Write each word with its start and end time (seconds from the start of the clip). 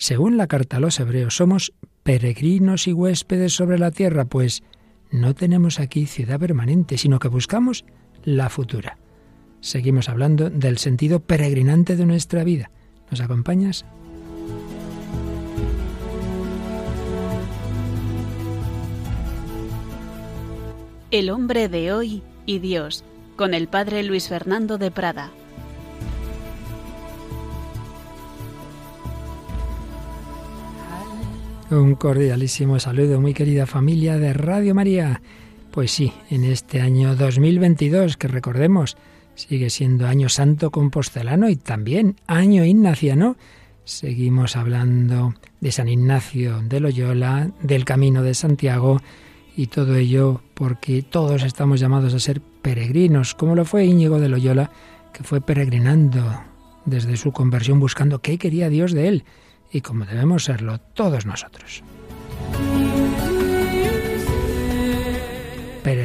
Según 0.00 0.38
la 0.38 0.46
carta 0.46 0.78
a 0.78 0.80
los 0.80 0.98
hebreos, 0.98 1.36
somos 1.36 1.74
peregrinos 2.02 2.88
y 2.88 2.94
huéspedes 2.94 3.52
sobre 3.52 3.78
la 3.78 3.90
tierra, 3.90 4.24
pues 4.24 4.62
no 5.10 5.34
tenemos 5.34 5.78
aquí 5.78 6.06
ciudad 6.06 6.40
permanente, 6.40 6.96
sino 6.96 7.18
que 7.18 7.28
buscamos 7.28 7.84
la 8.24 8.48
futura. 8.48 8.96
Seguimos 9.60 10.08
hablando 10.08 10.48
del 10.48 10.78
sentido 10.78 11.20
peregrinante 11.20 11.96
de 11.96 12.06
nuestra 12.06 12.44
vida. 12.44 12.70
¿Nos 13.10 13.20
acompañas? 13.20 13.84
El 21.10 21.28
hombre 21.28 21.68
de 21.68 21.92
hoy 21.92 22.22
y 22.46 22.58
Dios, 22.58 23.04
con 23.36 23.52
el 23.52 23.68
padre 23.68 24.02
Luis 24.02 24.28
Fernando 24.28 24.78
de 24.78 24.90
Prada. 24.90 25.30
Un 31.70 31.94
cordialísimo 31.94 32.80
saludo, 32.80 33.20
muy 33.20 33.32
querida 33.32 33.64
familia 33.64 34.18
de 34.18 34.32
Radio 34.32 34.74
María. 34.74 35.22
Pues 35.70 35.92
sí, 35.92 36.12
en 36.28 36.42
este 36.42 36.80
año 36.80 37.14
2022, 37.14 38.16
que 38.16 38.26
recordemos, 38.26 38.96
sigue 39.36 39.70
siendo 39.70 40.08
año 40.08 40.28
santo 40.28 40.72
compostelano 40.72 41.48
y 41.48 41.54
también 41.54 42.16
año 42.26 42.64
ignaciano, 42.64 43.36
seguimos 43.84 44.56
hablando 44.56 45.34
de 45.60 45.70
San 45.70 45.88
Ignacio 45.88 46.60
de 46.60 46.80
Loyola, 46.80 47.52
del 47.62 47.84
Camino 47.84 48.24
de 48.24 48.34
Santiago 48.34 49.00
y 49.56 49.68
todo 49.68 49.94
ello 49.94 50.40
porque 50.54 51.02
todos 51.02 51.44
estamos 51.44 51.78
llamados 51.78 52.14
a 52.14 52.18
ser 52.18 52.40
peregrinos, 52.40 53.36
como 53.36 53.54
lo 53.54 53.64
fue 53.64 53.84
Íñigo 53.84 54.18
de 54.18 54.28
Loyola, 54.28 54.72
que 55.12 55.22
fue 55.22 55.40
peregrinando 55.40 56.42
desde 56.84 57.16
su 57.16 57.30
conversión 57.30 57.78
buscando 57.78 58.18
qué 58.18 58.38
quería 58.38 58.70
Dios 58.70 58.90
de 58.90 59.06
él 59.06 59.24
y 59.72 59.80
como 59.80 60.04
debemos 60.04 60.44
serlo 60.44 60.78
todos 60.78 61.26
nosotros. 61.26 61.82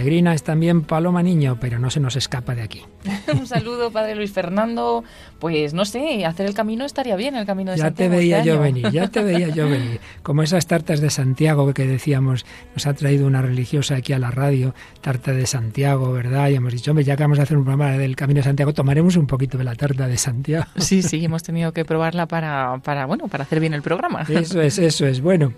Peregrina 0.06 0.36
es 0.36 0.44
también 0.44 0.84
Paloma 0.84 1.24
Niño, 1.24 1.58
pero 1.60 1.80
no 1.80 1.90
se 1.90 2.00
nos 2.00 2.16
escapa 2.16 2.54
de 2.54 2.62
aquí. 2.62 2.84
Un 3.34 3.48
saludo, 3.48 3.90
Padre 3.90 4.14
Luis 4.14 4.32
Fernando. 4.32 5.04
Pues 5.40 5.74
no 5.74 5.84
sé, 5.84 6.28
hacer 6.28 6.46
el 6.46 6.54
camino 6.54 6.86
estaría 6.86 7.16
bien, 7.16 7.36
el 7.36 7.48
camino 7.48 7.72
de 7.72 7.78
ya 7.78 7.86
Santiago. 7.86 8.12
Ya 8.12 8.16
te 8.16 8.20
veía 8.20 8.38
este 8.38 8.48
yo 8.48 8.54
año. 8.54 8.62
venir, 8.62 8.92
ya 8.92 9.08
te 9.08 9.24
veía 9.24 9.48
yo 9.48 9.68
venir. 9.68 10.00
Como 10.22 10.44
esas 10.44 10.68
tartas 10.68 11.02
de 11.02 11.10
Santiago 11.10 11.74
que 11.74 11.88
decíamos, 11.88 12.46
nos 12.76 12.86
ha 12.86 12.94
traído 12.94 13.26
una 13.26 13.42
religiosa 13.42 13.96
aquí 13.96 14.14
a 14.14 14.20
la 14.20 14.30
radio, 14.30 14.76
tarta 15.02 15.32
de 15.32 15.48
Santiago, 15.48 16.12
¿verdad? 16.12 16.50
Y 16.50 16.54
hemos 16.54 16.72
dicho, 16.72 16.92
hombre, 16.92 17.04
ya 17.04 17.18
que 17.18 17.24
vamos 17.24 17.40
a 17.40 17.42
hacer 17.42 17.58
un 17.58 17.64
programa 17.64 17.98
del 17.98 18.16
camino 18.16 18.42
de 18.42 18.44
Santiago, 18.44 18.76
tomaremos 18.76 19.16
un 19.16 19.26
poquito 19.26 19.58
de 19.58 19.64
la 19.64 19.74
tarta 19.74 20.08
de 20.08 20.18
Santiago. 20.20 20.66
Sí, 20.78 21.02
sí, 21.02 21.26
hemos 21.26 21.42
tenido 21.42 21.72
que 21.72 21.84
probarla 21.84 22.28
para, 22.28 22.80
para, 22.84 23.08
bueno, 23.08 23.28
para 23.28 23.44
hacer 23.44 23.60
bien 23.60 23.74
el 23.74 23.82
programa. 23.82 24.24
Eso 24.30 24.62
es, 24.62 24.78
eso 24.78 25.08
es. 25.08 25.20
Bueno, 25.20 25.54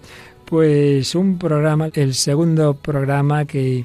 pues 0.46 1.16
un 1.16 1.38
programa, 1.38 1.90
el 1.94 2.14
segundo 2.14 2.76
programa 2.76 3.44
que, 3.44 3.84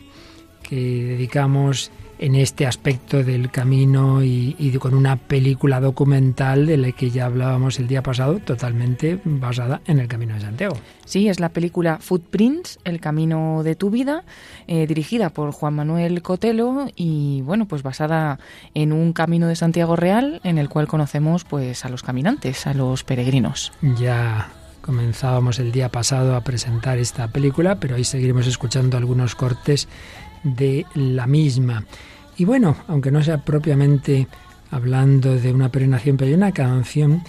que 0.73 1.05
dedicamos 1.05 1.91
en 2.19 2.34
este 2.34 2.67
aspecto 2.67 3.23
del 3.23 3.51
camino 3.51 4.25
y, 4.25 4.56
y, 4.59 4.73
con 4.79 4.95
una 4.95 5.17
película 5.17 5.81
documental 5.81 6.64
de 6.64 6.79
la 6.79 6.92
que 6.92 7.11
ya 7.11 7.27
hablábamos 7.27 7.79
el 7.79 7.89
día 7.89 8.03
pasado, 8.03 8.39
totalmente 8.39 9.20
basada 9.23 9.83
en 9.84 9.98
el 9.98 10.09
Camino 10.09 10.33
de 10.33 10.41
Santiago. 10.41 10.75
Sí, 11.05 11.29
es 11.29 11.41
la 11.41 11.51
película 11.51 11.98
Footprints, 12.01 12.79
El 12.84 13.01
Camino 13.01 13.62
de 13.64 13.75
tu 13.75 13.91
Vida, 13.91 14.25
eh, 14.67 14.87
dirigida 14.87 15.29
por 15.29 15.53
Juan 15.53 15.75
Manuel 15.75 16.23
Cotelo 16.23 16.86
y 16.97 17.42
bueno, 17.42 17.69
pues 17.69 17.83
basada 17.83 18.39
en 18.73 18.95
un 18.95 19.12
camino 19.12 19.48
de 19.48 19.57
Santiago 19.57 19.95
real 19.95 20.41
en 20.42 20.57
el 20.57 20.70
cual 20.70 20.89
conocemos 20.89 21.45
pues 21.45 21.84
a 21.84 21.91
los 21.91 22.03
caminantes, 22.03 22.67
a 22.67 22.73
los 22.73 23.05
peregrinos. 23.05 23.73
Ya 23.98 24.48
comenzábamos 24.81 25.59
el 25.59 25.70
día 25.70 25.91
pasado 25.91 26.34
a 26.34 26.41
presentar 26.42 26.98
esta 26.98 27.29
película, 27.29 27.77
pero 27.77 27.97
hoy 27.97 28.05
seguiremos 28.05 28.47
escuchando 28.47 28.97
algunos 28.97 29.34
cortes 29.34 29.89
de 30.43 30.87
la 30.95 31.27
misma. 31.27 31.85
Y 32.37 32.45
bueno, 32.45 32.77
aunque 32.89 33.11
no 33.11 33.23
sea 33.23 33.39
propiamente 33.39 34.27
hablando 34.70 35.36
de 35.36 35.53
una 35.53 35.70
peregrinación, 35.70 36.17
pero 36.17 36.29
hay 36.29 36.35
una 36.35 36.53
canción 36.53 37.23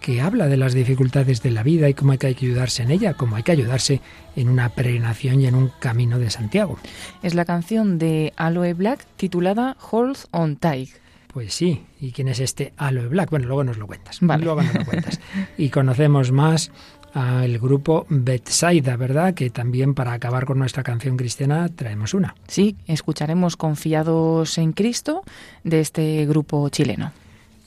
que 0.00 0.20
habla 0.20 0.46
de 0.48 0.56
las 0.56 0.72
dificultades 0.72 1.42
de 1.42 1.50
la 1.50 1.62
vida 1.62 1.88
y 1.88 1.94
cómo 1.94 2.12
hay 2.12 2.18
que 2.18 2.26
ayudarse 2.26 2.82
en 2.82 2.90
ella, 2.90 3.14
cómo 3.14 3.36
hay 3.36 3.42
que 3.42 3.52
ayudarse 3.52 4.00
en 4.34 4.48
una 4.48 4.70
peregrinación 4.70 5.40
y 5.40 5.46
en 5.46 5.54
un 5.54 5.70
camino 5.78 6.18
de 6.18 6.30
Santiago. 6.30 6.78
Es 7.22 7.34
la 7.34 7.44
canción 7.44 7.98
de 7.98 8.32
Aloe 8.36 8.72
Black 8.74 9.04
titulada 9.16 9.76
Hold 9.90 10.16
on 10.30 10.56
Tight. 10.56 10.90
Pues 11.32 11.54
sí, 11.54 11.84
¿y 12.00 12.10
quién 12.10 12.28
es 12.28 12.40
este 12.40 12.72
Aloe 12.76 13.08
Black? 13.08 13.30
Bueno, 13.30 13.46
luego 13.46 13.62
nos 13.62 13.78
lo 13.78 13.86
cuentas. 13.86 14.18
Vale. 14.20 14.44
Luego 14.44 14.62
nos 14.62 14.74
lo 14.74 14.84
cuentas. 14.84 15.20
Y 15.58 15.68
conocemos 15.68 16.32
más 16.32 16.72
al 17.12 17.58
grupo 17.58 18.06
Betsaida, 18.08 18.96
¿verdad? 18.96 19.34
Que 19.34 19.50
también 19.50 19.94
para 19.94 20.12
acabar 20.12 20.46
con 20.46 20.58
nuestra 20.58 20.82
canción 20.82 21.16
cristiana 21.16 21.68
traemos 21.68 22.14
una. 22.14 22.34
Sí, 22.46 22.76
escucharemos 22.86 23.56
Confiados 23.56 24.58
en 24.58 24.72
Cristo 24.72 25.22
de 25.64 25.80
este 25.80 26.26
grupo 26.26 26.68
chileno. 26.68 27.12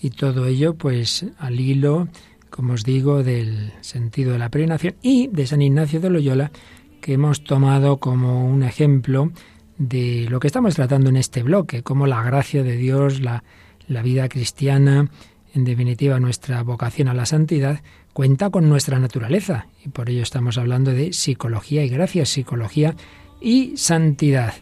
Y 0.01 0.09
todo 0.09 0.45
ello, 0.45 0.75
pues, 0.75 1.25
al 1.39 1.59
hilo, 1.59 2.09
como 2.49 2.73
os 2.73 2.83
digo, 2.83 3.23
del 3.23 3.71
sentido 3.81 4.33
de 4.33 4.39
la 4.39 4.49
peregrinación 4.49 4.95
y 5.01 5.27
de 5.27 5.47
San 5.47 5.61
Ignacio 5.61 5.99
de 5.99 6.09
Loyola, 6.09 6.51
que 6.99 7.13
hemos 7.13 7.43
tomado 7.43 7.97
como 7.97 8.45
un 8.45 8.63
ejemplo 8.63 9.31
de 9.77 10.27
lo 10.29 10.39
que 10.39 10.47
estamos 10.47 10.75
tratando 10.75 11.09
en 11.09 11.17
este 11.17 11.43
bloque, 11.43 11.83
como 11.83 12.07
la 12.07 12.21
gracia 12.23 12.63
de 12.63 12.77
Dios, 12.77 13.21
la, 13.21 13.43
la 13.87 14.01
vida 14.01 14.29
cristiana, 14.29 15.09
en 15.53 15.63
definitiva 15.65 16.19
nuestra 16.19 16.63
vocación 16.63 17.07
a 17.07 17.13
la 17.13 17.25
santidad, 17.25 17.81
cuenta 18.13 18.49
con 18.49 18.69
nuestra 18.69 18.99
naturaleza. 18.99 19.67
Y 19.83 19.89
por 19.89 20.09
ello 20.09 20.23
estamos 20.23 20.57
hablando 20.57 20.91
de 20.91 21.13
psicología 21.13 21.83
y 21.83 21.89
gracia, 21.89 22.25
psicología 22.25 22.95
y 23.41 23.75
santidad. 23.75 24.53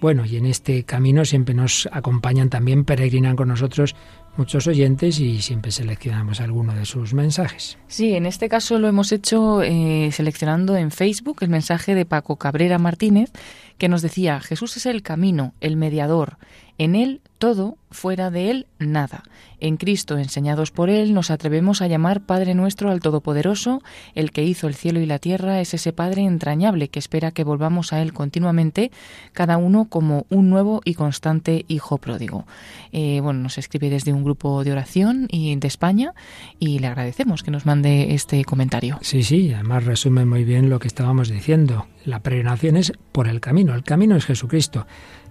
Bueno, 0.00 0.24
y 0.24 0.36
en 0.36 0.46
este 0.46 0.84
camino 0.84 1.24
siempre 1.24 1.54
nos 1.54 1.88
acompañan 1.90 2.50
también, 2.50 2.84
peregrinan 2.84 3.34
con 3.34 3.48
nosotros 3.48 3.96
muchos 4.36 4.68
oyentes 4.68 5.18
y 5.18 5.42
siempre 5.42 5.72
seleccionamos 5.72 6.40
alguno 6.40 6.72
de 6.72 6.84
sus 6.84 7.12
mensajes. 7.12 7.76
Sí, 7.88 8.14
en 8.14 8.24
este 8.24 8.48
caso 8.48 8.78
lo 8.78 8.86
hemos 8.86 9.10
hecho 9.10 9.62
eh, 9.62 10.10
seleccionando 10.12 10.76
en 10.76 10.92
Facebook 10.92 11.38
el 11.40 11.48
mensaje 11.48 11.96
de 11.96 12.06
Paco 12.06 12.36
Cabrera 12.36 12.78
Martínez, 12.78 13.32
que 13.76 13.88
nos 13.88 14.00
decía, 14.00 14.38
Jesús 14.38 14.76
es 14.76 14.86
el 14.86 15.02
camino, 15.02 15.54
el 15.60 15.76
mediador, 15.76 16.38
en 16.78 16.94
él 16.94 17.20
todo, 17.38 17.76
fuera 17.90 18.30
de 18.30 18.50
él 18.50 18.66
nada. 18.78 19.22
En 19.60 19.76
Cristo, 19.76 20.18
enseñados 20.18 20.70
por 20.70 20.90
él, 20.90 21.14
nos 21.14 21.30
atrevemos 21.30 21.82
a 21.82 21.86
llamar 21.86 22.20
Padre 22.20 22.54
nuestro 22.54 22.90
al 22.90 23.00
Todopoderoso, 23.00 23.82
el 24.14 24.32
que 24.32 24.44
hizo 24.44 24.66
el 24.66 24.74
cielo 24.74 25.00
y 25.00 25.06
la 25.06 25.18
tierra 25.18 25.60
es 25.60 25.74
ese 25.74 25.92
Padre 25.92 26.22
entrañable 26.22 26.88
que 26.88 26.98
espera 26.98 27.30
que 27.30 27.44
volvamos 27.44 27.92
a 27.92 28.02
él 28.02 28.12
continuamente, 28.12 28.90
cada 29.32 29.56
uno 29.56 29.86
como 29.86 30.26
un 30.30 30.50
nuevo 30.50 30.80
y 30.84 30.94
constante 30.94 31.64
hijo 31.68 31.98
pródigo. 31.98 32.44
Eh, 32.92 33.20
bueno, 33.22 33.40
nos 33.40 33.58
escribe 33.58 33.90
desde 33.90 34.12
un 34.12 34.24
grupo 34.24 34.62
de 34.64 34.72
oración 34.72 35.28
y 35.30 35.54
de 35.56 35.68
España 35.68 36.14
y 36.58 36.80
le 36.80 36.88
agradecemos 36.88 37.42
que 37.42 37.50
nos 37.50 37.66
mande 37.66 38.14
este 38.14 38.44
comentario. 38.44 38.98
Sí, 39.02 39.22
sí, 39.22 39.52
además 39.52 39.84
resume 39.84 40.24
muy 40.24 40.44
bien 40.44 40.70
lo 40.70 40.78
que 40.78 40.88
estábamos 40.88 41.28
diciendo. 41.28 41.86
La 42.04 42.20
peregrinación 42.20 42.76
es 42.76 42.92
por 43.12 43.28
el 43.28 43.40
camino, 43.40 43.74
el 43.74 43.82
camino 43.82 44.16
es 44.16 44.24
Jesucristo. 44.24 44.86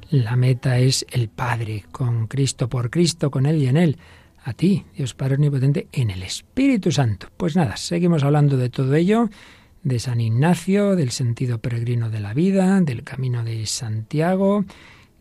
La 0.09 0.37
meta 0.37 0.79
es 0.79 1.05
el 1.11 1.27
Padre, 1.27 1.83
con 1.91 2.27
Cristo, 2.27 2.69
por 2.69 2.89
Cristo, 2.89 3.29
con 3.29 3.45
Él 3.45 3.57
y 3.57 3.67
en 3.67 3.75
Él. 3.75 3.97
A 4.45 4.53
ti, 4.53 4.85
Dios 4.95 5.13
Padre 5.13 5.35
Omnipotente, 5.35 5.87
en 5.91 6.09
el 6.09 6.23
Espíritu 6.23 6.93
Santo. 6.93 7.27
Pues 7.35 7.57
nada, 7.57 7.75
seguimos 7.75 8.23
hablando 8.23 8.55
de 8.55 8.69
todo 8.69 8.95
ello, 8.95 9.29
de 9.83 9.99
San 9.99 10.21
Ignacio, 10.21 10.95
del 10.95 11.11
sentido 11.11 11.59
peregrino 11.59 12.09
de 12.09 12.21
la 12.21 12.33
vida, 12.33 12.79
del 12.79 13.03
camino 13.03 13.43
de 13.43 13.65
Santiago, 13.65 14.63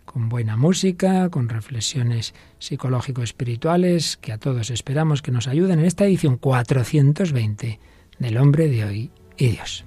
con 0.04 0.28
buena 0.28 0.56
música, 0.56 1.30
con 1.30 1.48
reflexiones 1.48 2.32
psicológico-espirituales 2.60 4.16
que 4.16 4.32
a 4.32 4.38
todos 4.38 4.70
esperamos 4.70 5.20
que 5.20 5.32
nos 5.32 5.48
ayuden 5.48 5.80
en 5.80 5.86
esta 5.86 6.04
edición 6.04 6.36
420 6.36 7.80
del 8.20 8.36
Hombre 8.36 8.68
de 8.68 8.84
Hoy 8.84 9.10
y 9.36 9.48
Dios. 9.48 9.84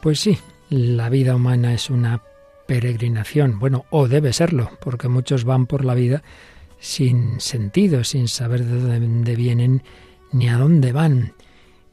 Pues 0.00 0.20
sí, 0.20 0.38
la 0.70 1.08
vida 1.08 1.34
humana 1.34 1.74
es 1.74 1.90
una 1.90 2.22
peregrinación, 2.68 3.58
bueno, 3.58 3.84
o 3.90 4.06
debe 4.06 4.32
serlo, 4.32 4.70
porque 4.80 5.08
muchos 5.08 5.44
van 5.44 5.66
por 5.66 5.84
la 5.84 5.94
vida 5.94 6.22
sin 6.78 7.40
sentido, 7.40 8.04
sin 8.04 8.28
saber 8.28 8.64
de 8.64 9.00
dónde 9.00 9.34
vienen 9.34 9.82
ni 10.30 10.48
a 10.48 10.56
dónde 10.56 10.92
van. 10.92 11.32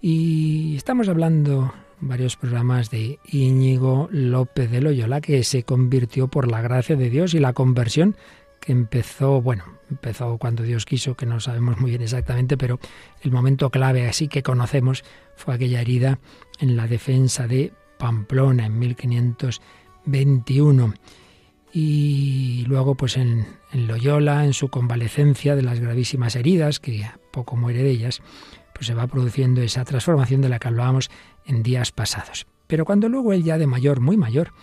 Y 0.01 0.75
estamos 0.75 1.09
hablando 1.09 1.73
varios 1.99 2.35
programas 2.35 2.91
de 2.91 3.17
Íñigo 3.25 4.07
López 4.11 4.69
de 4.69 4.81
Loyola, 4.81 5.19
que 5.19 5.43
se 5.43 5.63
convirtió 5.63 6.27
por 6.27 6.51
la 6.51 6.61
gracia 6.61 6.95
de 6.95 7.09
Dios 7.09 7.33
y 7.33 7.39
la 7.39 7.53
conversión 7.53 8.15
que 8.59 8.71
empezó, 8.71 9.41
bueno, 9.41 9.63
empezó 9.89 10.37
cuando 10.37 10.61
Dios 10.61 10.85
quiso, 10.85 11.15
que 11.15 11.25
no 11.25 11.39
sabemos 11.39 11.79
muy 11.79 11.89
bien 11.89 12.03
exactamente, 12.03 12.55
pero 12.55 12.79
el 13.21 13.31
momento 13.31 13.71
clave 13.71 14.07
así 14.07 14.27
que 14.27 14.43
conocemos 14.43 15.03
fue 15.35 15.55
aquella 15.55 15.81
herida 15.81 16.19
en 16.59 16.75
la 16.75 16.87
defensa 16.87 17.47
de 17.47 17.71
Pamplona 17.97 18.65
en 18.65 18.79
1521 18.79 20.93
y 21.77 22.63
luego 22.67 22.95
pues 22.95 23.17
en, 23.17 23.45
Loyola, 23.73 24.45
en 24.45 24.53
su 24.53 24.69
convalecencia 24.69 25.57
de 25.57 25.61
las 25.61 25.81
gravísimas 25.81 26.37
heridas, 26.37 26.79
que 26.79 27.05
poco 27.31 27.57
muere 27.57 27.83
de 27.83 27.89
ellas, 27.89 28.21
pues 28.73 28.87
se 28.87 28.93
va 28.93 29.07
produciendo 29.07 29.61
esa 29.61 29.83
transformación 29.83 30.39
de 30.39 30.47
la 30.47 30.59
que 30.59 30.69
hablábamos 30.69 31.11
en 31.45 31.63
días 31.63 31.91
pasados. 31.91 32.47
Pero 32.67 32.85
cuando 32.85 33.09
luego 33.09 33.33
él 33.33 33.43
ya 33.43 33.57
de 33.57 33.67
mayor, 33.67 33.99
muy 33.99 34.15
mayor, 34.15 34.53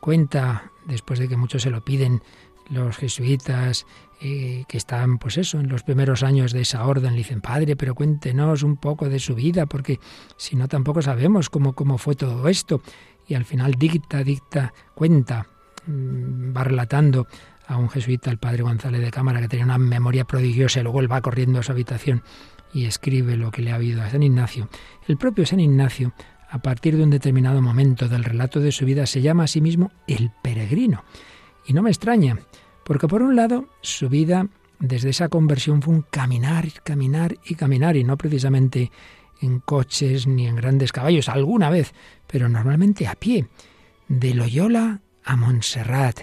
cuenta, 0.00 0.72
después 0.86 1.20
de 1.20 1.28
que 1.28 1.36
muchos 1.36 1.62
se 1.62 1.70
lo 1.70 1.84
piden, 1.84 2.22
los 2.70 2.96
jesuitas 2.96 3.86
eh, 4.20 4.64
que 4.68 4.76
están, 4.76 5.18
pues 5.18 5.38
eso, 5.38 5.60
en 5.60 5.68
los 5.68 5.82
primeros 5.82 6.22
años 6.22 6.52
de 6.52 6.62
esa 6.62 6.86
orden, 6.86 7.12
le 7.12 7.18
dicen, 7.18 7.40
padre, 7.40 7.76
pero 7.76 7.94
cuéntenos 7.94 8.62
un 8.62 8.76
poco 8.76 9.08
de 9.08 9.18
su 9.18 9.34
vida, 9.34 9.66
porque 9.66 10.00
si 10.36 10.56
no 10.56 10.68
tampoco 10.68 11.02
sabemos 11.02 11.50
cómo, 11.50 11.74
cómo 11.74 11.98
fue 11.98 12.14
todo 12.14 12.48
esto. 12.48 12.82
Y 13.26 13.34
al 13.34 13.44
final 13.44 13.74
dicta, 13.74 14.24
dicta, 14.24 14.72
cuenta 14.94 15.46
Mm, 15.88 16.54
va 16.54 16.64
relatando 16.64 17.26
a 17.66 17.78
un 17.78 17.88
jesuita, 17.88 18.30
el 18.30 18.38
padre 18.38 18.62
González 18.62 19.00
de 19.00 19.10
Cámara, 19.10 19.40
que 19.40 19.48
tenía 19.48 19.64
una 19.64 19.78
memoria 19.78 20.24
prodigiosa, 20.24 20.80
y 20.80 20.82
luego 20.82 21.00
él 21.00 21.10
va 21.10 21.22
corriendo 21.22 21.58
a 21.58 21.62
su 21.62 21.72
habitación 21.72 22.22
y 22.74 22.84
escribe 22.84 23.36
lo 23.36 23.50
que 23.50 23.62
le 23.62 23.72
ha 23.72 23.76
habido 23.76 24.02
a 24.02 24.10
San 24.10 24.22
Ignacio. 24.22 24.68
El 25.06 25.16
propio 25.16 25.46
San 25.46 25.60
Ignacio, 25.60 26.12
a 26.50 26.58
partir 26.58 26.96
de 26.96 27.02
un 27.02 27.10
determinado 27.10 27.62
momento 27.62 28.08
del 28.08 28.24
relato 28.24 28.60
de 28.60 28.72
su 28.72 28.84
vida, 28.84 29.06
se 29.06 29.22
llama 29.22 29.44
a 29.44 29.48
sí 29.48 29.60
mismo 29.62 29.90
el 30.06 30.30
peregrino. 30.42 31.04
Y 31.68 31.74
no 31.74 31.82
me 31.82 31.90
extraña, 31.90 32.38
porque 32.82 33.06
por 33.06 33.22
un 33.22 33.36
lado 33.36 33.68
su 33.82 34.08
vida 34.08 34.48
desde 34.80 35.10
esa 35.10 35.28
conversión 35.28 35.82
fue 35.82 35.92
un 35.92 36.02
caminar, 36.02 36.66
caminar 36.82 37.36
y 37.44 37.56
caminar, 37.56 37.96
y 37.96 38.04
no 38.04 38.16
precisamente 38.16 38.90
en 39.42 39.60
coches 39.60 40.26
ni 40.26 40.46
en 40.46 40.56
grandes 40.56 40.92
caballos, 40.92 41.28
alguna 41.28 41.68
vez, 41.68 41.92
pero 42.26 42.48
normalmente 42.48 43.06
a 43.06 43.14
pie, 43.14 43.48
de 44.08 44.32
Loyola 44.32 45.02
a 45.24 45.36
Montserrat. 45.36 46.20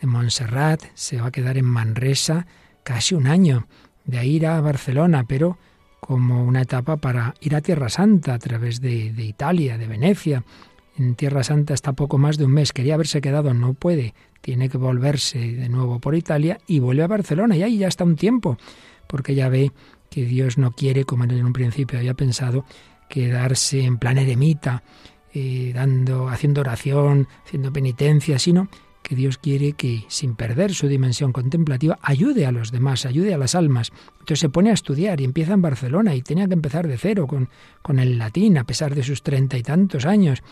De 0.00 0.06
Montserrat 0.06 0.82
se 0.94 1.20
va 1.20 1.26
a 1.26 1.30
quedar 1.30 1.58
en 1.58 1.66
Manresa 1.66 2.46
casi 2.82 3.14
un 3.14 3.26
año. 3.26 3.66
De 4.06 4.18
ahí 4.18 4.36
ir 4.36 4.46
a 4.46 4.60
Barcelona, 4.62 5.24
pero 5.28 5.58
como 6.00 6.42
una 6.42 6.62
etapa 6.62 6.96
para 6.96 7.34
ir 7.40 7.54
a 7.54 7.60
Tierra 7.60 7.90
Santa 7.90 8.32
a 8.32 8.38
través 8.38 8.80
de, 8.80 9.12
de 9.12 9.24
Italia, 9.24 9.76
de 9.76 9.88
Venecia. 9.88 10.44
En 10.96 11.16
Tierra 11.16 11.44
Santa 11.44 11.74
está 11.74 11.92
poco 11.92 12.16
más 12.16 12.38
de 12.38 12.46
un 12.46 12.52
mes. 12.52 12.72
Quería 12.72 12.94
haberse 12.94 13.20
quedado, 13.20 13.52
no 13.52 13.74
puede. 13.74 14.14
Tiene 14.46 14.68
que 14.68 14.78
volverse 14.78 15.40
de 15.40 15.68
nuevo 15.68 15.98
por 15.98 16.14
Italia 16.14 16.60
y 16.68 16.78
vuelve 16.78 17.02
a 17.02 17.08
Barcelona. 17.08 17.56
Y 17.56 17.64
ahí 17.64 17.78
ya 17.78 17.88
está 17.88 18.04
un 18.04 18.14
tiempo, 18.14 18.56
porque 19.08 19.34
ya 19.34 19.48
ve 19.48 19.72
que 20.08 20.24
Dios 20.24 20.56
no 20.56 20.70
quiere, 20.70 21.02
como 21.02 21.24
en 21.24 21.44
un 21.44 21.52
principio 21.52 21.98
había 21.98 22.14
pensado, 22.14 22.64
quedarse 23.08 23.82
en 23.82 23.98
plan 23.98 24.18
eremita 24.18 24.84
eh, 25.34 25.72
dando, 25.74 26.28
haciendo 26.28 26.60
oración, 26.60 27.26
haciendo 27.44 27.72
penitencia, 27.72 28.38
sino 28.38 28.68
que 29.02 29.16
Dios 29.16 29.36
quiere 29.36 29.72
que, 29.72 30.04
sin 30.06 30.36
perder 30.36 30.72
su 30.72 30.86
dimensión 30.86 31.32
contemplativa, 31.32 31.98
ayude 32.00 32.46
a 32.46 32.52
los 32.52 32.70
demás, 32.70 33.04
ayude 33.04 33.34
a 33.34 33.38
las 33.38 33.56
almas. 33.56 33.90
Entonces 34.12 34.38
se 34.38 34.48
pone 34.48 34.70
a 34.70 34.74
estudiar 34.74 35.20
y 35.20 35.24
empieza 35.24 35.54
en 35.54 35.62
Barcelona 35.62 36.14
y 36.14 36.22
tenía 36.22 36.46
que 36.46 36.54
empezar 36.54 36.86
de 36.86 36.98
cero 36.98 37.26
con, 37.26 37.48
con 37.82 37.98
el 37.98 38.16
latín, 38.16 38.58
a 38.58 38.64
pesar 38.64 38.94
de 38.94 39.02
sus 39.02 39.24
treinta 39.24 39.58
y 39.58 39.64
tantos 39.64 40.06
años. 40.06 40.44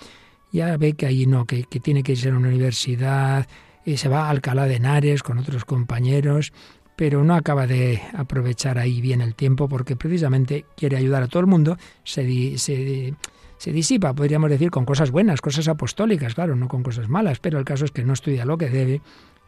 Ya 0.51 0.77
ve 0.77 0.95
que 0.95 1.07
ahí 1.07 1.27
no, 1.27 1.45
que, 1.45 1.63
que 1.63 1.79
tiene 1.79 2.03
que 2.03 2.13
irse 2.13 2.29
a 2.29 2.35
una 2.35 2.49
universidad, 2.49 3.47
y 3.85 3.97
se 3.97 4.09
va 4.09 4.27
a 4.27 4.31
Alcalá 4.31 4.67
de 4.67 4.77
Henares 4.77 5.23
con 5.23 5.39
otros 5.39 5.65
compañeros, 5.65 6.53
pero 6.97 7.25
no 7.25 7.35
acaba 7.35 7.67
de 7.67 8.01
aprovechar 8.15 8.79
ahí 8.79 9.01
bien 9.01 9.21
el 9.21 9.35
tiempo 9.35 9.69
porque 9.69 9.97
precisamente 9.97 10.65
quiere 10.77 10.97
ayudar 10.97 11.23
a 11.25 11.29
todo 11.29 11.41
el 11.41 11.47
mundo, 11.47 11.77
se, 12.05 12.57
se 12.59 13.15
se 13.65 13.73
disipa, 13.73 14.13
podríamos 14.13 14.51
decir, 14.51 14.71
con 14.71 14.85
cosas 14.85 15.11
buenas, 15.11 15.41
cosas 15.41 15.69
apostólicas, 15.69 16.35
claro, 16.35 16.55
no 16.55 16.69
con 16.69 16.83
cosas 16.83 17.09
malas, 17.09 17.39
pero 17.39 17.59
el 17.59 17.65
caso 17.65 17.87
es 17.87 17.93
que 17.93 18.05
no 18.05 18.13
estudia 18.13 18.45
lo 18.45 18.59
que 18.59 18.69
debe. 18.69 19.01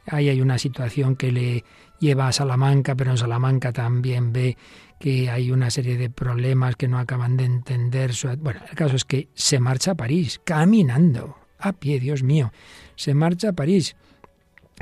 Ahí 0.06 0.30
hay 0.30 0.40
una 0.40 0.56
situación 0.56 1.16
que 1.16 1.32
le 1.32 1.64
lleva 1.98 2.28
a 2.28 2.32
Salamanca, 2.32 2.94
pero 2.94 3.10
en 3.10 3.18
Salamanca 3.18 3.72
también 3.72 4.32
ve 4.32 4.56
que 4.98 5.28
hay 5.28 5.50
una 5.50 5.68
serie 5.68 5.98
de 5.98 6.08
problemas 6.08 6.76
que 6.76 6.88
no 6.88 6.98
acaban 6.98 7.36
de 7.36 7.44
entender. 7.44 8.12
Bueno, 8.38 8.60
el 8.70 8.74
caso 8.74 8.96
es 8.96 9.04
que 9.04 9.28
se 9.34 9.60
marcha 9.60 9.90
a 9.90 9.94
París, 9.96 10.40
caminando, 10.44 11.36
a 11.58 11.72
pie, 11.72 12.00
Dios 12.00 12.22
mío, 12.22 12.52
se 12.94 13.12
marcha 13.12 13.50
a 13.50 13.52
París. 13.52 13.96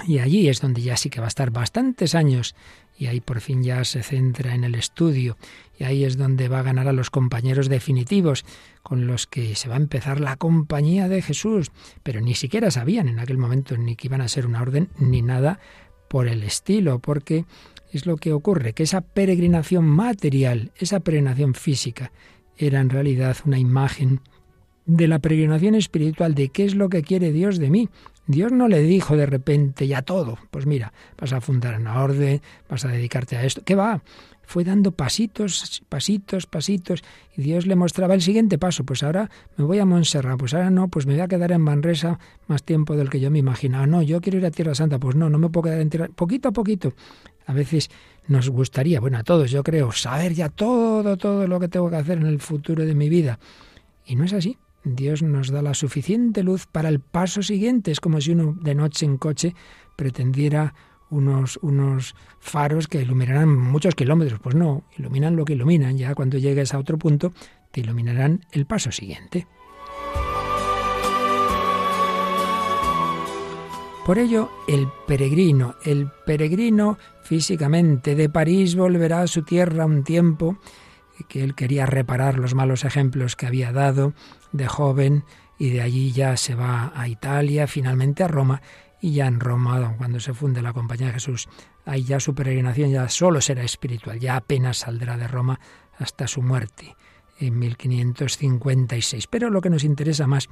Y 0.06 0.19
allí 0.19 0.49
es 0.49 0.61
donde 0.61 0.82
ya 0.82 0.96
sí 0.96 1.08
que 1.08 1.20
va 1.20 1.26
a 1.26 1.29
estar 1.29 1.50
bastantes 1.50 2.14
años 2.14 2.55
y 2.99 3.06
ahí 3.06 3.20
por 3.20 3.41
fin 3.41 3.62
ya 3.62 3.85
se 3.85 4.02
centra 4.02 4.55
en 4.55 4.64
el 4.64 4.75
estudio 4.75 5.37
y 5.79 5.85
ahí 5.85 6.05
es 6.05 6.17
donde 6.17 6.49
va 6.49 6.61
a 6.61 6.64
ganar 6.64 6.88
a 6.88 6.93
los 6.93 7.11
compañeros 7.11 7.69
definitivos 7.69 8.44
con 8.82 9.06
los 9.06 9.26
que 9.26 9.55
se 9.55 9.69
va 9.69 9.75
a 9.75 9.79
empezar 9.79 10.20
la 10.20 10.37
compañía 10.37 11.08
de 11.08 11.23
Jesús, 11.23 11.70
pero 12.02 12.20
ni 12.20 12.35
siquiera 12.35 12.70
sabían 12.70 13.08
en 13.08 13.19
aquel 13.19 13.38
momento 13.38 13.76
ni 13.76 13.96
que 13.96 14.08
iban 14.08 14.20
a 14.20 14.29
ser 14.29 14.46
una 14.46 14.62
orden 14.62 14.88
ni 14.99 15.23
nada 15.23 15.58
por 16.08 16.29
el 16.29 16.43
estilo, 16.43 16.99
porque 17.00 17.44
es 17.93 18.06
lo 18.06 18.17
que 18.17 18.32
ocurre, 18.32 18.73
que 18.73 18.85
esa 18.85 19.00
peregrinación 19.00 19.85
material, 19.85 20.73
esa 20.76 21.00
peregrinación 21.00 21.55
física, 21.55 22.12
era 22.56 22.81
en 22.81 22.90
realidad 22.90 23.37
una 23.44 23.58
imagen 23.58 24.20
de 24.87 25.09
la 25.09 25.19
peregrinación 25.19 25.75
espiritual, 25.75 26.35
de 26.35 26.51
qué 26.51 26.65
es 26.65 26.75
lo 26.75 26.89
que 26.89 27.03
quiere 27.03 27.33
Dios 27.33 27.59
de 27.59 27.71
mí, 27.71 27.89
Dios 28.27 28.53
no 28.53 28.69
le 28.69 28.81
dijo 28.81 29.17
de 29.17 29.27
repente 29.27 29.87
ya 29.87 30.03
todo, 30.03 30.39
pues 30.51 30.67
mira, 30.67 30.93
vas 31.19 31.33
a 31.33 31.41
fundar 31.41 31.79
una 31.79 32.03
orden, 32.03 32.41
vas 32.69 32.85
a 32.85 32.89
dedicarte 32.89 33.37
a 33.37 33.45
esto. 33.45 33.63
¿Qué 33.65 33.75
va? 33.75 34.03
Fue 34.47 34.65
dando 34.65 34.93
pasitos, 34.93 35.83
pasitos, 35.89 36.47
pasitos, 36.47 37.03
y 37.37 37.43
Dios 37.43 37.67
le 37.67 37.77
mostraba 37.77 38.15
el 38.15 38.23
siguiente 38.23 38.59
paso. 38.59 38.85
Pues 38.85 39.03
ahora 39.03 39.31
me 39.57 39.65
voy 39.65 39.79
a 39.79 39.87
Montserrat, 39.87 40.39
pues 40.39 40.53
ahora 40.55 40.71
no, 40.71 40.89
pues 40.89 41.07
me 41.07 41.15
voy 41.15 41.23
a 41.23 41.29
quedar 41.29 41.53
en 41.53 41.63
Manresa 41.63 42.19
más 42.47 42.63
tiempo 42.63 42.95
del 42.97 43.09
que 43.09 43.21
yo 43.21 43.31
me 43.31 43.39
imaginaba. 43.39 43.87
No, 43.87 44.03
yo 44.03 44.21
quiero 44.21 44.39
ir 44.39 44.47
a 44.47 44.51
Tierra 44.51 44.75
Santa, 44.75 44.99
pues 44.99 45.17
no, 45.17 45.31
no 45.31 45.39
me 45.39 45.49
puedo 45.49 45.65
quedar 45.65 45.81
en 45.81 45.91
Tierra. 45.91 46.09
Poquito 46.15 46.49
a 46.49 46.53
poquito. 46.53 46.95
A 47.47 47.53
veces 47.53 47.91
nos 48.27 48.49
gustaría, 48.49 49.01
bueno, 49.01 49.19
a 49.19 49.23
todos 49.23 49.51
yo 49.51 49.63
creo, 49.63 49.93
saber 49.93 50.35
ya 50.35 50.49
todo, 50.49 51.17
todo 51.17 51.47
lo 51.47 51.61
que 51.61 51.69
tengo 51.69 51.91
que 51.91 51.97
hacer 51.97 52.19
en 52.19 52.27
el 52.27 52.41
futuro 52.41 52.85
de 52.85 52.95
mi 52.95 53.09
vida. 53.09 53.39
Y 54.07 54.17
no 54.17 54.25
es 54.25 54.33
así. 54.33 54.59
Dios 54.85 55.23
nos 55.23 55.51
da 55.51 55.63
la 55.63 55.75
suficiente 55.75 56.43
luz 56.43 56.67
para 56.67 56.89
el 56.89 57.01
paso 57.01 57.43
siguiente. 57.43 57.91
Es 57.91 58.01
como 58.01 58.21
si 58.21 58.33
uno 58.33 58.57
de 58.61 58.75
noche 58.75 59.07
en 59.07 59.17
coche 59.17 59.55
pretendiera 59.97 60.75
unos, 61.11 61.59
unos 61.63 62.15
faros 62.39 62.87
que 62.87 63.01
iluminarán 63.01 63.49
muchos 63.57 63.95
kilómetros. 63.95 64.41
Pues 64.41 64.55
no, 64.55 64.85
iluminan 64.99 65.37
lo 65.37 65.45
que 65.45 65.55
iluminan. 65.55 65.97
Ya 65.97 66.15
cuando 66.15 66.39
llegues 66.39 66.75
a 66.75 66.79
otro 66.79 66.99
punto, 66.99 67.33
te 67.71 67.81
iluminarán 67.81 68.45
el 68.53 68.67
paso 68.67 68.93
siguiente. 68.93 69.47
Por 74.05 74.19
ello, 74.19 74.50
el 74.69 74.87
peregrino, 75.07 75.76
el 75.83 76.11
peregrino 76.26 76.99
físicamente 77.23 78.14
de 78.14 78.29
París 78.29 78.76
volverá 78.76 79.23
a 79.23 79.26
su 79.26 79.43
tierra 79.45 79.87
un 79.87 80.05
tiempo 80.05 80.59
que 81.28 81.44
él 81.44 81.54
quería 81.54 81.87
reparar 81.87 82.38
los 82.38 82.54
malos 82.54 82.85
ejemplos 82.85 83.37
que 83.37 83.47
había 83.47 83.73
dado, 83.73 84.14
de 84.52 84.66
joven 84.66 85.25
y 85.59 85.71
de 85.71 85.83
allí 85.83 86.12
ya 86.12 86.37
se 86.37 86.54
va 86.54 86.92
a 86.94 87.09
Italia, 87.09 87.66
finalmente 87.66 88.25
a 88.25 88.28
Roma 88.28 88.61
y 89.00 89.12
ya 89.12 89.26
en 89.26 89.38
Roma, 89.38 89.94
cuando 89.99 90.18
se 90.18 90.33
funde 90.33 90.62
la 90.62 90.73
Compañía 90.73 91.09
de 91.09 91.12
Jesús, 91.12 91.49
ahí 91.85 92.04
ya 92.04 92.21
su 92.21 92.35
peregrinación 92.35 92.90
ya 92.90 93.06
solo 93.11 93.42
será 93.42 93.62
espiritual, 93.62 94.18
ya 94.18 94.37
apenas 94.37 94.78
saldrá 94.78 95.18
de 95.18 95.28
Roma 95.28 95.61
hasta 95.99 96.26
su 96.26 96.40
muerte 96.40 96.97
en 97.38 97.59
1556. 97.59 99.26
Pero 99.26 99.50
lo 99.50 99.61
que 99.61 99.68
nos 99.68 99.85
interesa 99.85 100.26
más 100.26 100.49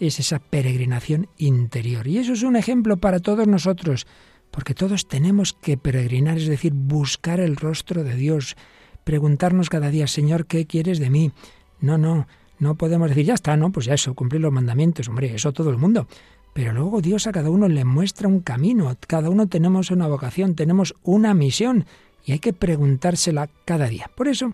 es 0.00 0.18
esa 0.18 0.40
peregrinación 0.40 1.28
interior. 1.38 2.08
Y 2.08 2.18
eso 2.18 2.32
es 2.32 2.42
un 2.42 2.56
ejemplo 2.56 2.96
para 2.96 3.20
todos 3.20 3.46
nosotros, 3.46 4.06
porque 4.50 4.74
todos 4.74 5.06
tenemos 5.06 5.52
que 5.52 5.76
peregrinar, 5.76 6.38
es 6.38 6.48
decir, 6.48 6.72
buscar 6.74 7.38
el 7.38 7.54
rostro 7.54 8.02
de 8.02 8.16
Dios, 8.16 8.56
preguntarnos 9.04 9.68
cada 9.68 9.90
día, 9.90 10.06
Señor, 10.06 10.46
¿qué 10.46 10.66
quieres 10.66 10.98
de 10.98 11.10
mí? 11.10 11.32
No, 11.80 11.98
no, 11.98 12.26
no 12.58 12.76
podemos 12.76 13.08
decir, 13.08 13.26
ya 13.26 13.34
está, 13.34 13.56
no, 13.56 13.72
pues 13.72 13.86
ya 13.86 13.94
eso, 13.94 14.14
cumplir 14.14 14.40
los 14.40 14.52
mandamientos, 14.52 15.08
hombre, 15.08 15.34
eso 15.34 15.52
todo 15.52 15.70
el 15.70 15.78
mundo. 15.78 16.06
Pero 16.52 16.72
luego 16.72 17.00
Dios 17.00 17.26
a 17.26 17.32
cada 17.32 17.50
uno 17.50 17.68
le 17.68 17.84
muestra 17.84 18.28
un 18.28 18.40
camino, 18.40 18.94
cada 19.06 19.30
uno 19.30 19.48
tenemos 19.48 19.90
una 19.90 20.06
vocación, 20.06 20.54
tenemos 20.54 20.94
una 21.02 21.34
misión 21.34 21.86
y 22.24 22.32
hay 22.32 22.38
que 22.38 22.52
preguntársela 22.52 23.48
cada 23.64 23.88
día. 23.88 24.10
Por 24.14 24.28
eso, 24.28 24.52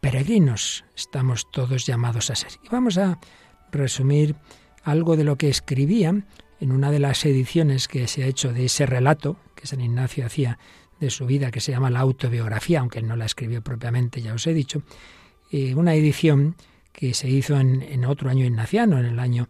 peregrinos 0.00 0.84
estamos 0.96 1.50
todos 1.50 1.86
llamados 1.86 2.30
a 2.30 2.36
ser. 2.36 2.52
Y 2.64 2.68
vamos 2.68 2.98
a 2.98 3.18
resumir 3.70 4.34
algo 4.82 5.16
de 5.16 5.24
lo 5.24 5.36
que 5.36 5.48
escribía 5.48 6.24
en 6.60 6.72
una 6.72 6.90
de 6.90 7.00
las 7.00 7.24
ediciones 7.26 7.86
que 7.86 8.08
se 8.08 8.24
ha 8.24 8.26
hecho 8.26 8.52
de 8.52 8.64
ese 8.64 8.86
relato 8.86 9.36
que 9.54 9.66
San 9.66 9.80
Ignacio 9.80 10.24
hacía 10.24 10.58
de 11.00 11.10
su 11.10 11.26
vida, 11.26 11.50
que 11.50 11.60
se 11.60 11.72
llama 11.72 11.90
la 11.90 11.98
autobiografía, 12.00 12.80
aunque 12.80 13.02
no 13.02 13.16
la 13.16 13.26
escribió 13.26 13.62
propiamente, 13.62 14.22
ya 14.22 14.32
os 14.34 14.46
he 14.46 14.54
dicho, 14.54 14.82
eh, 15.50 15.74
una 15.74 15.94
edición 15.94 16.56
que 16.92 17.12
se 17.14 17.28
hizo 17.28 17.58
en, 17.58 18.04
otro 18.04 18.30
año 18.30 18.44
ignaciano, 18.44 18.98
en 18.98 19.06
el 19.06 19.18
año 19.18 19.48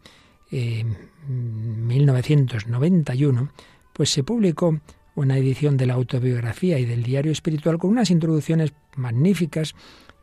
1991, 0.51 3.43
eh, 3.43 3.49
pues 3.93 4.09
se 4.11 4.25
publicó 4.25 4.81
una 5.15 5.39
edición 5.39 5.77
de 5.77 5.87
la 5.87 5.95
autobiografía 5.95 6.79
y 6.79 6.85
del 6.85 7.03
diario 7.03 7.33
espiritual 7.33 7.79
con 7.79 7.91
unas 7.91 8.11
introducciones 8.11 8.73
magníficas 8.97 9.75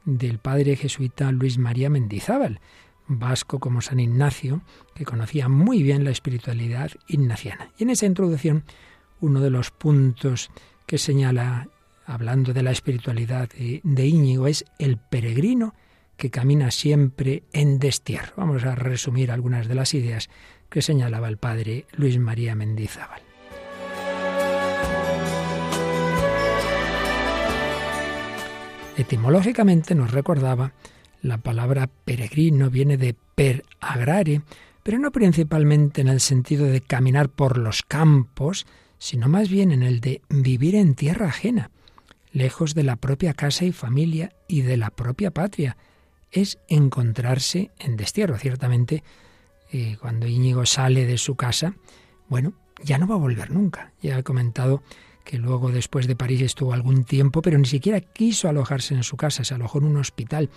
del 0.04 0.40
padre 0.40 0.76
jesuita 0.76 1.32
Luis 1.32 1.58
María 1.58 1.90
Mendizábal, 1.90 2.60
vasco 3.08 3.60
como 3.60 3.82
San 3.82 4.00
Ignacio, 4.00 4.62
que 4.96 5.06
conocía 5.06 5.50
muy 5.50 5.84
bien 5.84 6.04
la 6.04 6.12
espiritualidad 6.12 6.92
ignaciana. 7.08 7.70
Y 7.78 7.84
en 7.84 7.92
esa 7.92 8.06
introducción, 8.06 8.64
uno 9.20 9.42
de 9.42 9.50
los 9.50 9.72
puntos 9.72 10.50
que 10.92 10.98
señala, 10.98 11.70
hablando 12.06 12.52
de 12.52 12.64
la 12.64 12.72
espiritualidad 12.72 13.48
de 13.48 14.06
Íñigo, 14.06 14.46
es 14.46 14.66
el 14.78 14.98
peregrino 14.98 15.74
que 16.18 16.30
camina 16.30 16.70
siempre 16.70 17.44
en 17.54 17.80
destierro. 17.80 18.34
Vamos 18.36 18.66
a 18.66 18.76
resumir 18.76 19.32
algunas 19.32 19.70
de 19.70 19.76
las 19.76 19.94
ideas 19.94 20.30
que 20.70 20.82
señalaba 20.82 21.30
el 21.30 21.38
padre 21.38 21.86
Luis 21.94 22.20
María 22.20 22.56
Mendizábal. 22.56 23.22
Etimológicamente 28.98 29.96
nos 29.96 30.12
recordaba 30.12 30.74
la 31.22 31.38
palabra 31.38 31.90
peregrino 32.04 32.70
viene 32.70 32.98
de 32.98 33.16
per 33.34 33.64
agrare, 33.80 34.42
pero 34.84 35.00
no 35.00 35.14
principalmente 35.14 36.02
en 36.02 36.10
el 36.10 36.20
sentido 36.20 36.66
de 36.66 36.82
caminar 36.82 37.30
por 37.30 37.58
los 37.58 37.82
campos, 37.82 38.66
sino 39.02 39.28
más 39.28 39.50
bien 39.50 39.72
en 39.72 39.82
el 39.82 40.00
de 40.00 40.22
vivir 40.30 40.76
en 40.76 40.94
tierra 40.94 41.26
ajena, 41.26 41.72
lejos 42.32 42.76
de 42.76 42.84
la 42.84 42.98
propia 42.98 43.34
casa 43.34 43.66
y 43.66 43.72
familia 43.72 44.32
y 44.48 44.62
de 44.62 44.78
la 44.78 44.92
propia 44.92 45.32
patria. 45.32 45.76
Es 46.30 46.60
encontrarse 46.68 47.72
en 47.80 47.98
destierro. 47.98 48.38
Ciertamente, 48.38 49.04
eh, 49.72 49.98
cuando 50.00 50.28
Íñigo 50.28 50.68
sale 50.68 51.08
de 51.08 51.18
su 51.18 51.34
casa, 51.34 51.74
bueno, 52.30 52.54
ya 52.84 53.00
no 53.00 53.08
va 53.08 53.16
a 53.16 53.18
volver 53.18 53.50
nunca. 53.50 53.92
Ya 54.04 54.20
he 54.20 54.24
comentado 54.24 54.84
que 55.26 55.40
luego 55.40 55.72
después 55.72 56.06
de 56.06 56.16
París 56.16 56.42
estuvo 56.42 56.72
algún 56.72 57.04
tiempo, 57.04 57.42
pero 57.42 57.58
ni 57.58 57.66
siquiera 57.66 58.02
quiso 58.02 58.50
alojarse 58.50 58.94
en 58.94 59.04
su 59.04 59.18
casa, 59.18 59.44
se 59.44 59.56
alojó 59.56 59.80
en 59.80 59.86
un 59.86 59.98
hospital 59.98 60.52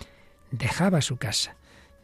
dejaba 0.51 1.01
su 1.01 1.17
casa, 1.17 1.55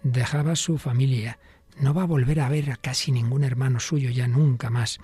dejaba 0.01 0.55
su 0.55 0.79
familia, 0.79 1.37
no 1.79 1.93
va 1.93 2.03
a 2.03 2.07
volver 2.07 2.39
a 2.39 2.49
ver 2.49 2.71
a 2.71 2.77
casi 2.77 3.11
ningún 3.11 3.43
hermano 3.43 3.79
suyo 3.79 4.09
ya 4.09 4.27
nunca 4.27 4.69
más. 4.69 4.99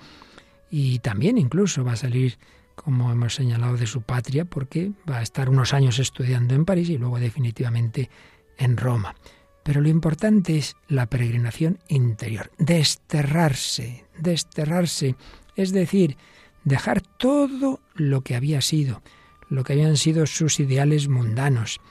Y 0.70 1.00
también 1.00 1.38
incluso 1.38 1.84
va 1.84 1.94
a 1.94 1.98
salir, 1.98 2.38
como 2.76 3.12
hemos 3.12 3.36
señalado, 3.36 3.78
de 3.78 3.88
su 3.88 4.02
patria, 4.02 4.46
porque 4.46 4.92
va 5.10 5.20
a 5.20 5.24
estar 5.24 5.50
unos 5.50 5.74
años 5.74 6.00
estudiando 6.00 6.56
en 6.56 6.66
París 6.66 6.90
y 6.90 6.98
luego 6.98 7.20
definitivamente 7.20 8.10
en 8.58 8.78
Roma. 8.78 9.16
Pero 9.64 9.82
lo 9.82 9.90
importante 9.90 10.58
es 10.58 10.76
la 10.88 11.08
peregrinación 11.08 11.80
interior, 11.90 12.52
desterrarse, 12.58 14.06
desterrarse, 14.18 15.16
es 15.56 15.74
decir, 15.74 16.18
dejar 16.64 17.02
todo 17.02 17.82
lo 17.96 18.22
que 18.22 18.36
había 18.36 18.62
sido, 18.62 19.02
lo 19.50 19.64
que 19.64 19.74
habían 19.74 19.98
sido 19.98 20.26
sus 20.26 20.60
ideales 20.60 21.08
mundanos. 21.10 21.82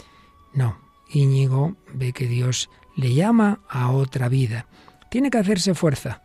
No, 0.55 0.79
Íñigo 1.11 1.77
ve 1.93 2.13
que 2.13 2.27
Dios 2.27 2.71
le 2.97 3.15
llama 3.15 3.61
a 3.69 3.91
otra 3.91 4.29
vida. 4.29 4.67
Tiene 5.11 5.31
que 5.31 5.39
hacerse 5.39 5.75
fuerza, 5.75 6.23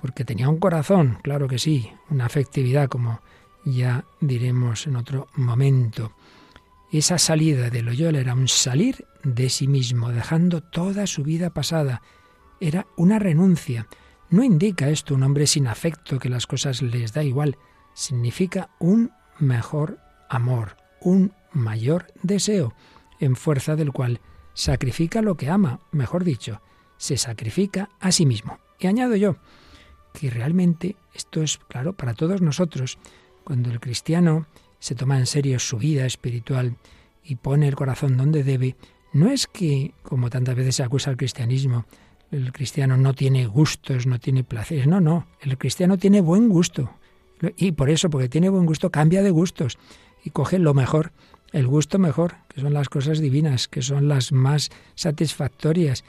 porque 0.00 0.24
tenía 0.24 0.48
un 0.48 0.58
corazón, 0.58 1.18
claro 1.22 1.46
que 1.46 1.58
sí, 1.58 1.92
una 2.08 2.26
afectividad, 2.26 2.88
como 2.88 3.20
ya 3.64 4.04
diremos 4.20 4.86
en 4.86 4.96
otro 4.96 5.28
momento. 5.34 6.12
Esa 6.90 7.18
salida 7.18 7.70
de 7.70 7.82
Loyola 7.82 8.18
era 8.18 8.34
un 8.34 8.48
salir 8.48 9.04
de 9.22 9.50
sí 9.50 9.68
mismo, 9.68 10.10
dejando 10.10 10.62
toda 10.62 11.06
su 11.06 11.22
vida 11.22 11.50
pasada. 11.50 12.02
Era 12.60 12.86
una 12.96 13.18
renuncia. 13.18 13.86
No 14.30 14.42
indica 14.42 14.88
esto 14.88 15.14
un 15.14 15.22
hombre 15.22 15.46
sin 15.46 15.66
afecto 15.66 16.18
que 16.18 16.30
las 16.30 16.46
cosas 16.46 16.80
les 16.80 17.12
da 17.12 17.22
igual. 17.22 17.58
Significa 17.92 18.70
un 18.78 19.12
mejor 19.38 19.98
amor, 20.30 20.76
un 21.00 21.32
mayor 21.52 22.06
deseo 22.22 22.74
en 23.18 23.36
fuerza 23.36 23.76
del 23.76 23.92
cual 23.92 24.20
sacrifica 24.54 25.20
lo 25.20 25.36
que 25.36 25.50
ama, 25.50 25.80
mejor 25.92 26.24
dicho, 26.24 26.62
se 26.96 27.18
sacrifica 27.18 27.90
a 28.00 28.12
sí 28.12 28.24
mismo. 28.24 28.58
Y 28.78 28.86
añado 28.86 29.14
yo 29.14 29.36
que 30.12 30.30
realmente 30.30 30.96
esto 31.14 31.42
es 31.42 31.58
claro 31.58 31.92
para 31.92 32.14
todos 32.14 32.40
nosotros. 32.40 32.98
Cuando 33.44 33.70
el 33.70 33.80
cristiano 33.80 34.46
se 34.78 34.94
toma 34.94 35.18
en 35.18 35.26
serio 35.26 35.58
su 35.58 35.78
vida 35.78 36.06
espiritual 36.06 36.76
y 37.24 37.36
pone 37.36 37.68
el 37.68 37.76
corazón 37.76 38.16
donde 38.16 38.44
debe, 38.44 38.76
no 39.12 39.30
es 39.30 39.46
que, 39.46 39.92
como 40.02 40.30
tantas 40.30 40.54
veces 40.54 40.76
se 40.76 40.82
acusa 40.82 41.10
al 41.10 41.16
cristianismo, 41.16 41.84
el 42.30 42.52
cristiano 42.52 42.96
no 42.96 43.14
tiene 43.14 43.46
gustos, 43.46 44.06
no 44.06 44.20
tiene 44.20 44.44
placeres. 44.44 44.86
No, 44.86 45.00
no, 45.00 45.26
el 45.40 45.58
cristiano 45.58 45.98
tiene 45.98 46.20
buen 46.20 46.48
gusto. 46.48 46.90
Y 47.56 47.72
por 47.72 47.90
eso, 47.90 48.10
porque 48.10 48.28
tiene 48.28 48.48
buen 48.48 48.66
gusto, 48.66 48.90
cambia 48.90 49.22
de 49.22 49.30
gustos 49.30 49.78
y 50.24 50.30
coge 50.30 50.58
lo 50.58 50.74
mejor 50.74 51.12
el 51.52 51.66
gusto 51.66 51.98
mejor, 51.98 52.36
que 52.48 52.60
son 52.60 52.72
las 52.74 52.88
cosas 52.88 53.18
divinas, 53.18 53.68
que 53.68 53.82
son 53.82 54.08
las 54.08 54.32
más 54.32 54.70
satisfactorias. 54.94 56.04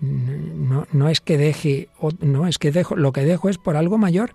No, 0.00 0.86
no 0.92 1.08
es 1.08 1.20
que 1.20 1.38
deje, 1.38 1.88
no 2.20 2.46
es 2.46 2.58
que 2.58 2.72
dejo, 2.72 2.96
lo 2.96 3.12
que 3.12 3.24
dejo 3.24 3.48
es 3.48 3.58
por 3.58 3.76
algo 3.76 3.98
mayor. 3.98 4.34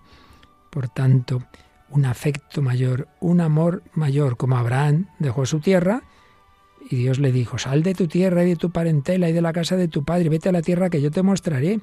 Por 0.70 0.88
tanto, 0.88 1.42
un 1.90 2.04
afecto 2.04 2.62
mayor, 2.62 3.08
un 3.20 3.40
amor 3.40 3.82
mayor, 3.94 4.36
como 4.36 4.56
Abraham 4.56 5.08
dejó 5.18 5.46
su 5.46 5.60
tierra 5.60 6.02
y 6.88 6.96
Dios 6.96 7.18
le 7.18 7.32
dijo, 7.32 7.58
sal 7.58 7.82
de 7.82 7.94
tu 7.94 8.08
tierra 8.08 8.44
y 8.44 8.48
de 8.48 8.56
tu 8.56 8.70
parentela 8.70 9.28
y 9.28 9.32
de 9.32 9.42
la 9.42 9.52
casa 9.52 9.76
de 9.76 9.88
tu 9.88 10.04
padre, 10.04 10.28
vete 10.28 10.48
a 10.48 10.52
la 10.52 10.62
tierra 10.62 10.90
que 10.90 11.02
yo 11.02 11.10
te 11.10 11.22
mostraré. 11.22 11.80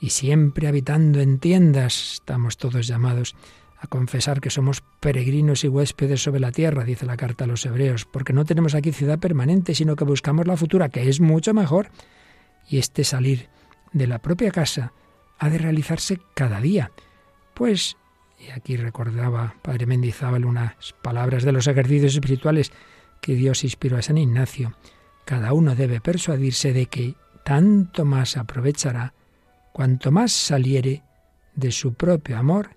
Y 0.00 0.10
siempre 0.10 0.66
habitando 0.66 1.20
en 1.20 1.38
tiendas, 1.38 2.14
estamos 2.14 2.56
todos 2.58 2.86
llamados 2.86 3.36
a 3.78 3.86
confesar 3.86 4.40
que 4.40 4.50
somos 4.50 4.82
peregrinos 5.00 5.64
y 5.64 5.68
huéspedes 5.68 6.22
sobre 6.22 6.40
la 6.40 6.52
tierra, 6.52 6.84
dice 6.84 7.06
la 7.06 7.16
carta 7.16 7.44
a 7.44 7.46
los 7.46 7.64
hebreos, 7.64 8.06
porque 8.06 8.32
no 8.32 8.44
tenemos 8.44 8.74
aquí 8.74 8.92
ciudad 8.92 9.18
permanente, 9.18 9.74
sino 9.74 9.96
que 9.96 10.04
buscamos 10.04 10.46
la 10.46 10.56
futura, 10.56 10.88
que 10.88 11.08
es 11.08 11.20
mucho 11.20 11.54
mejor. 11.54 11.90
Y 12.68 12.78
este 12.78 13.04
salir 13.04 13.48
de 13.92 14.06
la 14.06 14.18
propia 14.20 14.50
casa 14.50 14.92
ha 15.38 15.50
de 15.50 15.58
realizarse 15.58 16.20
cada 16.34 16.60
día. 16.60 16.90
Pues, 17.54 17.96
y 18.38 18.50
aquí 18.50 18.76
recordaba 18.76 19.54
Padre 19.62 19.86
Mendizábal 19.86 20.44
unas 20.44 20.94
palabras 21.02 21.44
de 21.44 21.52
los 21.52 21.66
ejercicios 21.66 22.14
espirituales 22.14 22.72
que 23.20 23.34
Dios 23.34 23.64
inspiró 23.64 23.96
a 23.96 24.02
San 24.02 24.18
Ignacio, 24.18 24.76
cada 25.24 25.54
uno 25.54 25.74
debe 25.74 26.00
persuadirse 26.00 26.72
de 26.72 26.86
que 26.86 27.14
tanto 27.44 28.04
más 28.04 28.36
aprovechará 28.36 29.14
cuanto 29.72 30.12
más 30.12 30.32
saliere 30.32 31.02
de 31.54 31.72
su 31.72 31.94
propio 31.94 32.36
amor 32.36 32.76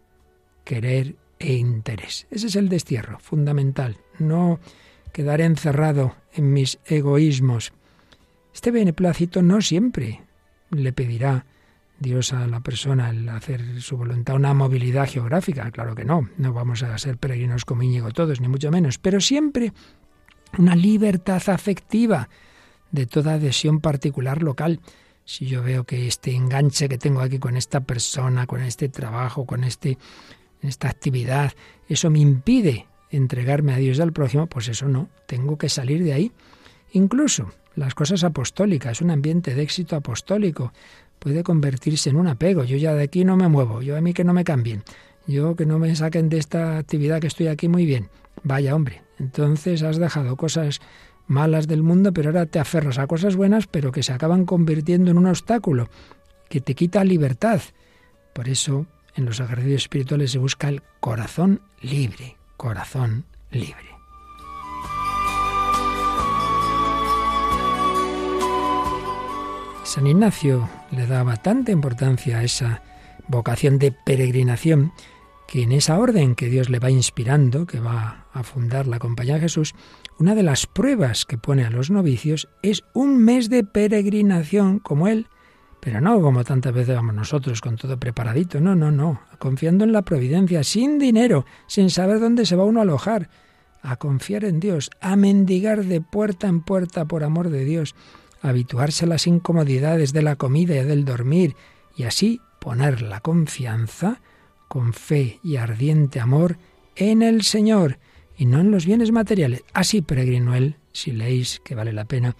querer 0.63 1.15
e 1.39 1.53
interés. 1.53 2.27
Ese 2.31 2.47
es 2.47 2.55
el 2.55 2.69
destierro 2.69 3.19
fundamental, 3.19 3.97
no 4.19 4.59
quedar 5.11 5.41
encerrado 5.41 6.15
en 6.33 6.53
mis 6.53 6.79
egoísmos. 6.85 7.73
Este 8.57 8.71
beneplácito 8.71 9.43
no 9.43 9.61
siempre 9.61 10.23
le 10.71 10.91
pedirá 10.91 11.45
Dios 11.99 12.33
a 12.33 12.47
la 12.47 12.59
persona 12.61 13.11
el 13.11 13.29
hacer 13.29 13.83
su 13.83 13.97
voluntad 13.97 14.35
una 14.35 14.55
movilidad 14.55 15.07
geográfica, 15.07 15.69
claro 15.69 15.93
que 15.93 16.03
no, 16.03 16.27
no 16.37 16.53
vamos 16.53 16.81
a 16.81 16.97
ser 16.97 17.17
peregrinos 17.17 17.65
como 17.65 17.83
Íñigo 17.83 18.09
todos, 18.09 18.41
ni 18.41 18.47
mucho 18.47 18.71
menos, 18.71 18.97
pero 18.97 19.21
siempre 19.21 19.73
una 20.57 20.75
libertad 20.75 21.47
afectiva 21.49 22.29
de 22.89 23.05
toda 23.05 23.35
adhesión 23.35 23.79
particular 23.79 24.41
local. 24.41 24.79
Si 25.23 25.45
yo 25.45 25.61
veo 25.61 25.83
que 25.83 26.07
este 26.07 26.33
enganche 26.33 26.89
que 26.89 26.97
tengo 26.97 27.21
aquí 27.21 27.37
con 27.37 27.57
esta 27.57 27.81
persona, 27.81 28.47
con 28.47 28.63
este 28.63 28.89
trabajo, 28.89 29.45
con 29.45 29.65
este 29.65 29.99
esta 30.63 30.89
actividad, 30.89 31.53
eso 31.87 32.09
me 32.09 32.21
impide 32.21 32.87
entregarme 33.11 33.75
a 33.75 33.77
Dios 33.77 33.99
y 33.99 34.01
al 34.01 34.13
prójimo, 34.13 34.47
pues 34.47 34.67
eso 34.67 34.87
no, 34.87 35.09
tengo 35.27 35.59
que 35.59 35.69
salir 35.69 36.03
de 36.03 36.13
ahí. 36.13 36.31
Incluso 36.93 37.51
las 37.77 37.93
cosas 37.93 38.23
apostólicas, 38.23 39.01
un 39.01 39.11
ambiente 39.11 39.53
de 39.53 39.61
éxito 39.61 39.95
apostólico, 39.95 40.73
puede 41.19 41.43
convertirse 41.43 42.09
en 42.09 42.17
un 42.17 42.27
apego. 42.27 42.63
Yo 42.63 42.75
ya 42.75 42.93
de 42.95 43.03
aquí 43.03 43.23
no 43.23 43.37
me 43.37 43.47
muevo, 43.47 43.81
yo 43.81 43.95
a 43.95 44.01
mí 44.01 44.13
que 44.13 44.23
no 44.23 44.33
me 44.33 44.43
cambien, 44.43 44.83
yo 45.27 45.55
que 45.55 45.65
no 45.65 45.77
me 45.77 45.95
saquen 45.95 46.27
de 46.27 46.39
esta 46.39 46.79
actividad 46.79 47.21
que 47.21 47.27
estoy 47.27 47.47
aquí 47.47 47.69
muy 47.69 47.85
bien. 47.85 48.09
Vaya 48.43 48.75
hombre, 48.75 49.03
entonces 49.19 49.83
has 49.83 49.97
dejado 49.97 50.35
cosas 50.37 50.81
malas 51.27 51.67
del 51.67 51.83
mundo, 51.83 52.13
pero 52.13 52.29
ahora 52.29 52.47
te 52.47 52.59
aferras 52.59 52.97
a 52.97 53.05
cosas 53.05 53.35
buenas, 53.35 53.67
pero 53.67 53.91
que 53.91 54.03
se 54.03 54.13
acaban 54.13 54.45
convirtiendo 54.45 55.11
en 55.11 55.19
un 55.19 55.27
obstáculo, 55.27 55.87
que 56.49 56.61
te 56.61 56.73
quita 56.73 57.03
libertad. 57.03 57.61
Por 58.33 58.49
eso 58.49 58.87
en 59.15 59.25
los 59.25 59.39
ejercicios 59.39 59.83
espirituales 59.83 60.31
se 60.31 60.39
busca 60.39 60.69
el 60.69 60.81
corazón 60.99 61.61
libre, 61.81 62.37
corazón 62.55 63.25
libre. 63.51 63.96
San 69.97 70.05
Ignacio 70.05 70.69
le 70.91 71.07
daba 71.07 71.37
tanta 71.37 71.71
importancia 71.71 72.37
a 72.37 72.43
esa 72.43 72.83
vocación 73.27 73.79
de 73.79 73.91
peregrinación 73.91 74.93
que 75.47 75.63
en 75.63 75.71
esa 75.71 75.97
orden 75.97 76.35
que 76.35 76.49
Dios 76.49 76.69
le 76.69 76.77
va 76.77 76.91
inspirando, 76.91 77.65
que 77.65 77.79
va 77.79 78.27
a 78.31 78.43
fundar 78.43 78.85
la 78.85 78.99
Compañía 78.99 79.33
de 79.33 79.39
Jesús, 79.39 79.73
una 80.19 80.35
de 80.35 80.43
las 80.43 80.67
pruebas 80.67 81.25
que 81.25 81.39
pone 81.39 81.65
a 81.65 81.71
los 81.71 81.89
novicios 81.89 82.47
es 82.61 82.83
un 82.93 83.17
mes 83.17 83.49
de 83.49 83.63
peregrinación 83.63 84.77
como 84.77 85.07
él 85.07 85.25
Pero 85.79 85.99
no 85.99 86.21
como 86.21 86.43
tantas 86.43 86.75
veces 86.75 86.95
vamos 86.95 87.15
nosotros, 87.15 87.59
con 87.59 87.75
todo 87.75 87.99
preparadito. 87.99 88.61
No, 88.61 88.75
no, 88.75 88.91
no. 88.91 89.21
Confiando 89.39 89.83
en 89.83 89.93
la 89.93 90.03
providencia, 90.03 90.63
sin 90.63 90.99
dinero, 90.99 91.47
sin 91.65 91.89
saber 91.89 92.19
dónde 92.19 92.45
se 92.45 92.55
va 92.55 92.65
uno 92.65 92.81
a 92.81 92.83
alojar. 92.83 93.31
A 93.81 93.95
confiar 93.95 94.45
en 94.45 94.59
Dios, 94.59 94.91
a 95.01 95.15
mendigar 95.15 95.85
de 95.85 96.01
puerta 96.01 96.45
en 96.45 96.61
puerta 96.61 97.05
por 97.05 97.23
amor 97.23 97.49
de 97.49 97.65
Dios, 97.65 97.95
habituarse 98.41 99.05
a 99.05 99.07
las 99.07 99.27
incomodidades 99.27 100.13
de 100.13 100.21
la 100.21 100.35
comida 100.35 100.75
y 100.75 100.85
del 100.85 101.05
dormir, 101.05 101.55
y 101.95 102.03
así 102.03 102.41
poner 102.59 103.01
la 103.01 103.19
confianza 103.21 104.21
con 104.67 104.93
fe 104.93 105.39
y 105.43 105.55
ardiente 105.55 106.19
amor 106.19 106.57
en 106.95 107.21
el 107.21 107.43
Señor 107.43 107.99
y 108.37 108.45
no 108.45 108.59
en 108.59 108.71
los 108.71 108.85
bienes 108.85 109.11
materiales. 109.11 109.63
Así 109.73 110.01
peregrinó 110.01 110.55
él, 110.55 110.75
si 110.91 111.11
leéis 111.11 111.61
que 111.63 111.75
vale 111.75 111.93
la 111.93 112.05
pena 112.05 112.35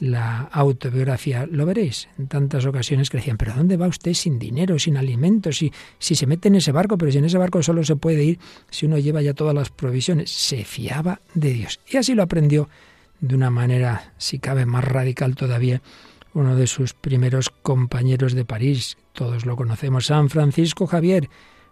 la 0.00 0.42
autobiografía, 0.52 1.46
lo 1.50 1.66
veréis 1.66 2.08
en 2.18 2.28
tantas 2.28 2.64
ocasiones 2.66 3.10
que 3.10 3.16
decían, 3.16 3.36
pero 3.36 3.54
¿dónde 3.54 3.76
va 3.76 3.88
usted 3.88 4.14
sin 4.14 4.38
dinero, 4.38 4.78
sin 4.78 4.96
alimentos? 4.96 5.58
Si, 5.58 5.72
si 5.98 6.14
se 6.14 6.26
mete 6.26 6.48
en 6.48 6.54
ese 6.56 6.70
barco, 6.70 6.96
pero 6.96 7.10
si 7.10 7.18
en 7.18 7.24
ese 7.24 7.38
barco 7.38 7.62
solo 7.62 7.82
se 7.84 7.96
puede 7.96 8.22
ir 8.22 8.38
si 8.70 8.86
uno 8.86 8.98
lleva 8.98 9.22
ya 9.22 9.34
todas 9.34 9.54
las 9.54 9.70
provisiones. 9.70 10.30
Se 10.30 10.64
fiaba 10.64 11.20
de 11.34 11.52
Dios. 11.52 11.80
Y 11.90 11.96
así 11.96 12.14
lo 12.14 12.22
aprendió 12.22 12.68
de 13.20 13.34
una 13.34 13.50
manera, 13.50 14.12
si 14.18 14.38
cabe, 14.38 14.66
más 14.66 14.84
radical 14.84 15.34
todavía, 15.34 15.82
uno 16.34 16.56
de 16.56 16.66
sus 16.66 16.94
primeros 16.94 17.50
compañeros 17.50 18.34
de 18.34 18.44
París. 18.44 18.96
Todos 19.12 19.46
lo 19.46 19.56
conocemos, 19.56 20.06
San 20.06 20.30
Francisco 20.30 20.86
Javier, 20.86 21.28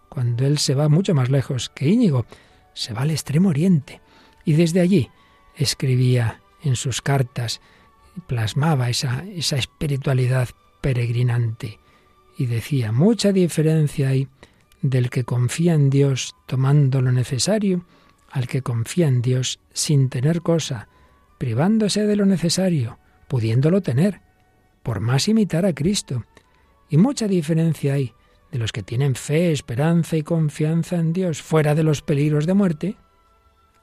cuando 0.08 0.46
él 0.46 0.58
se 0.58 0.74
va 0.74 0.88
mucho 0.88 1.14
más 1.14 1.30
lejos 1.30 1.68
que 1.68 1.88
Íñigo, 1.88 2.26
se 2.74 2.92
va 2.92 3.02
al 3.02 3.10
extremo 3.10 3.50
oriente. 3.50 4.00
Y 4.44 4.54
desde 4.54 4.80
allí 4.80 5.10
escribía 5.56 6.40
en 6.62 6.76
sus 6.76 7.00
cartas, 7.00 7.60
plasmaba 8.26 8.88
esa, 8.88 9.24
esa 9.24 9.56
espiritualidad 9.56 10.48
peregrinante 10.80 11.78
y 12.38 12.46
decía, 12.46 12.92
mucha 12.92 13.32
diferencia 13.32 14.08
hay 14.10 14.28
del 14.82 15.10
que 15.10 15.24
confía 15.24 15.74
en 15.74 15.90
Dios 15.90 16.34
tomando 16.46 17.00
lo 17.00 17.12
necesario 17.12 17.84
al 18.30 18.46
que 18.46 18.62
confía 18.62 19.08
en 19.08 19.22
Dios 19.22 19.58
sin 19.72 20.08
tener 20.10 20.42
cosa, 20.42 20.88
privándose 21.38 22.06
de 22.06 22.16
lo 22.16 22.26
necesario, 22.26 22.98
pudiéndolo 23.28 23.80
tener, 23.82 24.20
por 24.82 25.00
más 25.00 25.28
imitar 25.28 25.66
a 25.66 25.74
Cristo. 25.74 26.24
Y 26.88 26.96
mucha 26.96 27.26
diferencia 27.28 27.94
hay 27.94 28.12
de 28.52 28.58
los 28.58 28.72
que 28.72 28.82
tienen 28.82 29.14
fe, 29.14 29.52
esperanza 29.52 30.16
y 30.16 30.22
confianza 30.22 30.96
en 30.96 31.12
Dios 31.12 31.42
fuera 31.42 31.74
de 31.74 31.82
los 31.82 32.02
peligros 32.02 32.46
de 32.46 32.54
muerte, 32.54 32.96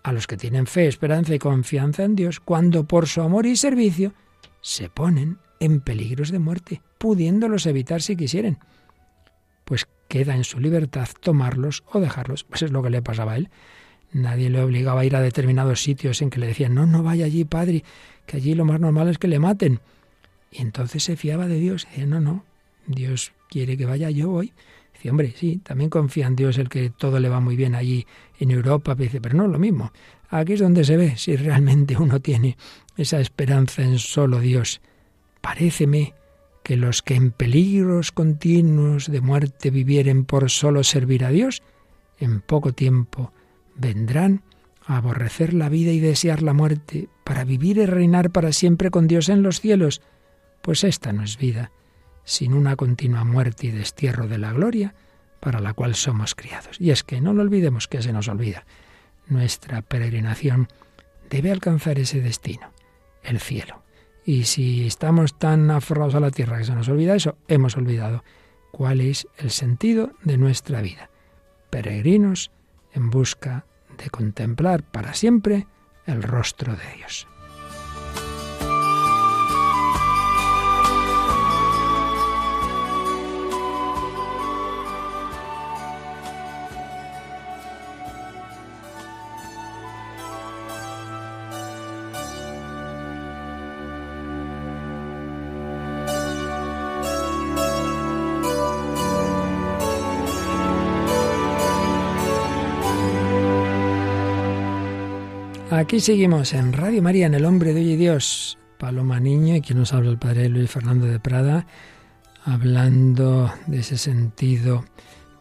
a 0.04 0.12
los 0.12 0.28
que 0.28 0.38
tienen 0.38 0.68
fe, 0.68 0.88
esperanza 0.88 1.34
y 1.34 1.40
confianza 1.40 2.04
en 2.04 2.16
Dios 2.16 2.40
cuando 2.40 2.86
por 2.86 3.08
su 3.08 3.22
amor 3.22 3.46
y 3.46 3.56
servicio 3.56 4.14
se 4.62 4.90
ponen 4.90 5.40
en 5.60 5.82
peligros 5.82 6.32
de 6.32 6.40
muerte, 6.40 6.82
pudiéndolos 6.98 7.66
evitar 7.66 8.02
si 8.02 8.16
quisieren. 8.16 8.60
Pues 9.66 9.88
queda 10.10 10.36
en 10.36 10.44
su 10.44 10.60
libertad 10.60 11.08
tomarlos 11.22 11.84
o 11.92 12.00
dejarlos. 12.00 12.44
Pues 12.44 12.62
es 12.62 12.72
lo 12.72 12.84
que 12.84 12.90
le 12.90 13.02
pasaba 13.02 13.34
a 13.34 13.38
él. 13.38 13.50
Nadie 14.14 14.52
le 14.52 14.62
obligaba 14.62 15.02
a 15.02 15.06
ir 15.06 15.16
a 15.16 15.22
determinados 15.22 15.82
sitios 15.82 16.22
en 16.22 16.30
que 16.30 16.40
le 16.40 16.48
decían, 16.48 16.76
no, 16.76 16.86
no 16.86 17.02
vaya 17.02 17.26
allí, 17.26 17.46
padre, 17.46 17.84
que 18.28 18.38
allí 18.38 18.54
lo 18.54 18.64
más 18.64 18.80
normal 18.80 19.10
es 19.10 19.18
que 19.18 19.28
le 19.28 19.40
maten. 19.40 19.80
Y 20.52 20.62
entonces 20.62 21.04
se 21.04 21.16
fiaba 21.16 21.48
de 21.48 21.60
Dios. 21.60 21.88
Decía, 21.90 22.06
no, 22.06 22.20
no, 22.20 22.46
Dios 22.86 23.34
quiere 23.50 23.76
que 23.76 23.88
vaya, 23.88 24.12
yo 24.12 24.30
voy. 24.30 24.54
Dice, 24.94 25.10
hombre, 25.10 25.34
sí, 25.36 25.60
también 25.64 25.90
confía 25.90 26.28
en 26.28 26.36
Dios 26.36 26.60
el 26.60 26.70
que 26.70 26.92
todo 26.92 27.20
le 27.20 27.28
va 27.28 27.40
muy 27.40 27.56
bien 27.56 27.74
allí 27.74 28.06
en 28.40 28.52
Europa. 28.52 28.94
Dice, 28.94 29.20
pero 29.20 29.36
no, 29.36 29.48
lo 29.48 29.58
mismo. 29.58 29.92
Aquí 30.30 30.54
es 30.54 30.60
donde 30.60 30.84
se 30.84 30.96
ve 30.96 31.18
si 31.18 31.36
realmente 31.36 31.98
uno 31.98 32.20
tiene 32.20 32.56
esa 32.96 33.20
esperanza 33.20 33.82
en 33.82 33.98
solo 33.98 34.40
Dios. 34.40 34.80
Paréceme 35.42 36.14
que 36.64 36.78
los 36.78 37.02
que 37.02 37.16
en 37.16 37.32
peligros 37.32 38.12
continuos 38.12 39.12
de 39.12 39.22
muerte 39.22 39.72
vivieren 39.72 40.24
por 40.24 40.50
solo 40.52 40.84
servir 40.84 41.26
a 41.26 41.30
Dios, 41.30 41.64
en 42.20 42.42
poco 42.42 42.74
tiempo 42.74 43.34
vendrán 43.76 44.44
a 44.86 44.98
aborrecer 44.98 45.54
la 45.54 45.70
vida 45.70 45.92
y 45.92 46.00
desear 46.00 46.42
la 46.42 46.54
muerte 46.54 47.10
para 47.24 47.44
vivir 47.44 47.78
y 47.78 47.86
reinar 47.86 48.32
para 48.32 48.52
siempre 48.52 48.92
con 48.92 49.08
Dios 49.08 49.30
en 49.30 49.44
los 49.44 49.62
cielos, 49.62 50.02
pues 50.62 50.84
esta 50.84 51.14
no 51.14 51.24
es 51.24 51.38
vida, 51.38 51.72
sin 52.24 52.54
una 52.54 52.76
continua 52.76 53.24
muerte 53.24 53.68
y 53.68 53.72
destierro 53.72 54.28
de 54.28 54.38
la 54.38 54.54
gloria 54.54 54.94
para 55.40 55.60
la 55.60 55.74
cual 55.74 55.96
somos 55.96 56.36
criados. 56.36 56.80
Y 56.80 56.92
es 56.92 57.04
que 57.04 57.22
no 57.22 57.34
lo 57.34 57.42
olvidemos 57.42 57.88
que 57.88 58.02
se 58.02 58.14
nos 58.14 58.28
olvida. 58.28 58.66
Nuestra 59.28 59.82
peregrinación 59.82 60.68
debe 61.30 61.52
alcanzar 61.52 62.00
ese 62.00 62.22
destino 62.22 62.72
el 63.24 63.40
cielo. 63.40 63.84
Y 64.26 64.46
si 64.46 64.86
estamos 64.86 65.38
tan 65.38 65.70
aferrados 65.72 66.16
a 66.16 66.20
la 66.20 66.32
tierra 66.32 66.58
que 66.58 66.66
se 66.66 66.76
nos 66.76 66.88
olvida 66.88 67.16
eso, 67.16 67.38
hemos 67.48 67.76
olvidado 67.76 68.24
cuál 68.72 69.02
es 69.02 69.28
el 69.38 69.52
sentido 69.52 70.12
de 70.24 70.38
nuestra 70.38 70.82
vida. 70.82 71.10
Peregrinos 71.70 72.52
en 72.94 73.10
busca 73.10 73.66
de 73.98 74.10
contemplar 74.10 74.84
para 74.84 75.14
siempre 75.14 75.68
el 76.06 76.24
rostro 76.24 76.76
de 76.76 76.98
Dios. 76.98 77.28
Aquí 105.72 106.00
seguimos 106.00 106.54
en 106.54 106.74
Radio 106.74 107.02
María, 107.02 107.26
en 107.26 107.34
El 107.34 107.46
Hombre 107.46 107.74
de 107.74 107.82
Hoy 107.82 107.92
y 107.94 107.96
Dios. 107.96 108.60
Paloma 108.78 109.20
Niño 109.20 109.56
y 109.56 109.62
quien 109.62 109.80
nos 109.80 109.94
habla 109.94 110.12
el 110.12 110.20
Padre 110.20 110.50
Luis 110.50 110.70
Fernando 110.70 111.06
de 111.08 111.20
Prada, 111.20 111.66
hablando 112.44 113.52
de 113.66 113.80
ese 113.80 113.98
sentido 113.98 114.86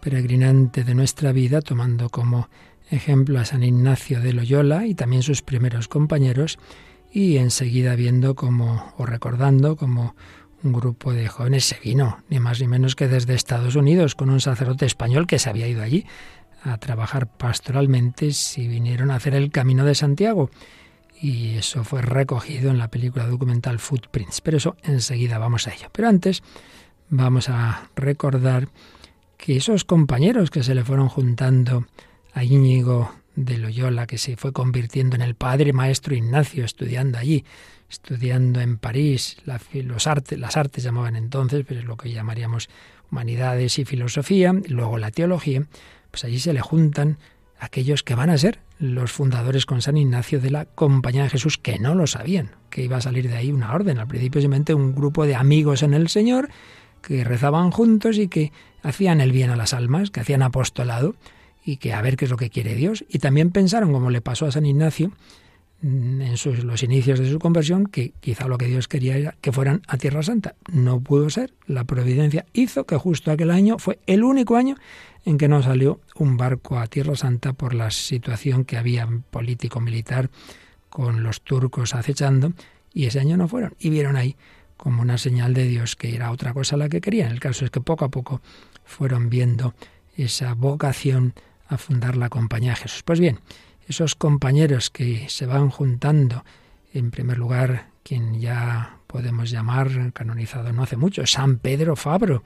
peregrinante 0.01 0.85
de 0.85 0.95
nuestra 0.95 1.33
vida, 1.33 1.61
tomando 1.61 2.09
como 2.09 2.49
ejemplo 2.91 3.41
a 3.41 3.45
San 3.45 3.63
Ignacio 3.63 4.21
de 4.21 4.33
Loyola 4.33 4.87
y 4.87 4.95
también 4.95 5.23
sus 5.23 5.43
primeros 5.43 5.89
compañeros, 5.89 6.59
y 7.13 7.37
enseguida 7.37 7.95
viendo 7.95 8.35
como, 8.35 8.95
o 8.97 9.05
recordando 9.05 9.77
como 9.77 10.15
un 10.63 10.73
grupo 10.73 11.13
de 11.13 11.29
jóvenes 11.29 11.65
se 11.65 11.79
vino, 11.81 12.19
ni 12.31 12.39
más 12.39 12.61
ni 12.61 12.69
menos 12.69 12.95
que 12.95 13.09
desde 13.09 13.35
Estados 13.35 13.75
Unidos, 13.75 14.15
con 14.15 14.31
un 14.31 14.41
sacerdote 14.41 14.87
español 14.87 15.27
que 15.27 15.39
se 15.39 15.51
había 15.51 15.67
ido 15.67 15.83
allí 15.83 16.07
a 16.63 16.79
trabajar 16.79 17.27
pastoralmente 17.27 18.33
si 18.33 18.69
vinieron 18.69 19.11
a 19.11 19.17
hacer 19.17 19.35
el 19.35 19.51
Camino 19.51 19.85
de 19.85 19.95
Santiago. 19.95 20.51
Y 21.21 21.57
eso 21.57 21.85
fue 21.85 22.03
recogido 22.03 22.71
en 22.71 22.79
la 22.79 22.89
película 22.89 23.27
documental 23.27 23.79
Footprints. 23.79 24.41
Pero 24.41 24.57
eso 24.57 24.77
enseguida 24.83 25.39
vamos 25.39 25.67
a 25.67 25.75
ello. 25.75 25.89
Pero 25.93 26.09
antes 26.09 26.43
vamos 27.09 27.49
a 27.49 27.91
recordar 27.95 28.69
que 29.37 29.57
esos 29.57 29.85
compañeros 29.85 30.51
que 30.51 30.63
se 30.63 30.75
le 30.75 30.85
fueron 30.85 31.09
juntando 31.09 31.87
a 32.33 32.45
Íñigo 32.45 33.13
de 33.35 33.59
Loyola, 33.59 34.07
que 34.07 34.19
se 34.19 34.37
fue 34.37 34.53
convirtiendo 34.53 35.17
en 35.17 35.23
el 35.23 35.35
padre 35.35 35.73
maestro 35.73 36.15
Ignacio, 36.15 36.65
estudiando 36.65 37.19
allí, 37.19 37.45
estudiando 37.91 38.61
en 38.61 38.79
París, 38.79 39.37
los 39.73 40.07
artes, 40.07 40.39
las 40.39 40.57
artes 40.57 40.85
llamaban 40.85 41.17
entonces, 41.17 41.65
pero 41.67 41.81
es 41.81 41.87
lo 41.87 41.97
que 41.97 42.11
llamaríamos 42.11 42.69
humanidades 43.11 43.79
y 43.79 43.85
filosofía, 43.85 44.55
luego 44.69 44.99
la 44.99 45.11
teología, 45.11 45.67
pues 46.13 46.25
allí 46.25 46.39
se 46.39 46.53
le 46.53 46.61
juntan 46.61 47.19
aquellos 47.59 48.05
que 48.05 48.15
van 48.15 48.31
a 48.31 48.39
ser 48.39 48.61
los 48.79 49.11
fundadores 49.11 49.67
con 49.67 49.83
San 49.83 49.97
Ignacio 49.97 50.41
de 50.41 50.51
la 50.51 50.67
Compañía 50.67 51.25
de 51.25 51.31
Jesús, 51.31 51.59
que 51.59 51.79
no 51.79 51.95
lo 51.95 52.07
sabían, 52.07 52.51
que 52.71 52.83
iba 52.83 52.99
a 52.99 53.01
salir 53.01 53.29
de 53.29 53.37
ahí 53.37 53.51
una 53.51 53.73
orden. 53.73 53.99
Al 53.99 54.09
principio 54.09 54.41
simplemente 54.41 54.75
un 54.75 54.95
grupo 54.95 55.27
de 55.27 55.35
amigos 55.35 55.83
en 55.83 55.95
el 55.95 56.09
Señor 56.09 56.49
que 57.01 57.25
rezaban 57.25 57.71
juntos 57.71 58.19
y 58.19 58.29
que 58.29 58.53
hacían 58.83 59.21
el 59.21 59.33
bien 59.33 59.51
a 59.51 59.57
las 59.57 59.75
almas, 59.75 60.11
que 60.11 60.21
hacían 60.21 60.43
apostolado 60.43 61.17
y 61.65 61.77
que 61.79 61.93
a 61.93 62.03
ver 62.03 62.17
qué 62.17 62.27
es 62.27 62.31
lo 62.31 62.37
que 62.37 62.51
quiere 62.51 62.75
Dios. 62.75 63.05
Y 63.09 63.19
también 63.19 63.51
pensaron, 63.51 63.93
como 63.93 64.11
le 64.11 64.21
pasó 64.21 64.47
a 64.47 64.53
San 64.53 64.67
Ignacio, 64.67 65.13
en 65.83 66.37
sus, 66.37 66.63
los 66.63 66.83
inicios 66.83 67.19
de 67.19 67.31
su 67.31 67.39
conversión, 67.39 67.87
que 67.87 68.13
quizá 68.21 68.47
lo 68.47 68.57
que 68.57 68.67
Dios 68.67 68.87
quería 68.87 69.17
era 69.17 69.35
que 69.41 69.53
fueran 69.53 69.83
a 69.89 69.99
Tierra 69.99 70.23
Santa. 70.23 70.55
No 70.71 71.01
pudo 71.01 71.29
ser. 71.29 71.55
La 71.67 71.85
providencia 71.85 72.47
hizo 72.53 72.87
que 72.87 72.97
justo 72.97 73.31
aquel 73.31 73.51
año 73.51 73.79
fue 73.79 73.99
el 74.07 74.23
único 74.23 74.57
año 74.57 74.77
en 75.25 75.39
que 75.39 75.49
no 75.49 75.63
salió 75.63 76.01
un 76.17 76.37
barco 76.37 76.79
a 76.79 76.87
Tierra 76.87 77.17
Santa 77.17 77.53
por 77.53 77.75
la 77.75 77.91
situación 77.91 78.65
que 78.65 78.77
había 78.77 79.09
político-militar 79.31 80.31
con 80.89 81.23
los 81.23 81.41
turcos 81.41 81.95
acechando, 81.95 82.53
y 82.93 83.07
ese 83.07 83.21
año 83.21 83.37
no 83.37 83.49
fueron. 83.49 83.75
Y 83.79 83.91
vieron 83.91 84.17
ahí 84.17 84.37
como 84.77 85.03
una 85.03 85.17
señal 85.19 85.55
de 85.55 85.67
Dios 85.67 85.97
que 85.97 86.15
era 86.15 86.31
otra 86.31 86.53
cosa 86.53 86.77
la 86.77 86.89
que 86.89 87.01
querían. 87.01 87.33
El 87.33 87.41
caso 87.41 87.65
es 87.65 87.71
que 87.71 87.81
poco 87.81 88.05
a 88.05 88.11
poco 88.11 88.41
fueron 88.85 89.31
viendo 89.31 89.75
esa 90.17 90.55
vocación 90.55 91.35
a 91.69 91.79
fundar 91.79 92.17
la 92.17 92.29
Compañía 92.29 92.73
de 92.73 92.77
Jesús. 92.77 93.03
Pues 93.03 93.19
bien, 93.19 93.39
esos 93.93 94.15
compañeros 94.15 94.89
que 94.89 95.29
se 95.29 95.45
van 95.45 95.69
juntando, 95.69 96.45
en 96.95 97.11
primer 97.11 97.37
lugar 97.37 97.91
quien 98.03 98.41
ya 98.41 98.97
podemos 99.07 99.51
llamar 99.51 100.15
canonizado 100.15 100.73
no 100.73 100.83
hace 100.83 100.97
mucho, 100.97 101.27
San 101.27 101.59
Pedro 101.59 101.95
Fabro 101.95 102.43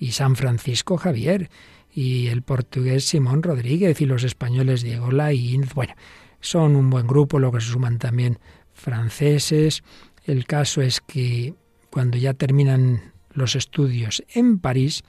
y 0.00 0.10
San 0.10 0.34
Francisco 0.34 0.96
Javier 0.96 1.48
y 1.94 2.26
el 2.26 2.42
portugués 2.42 3.04
Simón 3.04 3.44
Rodríguez 3.44 4.00
y 4.00 4.06
los 4.06 4.24
españoles 4.24 4.82
Diego 4.82 5.12
Laínez. 5.12 5.74
Bueno, 5.74 5.94
son 6.40 6.74
un 6.74 6.90
buen 6.90 7.06
grupo, 7.06 7.38
luego 7.38 7.60
se 7.60 7.70
suman 7.70 7.98
también 7.98 8.40
franceses. 8.74 9.84
El 10.24 10.46
caso 10.46 10.82
es 10.82 11.00
que 11.00 11.54
cuando 11.88 12.18
ya 12.18 12.34
terminan 12.34 13.12
los 13.32 13.54
estudios 13.54 14.24
en 14.34 14.58
París 14.58 15.04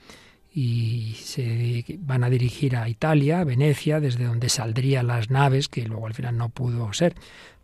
y 0.54 1.14
se 1.18 1.84
van 2.00 2.24
a 2.24 2.30
dirigir 2.30 2.76
a 2.76 2.88
Italia, 2.88 3.40
a 3.40 3.44
Venecia, 3.44 4.00
desde 4.00 4.24
donde 4.24 4.48
saldrían 4.48 5.06
las 5.06 5.30
naves, 5.30 5.68
que 5.68 5.86
luego 5.86 6.06
al 6.06 6.14
final 6.14 6.36
no 6.36 6.50
pudo 6.50 6.92
ser, 6.92 7.14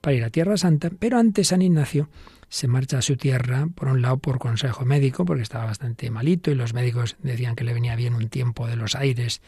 para 0.01 0.17
ir 0.17 0.25
a 0.25 0.31
Tierra 0.31 0.57
Santa, 0.57 0.91
pero 0.99 1.19
antes 1.19 1.49
San 1.49 1.61
Ignacio 1.61 2.09
se 2.49 2.67
marcha 2.67 2.99
a 2.99 3.03
su 3.03 3.17
tierra, 3.17 3.69
por 3.75 3.89
un 3.89 4.01
lado 4.01 4.17
por 4.17 4.39
consejo 4.39 4.87
médico, 4.87 5.27
porque 5.27 5.43
estaba 5.43 5.67
bastante 5.67 6.11
malito 6.11 6.51
y 6.51 6.55
los 6.55 6.73
médicos 6.73 7.17
decían 7.23 7.57
que 7.57 7.65
le 7.65 7.75
venía 7.75 7.95
bien 7.95 8.15
un 8.15 8.29
tiempo 8.29 8.67
de 8.67 8.77
los 8.77 8.95
aires 8.95 9.43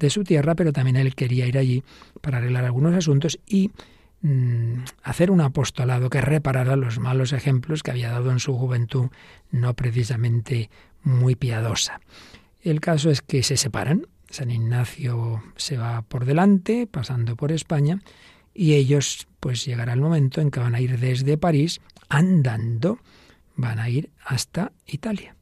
de 0.00 0.10
su 0.10 0.24
tierra, 0.24 0.56
pero 0.56 0.72
también 0.72 0.96
él 0.96 1.14
quería 1.14 1.46
ir 1.46 1.58
allí 1.58 1.84
para 2.20 2.38
arreglar 2.38 2.64
algunos 2.64 2.94
asuntos 2.94 3.38
y 3.46 3.70
mm, 4.22 4.82
hacer 5.04 5.30
un 5.30 5.42
apostolado 5.42 6.10
que 6.10 6.20
reparara 6.20 6.74
los 6.74 6.98
malos 6.98 7.32
ejemplos 7.32 7.84
que 7.84 7.92
había 7.92 8.10
dado 8.10 8.32
en 8.32 8.40
su 8.40 8.54
juventud, 8.54 9.10
no 9.52 9.74
precisamente 9.74 10.70
muy 11.04 11.36
piadosa. 11.36 12.00
El 12.62 12.80
caso 12.80 13.10
es 13.10 13.22
que 13.22 13.42
se 13.42 13.56
separan. 13.56 14.06
San 14.28 14.50
Ignacio 14.50 15.42
se 15.56 15.76
va 15.76 16.02
por 16.02 16.24
delante, 16.24 16.86
pasando 16.86 17.36
por 17.36 17.52
España, 17.52 18.00
y 18.54 18.74
ellos 18.74 19.26
pues 19.40 19.64
llegará 19.64 19.92
el 19.92 20.00
momento 20.00 20.40
en 20.40 20.50
que 20.50 20.60
van 20.60 20.74
a 20.74 20.80
ir 20.80 20.98
desde 20.98 21.38
París 21.38 21.80
andando, 22.08 22.98
van 23.56 23.78
a 23.78 23.88
ir 23.88 24.10
hasta 24.24 24.72
Italia. 24.86 25.36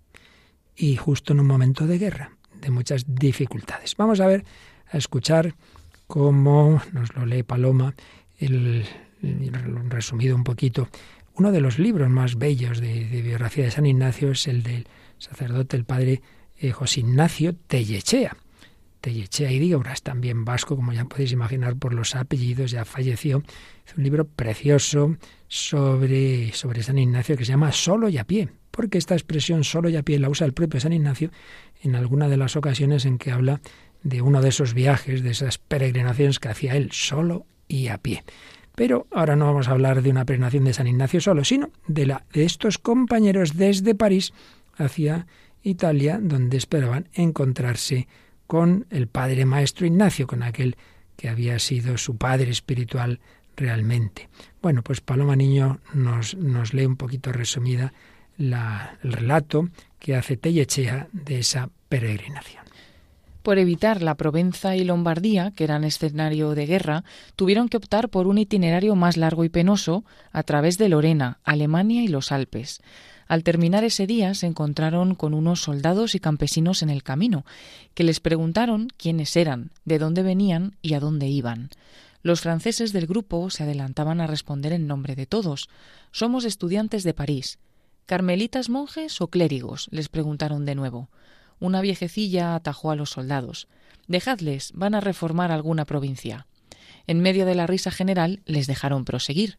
Y 0.77 0.97
justo 0.97 1.33
en 1.33 1.41
un 1.41 1.47
momento 1.47 1.87
de 1.87 1.99
guerra, 1.99 2.33
de 2.61 2.71
muchas 2.71 3.05
dificultades. 3.07 3.97
Vamos 3.97 4.21
a 4.21 4.27
ver, 4.27 4.45
a 4.91 4.97
escuchar 4.97 5.55
cómo 6.07 6.81
nos 6.93 7.15
lo 7.15 7.27
lee 7.27 7.43
Paloma, 7.43 7.95
el, 8.39 8.87
resumido 9.89 10.37
un 10.37 10.45
poquito. 10.45 10.89
Uno 11.35 11.53
de 11.53 11.61
los 11.61 11.79
libros 11.79 12.09
más 12.09 12.37
bellos 12.37 12.81
de, 12.81 13.05
biografía 13.23 13.65
de 13.65 13.71
San 13.71 13.87
Ignacio 13.87 14.33
es 14.33 14.47
el 14.47 14.63
del 14.63 14.87
sacerdote, 15.19 15.77
el 15.77 15.85
padre 15.85 16.23
eh, 16.59 16.73
José 16.73 17.01
Ignacio 17.01 17.55
Tellechea. 17.55 18.37
Tellechea 19.01 19.53
y 19.53 19.73
es 19.73 20.03
también 20.03 20.45
vasco, 20.45 20.75
como 20.75 20.93
ya 20.93 21.05
podéis 21.05 21.33
imaginar 21.33 21.77
por 21.77 21.95
los 21.95 22.17
apellidos, 22.17 22.73
ya 22.73 22.85
falleció. 22.85 23.43
Es 23.87 23.97
un 23.97 24.03
libro 24.03 24.27
precioso 24.27 25.17
sobre, 25.47 26.53
sobre 26.53 26.83
San 26.83 26.99
Ignacio 26.99 27.37
que 27.37 27.45
se 27.45 27.53
llama 27.53 27.71
Solo 27.73 28.09
y 28.09 28.19
a 28.19 28.25
pie, 28.25 28.49
porque 28.71 28.99
esta 28.99 29.15
expresión 29.15 29.63
solo 29.63 29.89
y 29.89 29.97
a 29.97 30.03
pie 30.03 30.19
la 30.19 30.29
usa 30.29 30.47
el 30.47 30.53
propio 30.53 30.81
San 30.81 30.93
Ignacio 30.93 31.31
en 31.83 31.95
alguna 31.95 32.29
de 32.29 32.37
las 32.37 32.57
ocasiones 32.57 33.05
en 33.07 33.19
que 33.19 33.31
habla 33.31 33.61
de 34.03 34.21
uno 34.21 34.43
de 34.43 34.49
esos 34.49 34.75
viajes, 34.75 35.23
de 35.23 35.31
esas 35.31 35.59
peregrinaciones 35.59 36.41
que 36.41 36.49
hacía 36.49 36.75
él 36.77 36.91
solo 36.93 37.47
y 37.69 37.89
a 37.89 37.99
pie. 37.99 38.25
Pero 38.75 39.07
ahora 39.11 39.37
no 39.37 39.47
vamos 39.47 39.69
a 39.69 39.73
hablar 39.73 40.03
de 40.03 40.11
una 40.11 40.25
peregrinación 40.25 40.65
de 40.65 40.73
San 40.73 40.87
Ignacio 40.87 41.21
solo, 41.21 41.45
sino 41.45 41.71
de 41.87 42.07
la 42.07 42.25
de 42.33 42.45
estos 42.45 42.79
compañeros 42.79 43.57
desde 43.57 43.95
París 43.95 44.33
hacia 44.77 45.27
Italia, 45.69 46.19
donde 46.21 46.57
esperaban 46.57 47.09
encontrarse 47.13 48.09
con 48.47 48.87
el 48.91 49.09
padre 49.09 49.45
maestro 49.45 49.87
Ignacio, 49.87 50.27
con 50.27 50.43
aquel 50.43 50.77
que 51.17 51.29
había 51.29 51.59
sido 51.59 51.99
su 51.99 52.17
padre 52.17 52.51
espiritual 52.51 53.21
realmente. 53.57 54.29
Bueno, 54.63 54.83
pues 54.83 55.01
Paloma 55.01 55.37
Niño 55.37 55.81
nos, 55.93 56.37
nos 56.37 56.73
lee 56.73 56.87
un 56.87 56.97
poquito 56.97 57.33
resumida 57.33 57.93
la, 58.37 58.99
el 59.03 59.13
relato 59.13 59.69
que 59.99 60.15
hace 60.15 60.37
Tellechea 60.37 61.09
de 61.13 61.41
esa 61.41 61.71
peregrinación. 61.89 62.65
Por 63.43 63.59
evitar 63.59 64.03
la 64.03 64.15
Provenza 64.17 64.77
y 64.77 64.85
Lombardía, 64.85 65.53
que 65.53 65.65
eran 65.65 65.85
escenario 65.85 66.55
de 66.55 66.67
guerra, 66.67 67.05
tuvieron 67.35 67.69
que 67.69 67.79
optar 67.79 68.11
por 68.11 68.27
un 68.27 68.39
itinerario 68.39 68.95
más 68.95 69.17
largo 69.17 69.45
y 69.45 69.49
penoso 69.49 70.05
a 70.33 70.43
través 70.43 70.77
de 70.77 70.89
Lorena, 70.89 71.39
Alemania 71.45 72.03
y 72.03 72.09
los 72.09 72.31
Alpes. 72.31 72.83
Al 73.29 73.45
terminar 73.45 73.85
ese 73.85 74.07
día 74.07 74.33
se 74.33 74.47
encontraron 74.47 75.15
con 75.15 75.35
unos 75.35 75.61
soldados 75.61 76.15
y 76.15 76.19
campesinos 76.19 76.83
en 76.83 76.89
el 76.89 77.03
camino, 77.03 77.45
que 77.95 78.03
les 78.03 78.21
preguntaron 78.21 78.89
quiénes 78.97 79.37
eran, 79.37 79.71
de 79.85 79.99
dónde 79.99 80.23
venían 80.23 80.77
y 80.81 80.95
a 80.95 81.01
dónde 81.01 81.29
iban. 81.29 81.69
Los 82.23 82.41
franceses 82.41 82.93
del 82.95 83.07
grupo 83.07 83.51
se 83.51 83.65
adelantaban 83.65 84.23
a 84.23 84.27
responder 84.27 84.73
en 84.73 84.87
nombre 84.87 85.15
de 85.15 85.27
todos. 85.27 85.69
Somos 86.11 86.47
estudiantes 86.47 87.05
de 87.05 87.15
París. 87.15 87.59
¿Carmelitas 88.07 88.71
monjes 88.71 89.21
o 89.21 89.29
clérigos? 89.29 89.89
les 89.91 90.09
preguntaron 90.09 90.65
de 90.65 90.75
nuevo. 90.75 91.11
Una 91.61 91.83
viejecilla 91.83 92.55
atajó 92.55 92.91
a 92.91 92.97
los 92.97 93.11
soldados. 93.11 93.69
Dejadles, 94.07 94.73
van 94.75 94.95
a 94.95 95.01
reformar 95.01 95.53
alguna 95.53 95.85
provincia. 95.85 96.47
En 97.07 97.21
medio 97.21 97.45
de 97.45 97.55
la 97.55 97.67
risa 97.67 97.91
general 97.91 98.41
les 98.47 98.67
dejaron 98.67 99.05
proseguir. 99.05 99.59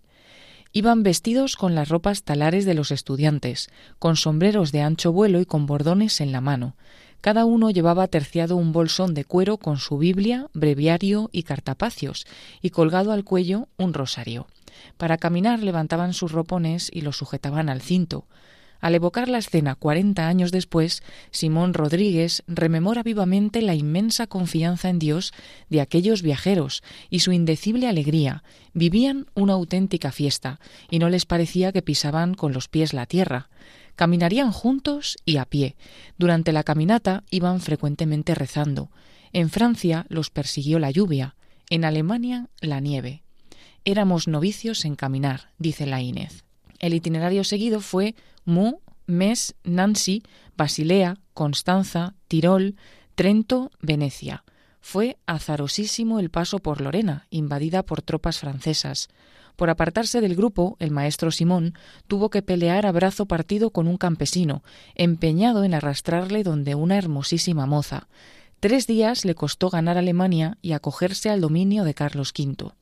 Iban 0.72 1.02
vestidos 1.02 1.56
con 1.56 1.74
las 1.74 1.90
ropas 1.90 2.24
talares 2.24 2.64
de 2.66 2.76
los 2.76 2.92
estudiantes, 2.92 3.70
con 3.98 4.16
sombreros 4.16 4.72
de 4.72 4.82
ancho 4.82 5.12
vuelo 5.12 5.42
y 5.42 5.46
con 5.46 5.66
bordones 5.66 6.22
en 6.22 6.32
la 6.32 6.42
mano. 6.42 6.76
Cada 7.22 7.44
uno 7.44 7.72
llevaba 7.72 8.08
terciado 8.08 8.56
un 8.56 8.72
bolsón 8.72 9.16
de 9.16 9.26
cuero 9.26 9.58
con 9.58 9.78
su 9.78 9.98
Biblia, 9.98 10.48
breviario 10.54 11.30
y 11.34 11.44
cartapacios, 11.44 12.28
y 12.62 12.70
colgado 12.70 13.12
al 13.12 13.24
cuello 13.24 13.68
un 13.78 13.94
rosario. 13.94 14.48
Para 14.98 15.18
caminar 15.18 15.60
levantaban 15.60 16.14
sus 16.14 16.32
ropones 16.32 16.90
y 16.94 17.02
los 17.02 17.18
sujetaban 17.18 17.68
al 17.68 17.82
cinto. 17.82 18.26
Al 18.80 18.96
evocar 18.96 19.28
la 19.28 19.40
escena 19.40 19.76
cuarenta 19.76 20.28
años 20.28 20.52
después, 20.52 21.04
Simón 21.32 21.74
Rodríguez 21.74 22.44
rememora 22.48 23.04
vivamente 23.04 23.62
la 23.62 23.76
inmensa 23.76 24.28
confianza 24.28 24.90
en 24.90 25.00
Dios 25.00 25.34
de 25.70 25.82
aquellos 25.82 26.22
viajeros 26.22 26.82
y 27.10 27.20
su 27.20 27.34
indecible 27.34 27.88
alegría. 27.88 28.44
Vivían 28.74 29.28
una 29.36 29.54
auténtica 29.54 30.12
fiesta, 30.12 30.60
y 30.90 31.00
no 31.00 31.10
les 31.10 31.26
parecía 31.26 31.74
que 31.74 31.82
pisaban 31.82 32.36
con 32.36 32.54
los 32.54 32.70
pies 32.70 32.94
la 32.94 33.06
tierra. 33.06 33.50
Caminarían 33.96 34.52
juntos 34.52 35.18
y 35.26 35.38
a 35.38 35.46
pie. 35.46 35.76
Durante 36.18 36.54
la 36.54 36.64
caminata 36.64 37.24
iban 37.30 37.60
frecuentemente 37.60 38.34
rezando. 38.34 38.92
En 39.34 39.50
Francia 39.50 40.06
los 40.08 40.30
persiguió 40.30 40.80
la 40.80 40.90
lluvia, 40.90 41.36
en 41.70 41.84
Alemania 41.84 42.48
la 42.62 42.80
nieve. 42.80 43.24
Éramos 43.84 44.28
novicios 44.28 44.86
en 44.86 44.96
caminar, 44.96 45.50
dice 45.58 45.86
la 45.86 46.02
Inés. 46.02 46.46
El 46.80 46.94
itinerario 46.94 47.44
seguido 47.44 47.82
fue 47.82 48.16
Mu, 48.50 48.80
Mes, 49.06 49.56
Nancy, 49.64 50.24
Basilea, 50.58 51.18
Constanza, 51.34 52.16
Tirol, 52.28 52.76
Trento, 53.16 53.72
Venecia. 53.80 54.44
Fue 54.82 55.18
azarosísimo 55.26 56.20
el 56.20 56.30
paso 56.30 56.60
por 56.60 56.82
Lorena, 56.82 57.28
invadida 57.30 57.84
por 57.84 58.02
tropas 58.02 58.40
francesas. 58.40 59.08
Por 59.56 59.70
apartarse 59.70 60.20
del 60.20 60.36
grupo, 60.36 60.78
el 60.80 60.90
maestro 60.90 61.32
Simón 61.32 61.76
tuvo 62.08 62.30
que 62.30 62.42
pelear 62.42 62.86
a 62.86 62.92
brazo 62.92 63.28
partido 63.28 63.70
con 63.70 63.88
un 63.88 63.98
campesino, 63.98 64.64
empeñado 64.96 65.64
en 65.64 65.74
arrastrarle 65.74 66.44
donde 66.44 66.76
una 66.76 66.98
hermosísima 66.98 67.66
moza. 67.68 68.08
Tres 68.60 68.88
días 68.88 69.26
le 69.26 69.36
costó 69.36 69.70
ganar 69.70 69.98
Alemania 69.98 70.58
y 70.62 70.72
acogerse 70.72 71.30
al 71.30 71.42
dominio 71.42 71.84
de 71.84 71.94
Carlos 71.94 72.34
V 72.38 72.74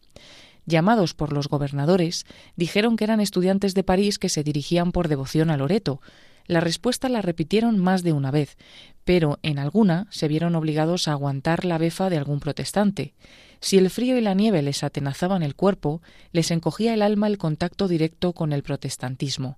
llamados 0.67 1.15
por 1.15 1.33
los 1.33 1.47
gobernadores, 1.47 2.27
dijeron 2.55 2.95
que 2.97 3.05
eran 3.05 3.19
estudiantes 3.19 3.73
de 3.73 3.83
París 3.83 4.19
que 4.19 4.29
se 4.29 4.43
dirigían 4.43 4.91
por 4.91 5.07
devoción 5.07 5.49
a 5.49 5.57
Loreto. 5.57 6.01
La 6.45 6.59
respuesta 6.59 7.09
la 7.09 7.23
repitieron 7.23 7.79
más 7.79 8.03
de 8.03 8.13
una 8.13 8.29
vez, 8.29 8.57
pero 9.03 9.39
en 9.41 9.57
alguna 9.57 10.05
se 10.11 10.27
vieron 10.27 10.55
obligados 10.55 11.07
a 11.07 11.13
aguantar 11.13 11.65
la 11.65 11.77
befa 11.77 12.09
de 12.09 12.17
algún 12.17 12.39
protestante. 12.39 13.13
Si 13.59 13.77
el 13.77 13.89
frío 13.89 14.17
y 14.17 14.21
la 14.21 14.33
nieve 14.33 14.61
les 14.61 14.83
atenazaban 14.83 15.41
el 15.41 15.55
cuerpo, 15.55 16.01
les 16.31 16.51
encogía 16.51 16.93
el 16.93 17.01
alma 17.01 17.27
el 17.27 17.37
contacto 17.37 17.87
directo 17.87 18.33
con 18.33 18.53
el 18.53 18.63
protestantismo. 18.63 19.57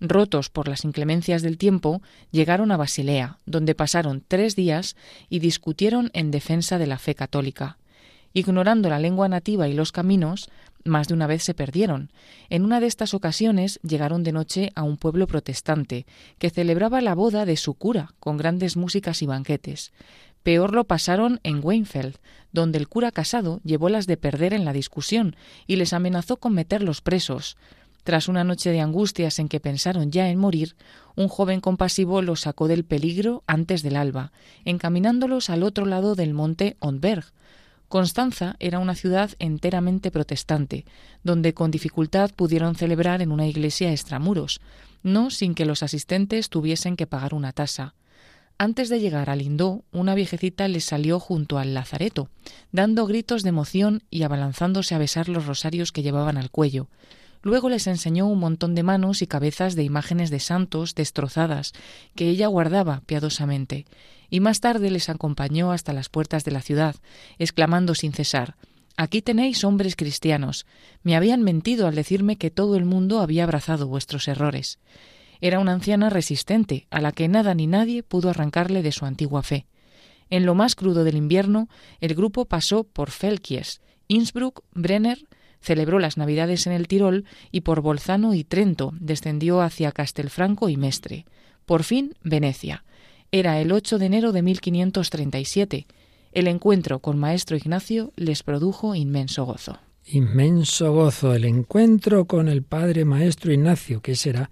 Rotos 0.00 0.48
por 0.48 0.68
las 0.68 0.84
inclemencias 0.84 1.42
del 1.42 1.58
tiempo, 1.58 2.00
llegaron 2.30 2.72
a 2.72 2.78
Basilea, 2.78 3.38
donde 3.44 3.74
pasaron 3.74 4.24
tres 4.26 4.56
días 4.56 4.96
y 5.28 5.40
discutieron 5.40 6.10
en 6.14 6.30
defensa 6.30 6.78
de 6.78 6.86
la 6.86 6.98
fe 6.98 7.14
católica. 7.14 7.76
Ignorando 8.32 8.88
la 8.88 8.98
lengua 8.98 9.28
nativa 9.28 9.68
y 9.68 9.72
los 9.72 9.90
caminos, 9.92 10.50
más 10.84 11.08
de 11.08 11.14
una 11.14 11.26
vez 11.26 11.42
se 11.42 11.54
perdieron. 11.54 12.10
En 12.48 12.64
una 12.64 12.80
de 12.80 12.86
estas 12.86 13.12
ocasiones 13.12 13.80
llegaron 13.82 14.22
de 14.22 14.32
noche 14.32 14.70
a 14.74 14.82
un 14.82 14.96
pueblo 14.96 15.26
protestante, 15.26 16.06
que 16.38 16.50
celebraba 16.50 17.00
la 17.00 17.14
boda 17.14 17.44
de 17.44 17.56
su 17.56 17.74
cura, 17.74 18.14
con 18.20 18.36
grandes 18.36 18.76
músicas 18.76 19.22
y 19.22 19.26
banquetes. 19.26 19.92
Peor 20.42 20.72
lo 20.72 20.84
pasaron 20.84 21.40
en 21.42 21.60
Weinfeld, 21.62 22.16
donde 22.52 22.78
el 22.78 22.88
cura 22.88 23.10
casado 23.10 23.60
llevó 23.62 23.88
las 23.88 24.06
de 24.06 24.16
perder 24.16 24.54
en 24.54 24.64
la 24.64 24.72
discusión 24.72 25.36
y 25.66 25.76
les 25.76 25.92
amenazó 25.92 26.38
con 26.38 26.54
meterlos 26.54 27.02
presos. 27.02 27.56
Tras 28.04 28.28
una 28.28 28.44
noche 28.44 28.70
de 28.70 28.80
angustias 28.80 29.38
en 29.38 29.48
que 29.48 29.60
pensaron 29.60 30.10
ya 30.10 30.30
en 30.30 30.38
morir, 30.38 30.76
un 31.16 31.28
joven 31.28 31.60
compasivo 31.60 32.22
los 32.22 32.40
sacó 32.40 32.66
del 32.68 32.84
peligro 32.84 33.42
antes 33.46 33.82
del 33.82 33.96
alba, 33.96 34.32
encaminándolos 34.64 35.50
al 35.50 35.62
otro 35.62 35.84
lado 35.84 36.14
del 36.14 36.32
monte 36.32 36.76
Ondberg, 36.80 37.26
Constanza 37.90 38.54
era 38.60 38.78
una 38.78 38.94
ciudad 38.94 39.32
enteramente 39.40 40.12
protestante, 40.12 40.84
donde 41.24 41.54
con 41.54 41.72
dificultad 41.72 42.30
pudieron 42.30 42.76
celebrar 42.76 43.20
en 43.20 43.32
una 43.32 43.48
iglesia 43.48 43.90
extramuros, 43.90 44.60
no 45.02 45.32
sin 45.32 45.56
que 45.56 45.64
los 45.64 45.82
asistentes 45.82 46.50
tuviesen 46.50 46.94
que 46.94 47.08
pagar 47.08 47.34
una 47.34 47.52
tasa. 47.52 47.96
Antes 48.58 48.90
de 48.90 49.00
llegar 49.00 49.28
a 49.28 49.34
Lindó, 49.34 49.82
una 49.90 50.14
viejecita 50.14 50.68
les 50.68 50.84
salió 50.84 51.18
junto 51.18 51.58
al 51.58 51.74
lazareto, 51.74 52.28
dando 52.70 53.06
gritos 53.06 53.42
de 53.42 53.48
emoción 53.48 54.04
y 54.08 54.22
abalanzándose 54.22 54.94
a 54.94 54.98
besar 54.98 55.28
los 55.28 55.46
rosarios 55.46 55.90
que 55.90 56.02
llevaban 56.02 56.38
al 56.38 56.52
cuello. 56.52 56.86
Luego 57.42 57.70
les 57.70 57.88
enseñó 57.88 58.28
un 58.28 58.38
montón 58.38 58.76
de 58.76 58.84
manos 58.84 59.20
y 59.20 59.26
cabezas 59.26 59.74
de 59.74 59.82
imágenes 59.82 60.30
de 60.30 60.38
santos 60.38 60.94
destrozadas, 60.94 61.72
que 62.14 62.28
ella 62.28 62.46
guardaba 62.46 63.02
piadosamente, 63.06 63.84
y 64.30 64.40
más 64.40 64.60
tarde 64.60 64.90
les 64.90 65.08
acompañó 65.08 65.72
hasta 65.72 65.92
las 65.92 66.08
puertas 66.08 66.44
de 66.44 66.52
la 66.52 66.62
ciudad, 66.62 66.96
exclamando 67.38 67.94
sin 67.94 68.12
cesar 68.12 68.56
Aquí 69.00 69.22
tenéis 69.22 69.64
hombres 69.64 69.96
cristianos. 69.96 70.66
Me 71.02 71.16
habían 71.16 71.40
mentido 71.40 71.86
al 71.86 71.94
decirme 71.94 72.36
que 72.36 72.50
todo 72.50 72.76
el 72.76 72.84
mundo 72.84 73.20
había 73.20 73.44
abrazado 73.44 73.88
vuestros 73.88 74.28
errores. 74.28 74.78
Era 75.40 75.58
una 75.58 75.72
anciana 75.72 76.10
resistente, 76.10 76.86
a 76.90 77.00
la 77.00 77.12
que 77.12 77.26
nada 77.26 77.54
ni 77.54 77.66
nadie 77.66 78.02
pudo 78.02 78.28
arrancarle 78.28 78.82
de 78.82 78.92
su 78.92 79.06
antigua 79.06 79.42
fe. 79.42 79.64
En 80.28 80.44
lo 80.44 80.54
más 80.54 80.74
crudo 80.74 81.02
del 81.02 81.16
invierno, 81.16 81.70
el 82.00 82.14
grupo 82.14 82.44
pasó 82.44 82.84
por 82.84 83.10
Felkies, 83.10 83.80
Innsbruck, 84.06 84.64
Brenner, 84.74 85.26
celebró 85.62 85.98
las 85.98 86.18
Navidades 86.18 86.66
en 86.66 86.74
el 86.74 86.86
Tirol 86.86 87.24
y 87.50 87.62
por 87.62 87.80
Bolzano 87.80 88.34
y 88.34 88.44
Trento 88.44 88.92
descendió 89.00 89.62
hacia 89.62 89.92
Castelfranco 89.92 90.68
y 90.68 90.76
Mestre. 90.76 91.24
Por 91.64 91.84
fin, 91.84 92.16
Venecia. 92.22 92.84
Era 93.32 93.60
el 93.60 93.70
8 93.70 93.98
de 93.98 94.06
enero 94.06 94.32
de 94.32 94.42
1537. 94.42 95.86
El 96.32 96.48
encuentro 96.48 96.98
con 96.98 97.16
Maestro 97.16 97.56
Ignacio 97.56 98.12
les 98.16 98.42
produjo 98.42 98.96
inmenso 98.96 99.44
gozo. 99.44 99.78
Inmenso 100.06 100.92
gozo, 100.92 101.34
el 101.34 101.44
encuentro 101.44 102.24
con 102.24 102.48
el 102.48 102.62
Padre 102.62 103.04
Maestro 103.04 103.52
Ignacio, 103.52 104.00
que 104.00 104.16
será 104.16 104.50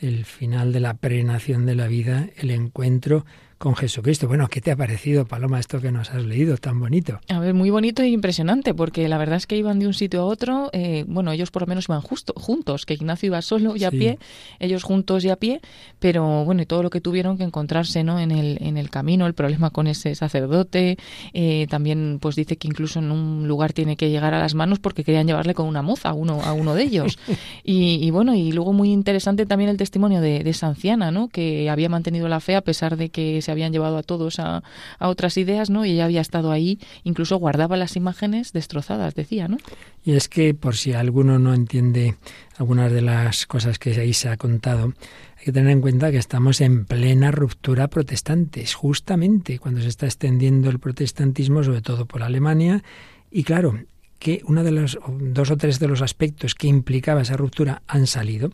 el 0.00 0.24
final 0.24 0.72
de 0.72 0.80
la 0.80 0.94
prenación 0.94 1.64
de 1.64 1.76
la 1.76 1.86
vida, 1.86 2.28
el 2.36 2.50
encuentro 2.50 3.24
con 3.58 3.74
Jesucristo. 3.74 4.28
Bueno, 4.28 4.46
¿qué 4.48 4.60
te 4.60 4.70
ha 4.70 4.76
parecido, 4.76 5.26
Paloma, 5.26 5.58
esto 5.58 5.80
que 5.80 5.90
nos 5.90 6.10
has 6.10 6.24
leído 6.24 6.56
tan 6.56 6.78
bonito? 6.78 7.20
A 7.28 7.40
ver, 7.40 7.54
muy 7.54 7.70
bonito 7.70 8.02
e 8.02 8.08
impresionante, 8.08 8.72
porque 8.72 9.08
la 9.08 9.18
verdad 9.18 9.36
es 9.36 9.46
que 9.46 9.56
iban 9.56 9.80
de 9.80 9.88
un 9.88 9.94
sitio 9.94 10.22
a 10.22 10.24
otro. 10.24 10.70
Eh, 10.72 11.04
bueno, 11.08 11.32
ellos 11.32 11.50
por 11.50 11.62
lo 11.62 11.66
menos 11.66 11.86
iban 11.88 12.00
justo, 12.00 12.32
juntos, 12.36 12.86
que 12.86 12.94
Ignacio 12.94 13.26
iba 13.26 13.42
solo 13.42 13.76
y 13.76 13.82
a 13.82 13.90
pie, 13.90 14.18
ellos 14.60 14.84
juntos 14.84 15.24
y 15.24 15.30
a 15.30 15.36
pie, 15.36 15.60
pero 15.98 16.44
bueno, 16.44 16.62
y 16.62 16.66
todo 16.66 16.84
lo 16.84 16.90
que 16.90 17.00
tuvieron 17.00 17.36
que 17.36 17.42
encontrarse 17.42 18.04
¿no? 18.04 18.20
en, 18.20 18.30
el, 18.30 18.58
en 18.60 18.76
el 18.76 18.90
camino, 18.90 19.26
el 19.26 19.34
problema 19.34 19.70
con 19.70 19.88
ese 19.88 20.14
sacerdote. 20.14 20.96
Eh, 21.32 21.66
también, 21.68 22.18
pues 22.20 22.36
dice 22.36 22.56
que 22.56 22.68
incluso 22.68 23.00
en 23.00 23.10
un 23.10 23.48
lugar 23.48 23.72
tiene 23.72 23.96
que 23.96 24.08
llegar 24.08 24.34
a 24.34 24.38
las 24.38 24.54
manos 24.54 24.78
porque 24.78 25.02
querían 25.02 25.26
llevarle 25.26 25.54
con 25.54 25.66
una 25.66 25.82
moza 25.82 26.10
a 26.10 26.12
uno, 26.12 26.42
a 26.42 26.52
uno 26.52 26.74
de 26.74 26.84
ellos. 26.84 27.18
y, 27.64 28.08
bueno, 28.12 28.34
y 28.34 28.52
luego 28.52 28.72
muy 28.72 28.92
interesante 28.92 29.46
también 29.46 29.68
el 29.68 29.76
testimonio 29.76 30.20
de, 30.20 30.44
de 30.44 30.50
esa 30.50 30.68
anciana, 30.68 31.10
¿no? 31.10 31.28
que 31.28 31.68
había 31.68 31.88
mantenido 31.88 32.28
la 32.28 32.38
fe 32.38 32.54
a 32.54 32.60
pesar 32.60 32.96
de 32.96 33.08
que 33.08 33.42
se 33.48 33.52
habían 33.52 33.72
llevado 33.72 33.96
a 33.96 34.02
todos 34.02 34.38
a, 34.40 34.62
a, 34.98 35.08
otras 35.08 35.38
ideas, 35.38 35.70
¿no? 35.70 35.86
Y 35.86 35.92
ella 35.92 36.04
había 36.04 36.20
estado 36.20 36.50
ahí, 36.50 36.78
incluso 37.02 37.38
guardaba 37.38 37.78
las 37.78 37.96
imágenes 37.96 38.52
destrozadas, 38.52 39.14
decía, 39.14 39.48
¿no? 39.48 39.56
Y 40.04 40.12
es 40.12 40.28
que, 40.28 40.52
por 40.52 40.76
si 40.76 40.92
alguno 40.92 41.38
no 41.38 41.54
entiende 41.54 42.16
algunas 42.58 42.92
de 42.92 43.00
las 43.00 43.46
cosas 43.46 43.78
que 43.78 43.98
ahí 43.98 44.12
se 44.12 44.28
ha 44.28 44.36
contado, 44.36 44.92
hay 45.38 45.44
que 45.46 45.52
tener 45.52 45.70
en 45.70 45.80
cuenta 45.80 46.10
que 46.10 46.18
estamos 46.18 46.60
en 46.60 46.84
plena 46.84 47.30
ruptura 47.30 47.88
protestante, 47.88 48.66
justamente 48.66 49.58
cuando 49.58 49.80
se 49.80 49.88
está 49.88 50.04
extendiendo 50.04 50.68
el 50.68 50.78
protestantismo, 50.78 51.64
sobre 51.64 51.80
todo 51.80 52.04
por 52.04 52.22
Alemania, 52.22 52.82
y 53.30 53.44
claro, 53.44 53.80
que 54.18 54.42
uno 54.44 54.62
de 54.62 54.72
los 54.72 54.98
dos 55.20 55.50
o 55.50 55.56
tres 55.56 55.78
de 55.78 55.88
los 55.88 56.02
aspectos 56.02 56.54
que 56.54 56.66
implicaba 56.66 57.22
esa 57.22 57.38
ruptura 57.38 57.80
han 57.86 58.06
salido 58.06 58.50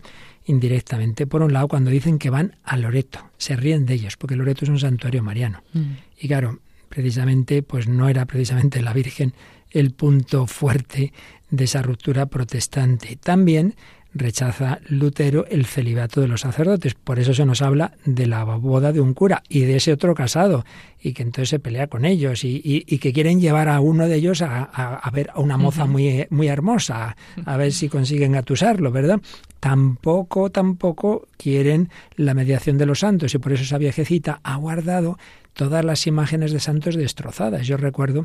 indirectamente. 0.47 1.27
Por 1.27 1.43
un 1.43 1.53
lado, 1.53 1.69
cuando 1.69 1.91
dicen 1.91 2.19
que 2.19 2.31
van 2.31 2.57
a 2.65 2.77
Loreto, 2.77 3.31
se 3.39 3.57
ríen 3.57 3.87
de 3.87 3.95
ellos, 3.95 4.17
porque 4.17 4.37
Loreto 4.37 4.65
es 4.65 4.69
un 4.69 4.79
santuario 4.79 5.23
mariano. 5.23 5.63
Mm. 5.73 5.83
Y 6.21 6.29
claro, 6.29 6.61
precisamente, 6.89 7.63
pues 7.63 7.89
no 7.89 8.09
era 8.09 8.27
precisamente 8.27 8.83
la 8.83 8.93
Virgen 8.93 9.35
el 9.71 9.91
punto 9.91 10.47
fuerte 10.47 11.13
de 11.51 11.65
esa 11.65 11.83
ruptura 11.83 12.27
protestante. 12.27 13.17
También 13.17 13.75
rechaza 14.15 14.81
Lutero 14.89 15.45
el 15.47 15.67
celibato 15.67 16.21
de 16.21 16.29
los 16.29 16.43
sacerdotes. 16.43 16.95
Por 16.95 17.19
eso 17.19 17.35
se 17.35 17.45
nos 17.45 17.63
habla 17.63 17.93
de 18.05 18.27
la 18.27 18.45
boda 18.45 18.93
de 18.93 19.01
un 19.01 19.13
cura 19.13 19.43
y 19.49 19.61
de 19.61 19.77
ese 19.77 19.93
otro 19.93 20.15
casado, 20.15 20.65
y 21.03 21.13
que 21.13 21.23
entonces 21.23 21.49
se 21.51 21.59
pelea 21.59 21.89
con 21.89 22.05
ellos 22.05 22.45
y, 22.45 22.85
que 22.99 23.13
quieren 23.13 23.41
llevar 23.41 23.69
a 23.69 23.81
uno 23.81 24.07
de 24.09 24.15
ellos 24.17 24.41
a, 24.43 25.11
ver 25.13 25.31
a 25.35 25.41
una 25.41 25.57
moza 25.57 25.85
muy, 25.85 26.27
muy 26.31 26.49
hermosa, 26.49 27.17
a 27.45 27.57
ver 27.57 27.73
si 27.73 27.89
consiguen 27.89 28.37
atusarlo, 28.37 28.91
¿verdad? 28.91 29.21
Tampoco, 29.61 30.51
tampoco 30.51 31.27
quieren 31.37 31.91
la 32.17 32.35
mediación 32.35 32.79
de 32.79 32.87
los 32.87 33.01
santos 33.01 33.35
y 33.35 33.39
por 33.39 33.53
eso 33.53 33.65
esa 33.65 33.79
viejecita 33.79 34.41
ha 34.43 34.57
guardado 34.57 35.19
todas 35.53 35.85
las 35.85 36.07
imágenes 36.07 36.53
de 36.53 36.61
santos 36.61 36.97
destrozadas. 36.97 37.67
Yo 37.67 37.77
recuerdo 37.77 38.25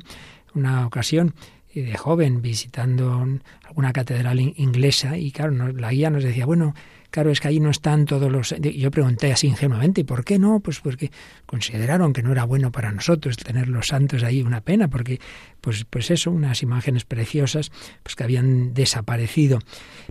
una 0.54 0.86
ocasión 0.86 1.34
y 1.59 1.59
de 1.74 1.98
joven 1.98 2.42
visitando 2.42 3.26
alguna 3.66 3.94
catedral 3.94 4.40
inglesa 4.40 5.18
y 5.18 5.32
claro, 5.32 5.72
la 5.72 5.92
guía 5.92 6.10
nos 6.10 6.24
decía, 6.24 6.46
bueno, 6.46 6.74
claro, 7.12 7.32
es 7.32 7.40
que 7.40 7.48
ahí 7.48 7.60
no 7.60 7.70
están 7.70 8.06
todos 8.06 8.32
los... 8.32 8.56
Yo 8.60 8.92
pregunté 8.92 9.32
así 9.32 9.48
ingenuamente, 9.48 10.02
¿y 10.02 10.04
por 10.04 10.24
qué 10.24 10.40
no? 10.40 10.60
Pues 10.60 10.80
porque 10.80 11.12
consideraron 11.46 12.14
que 12.14 12.24
no 12.24 12.32
era 12.32 12.44
bueno 12.44 12.72
para 12.72 12.92
nosotros 12.92 13.38
tener 13.38 13.68
los 13.68 13.88
santos 13.88 14.24
ahí, 14.24 14.42
una 14.42 14.62
pena, 14.62 14.88
porque 14.90 15.20
pues, 15.62 15.86
pues 15.86 16.12
eso, 16.12 16.32
unas 16.32 16.62
imágenes 16.64 17.06
preciosas, 17.06 17.72
pues 18.04 18.16
que 18.16 18.24
habían 18.24 18.74
desaparecido. 18.74 19.60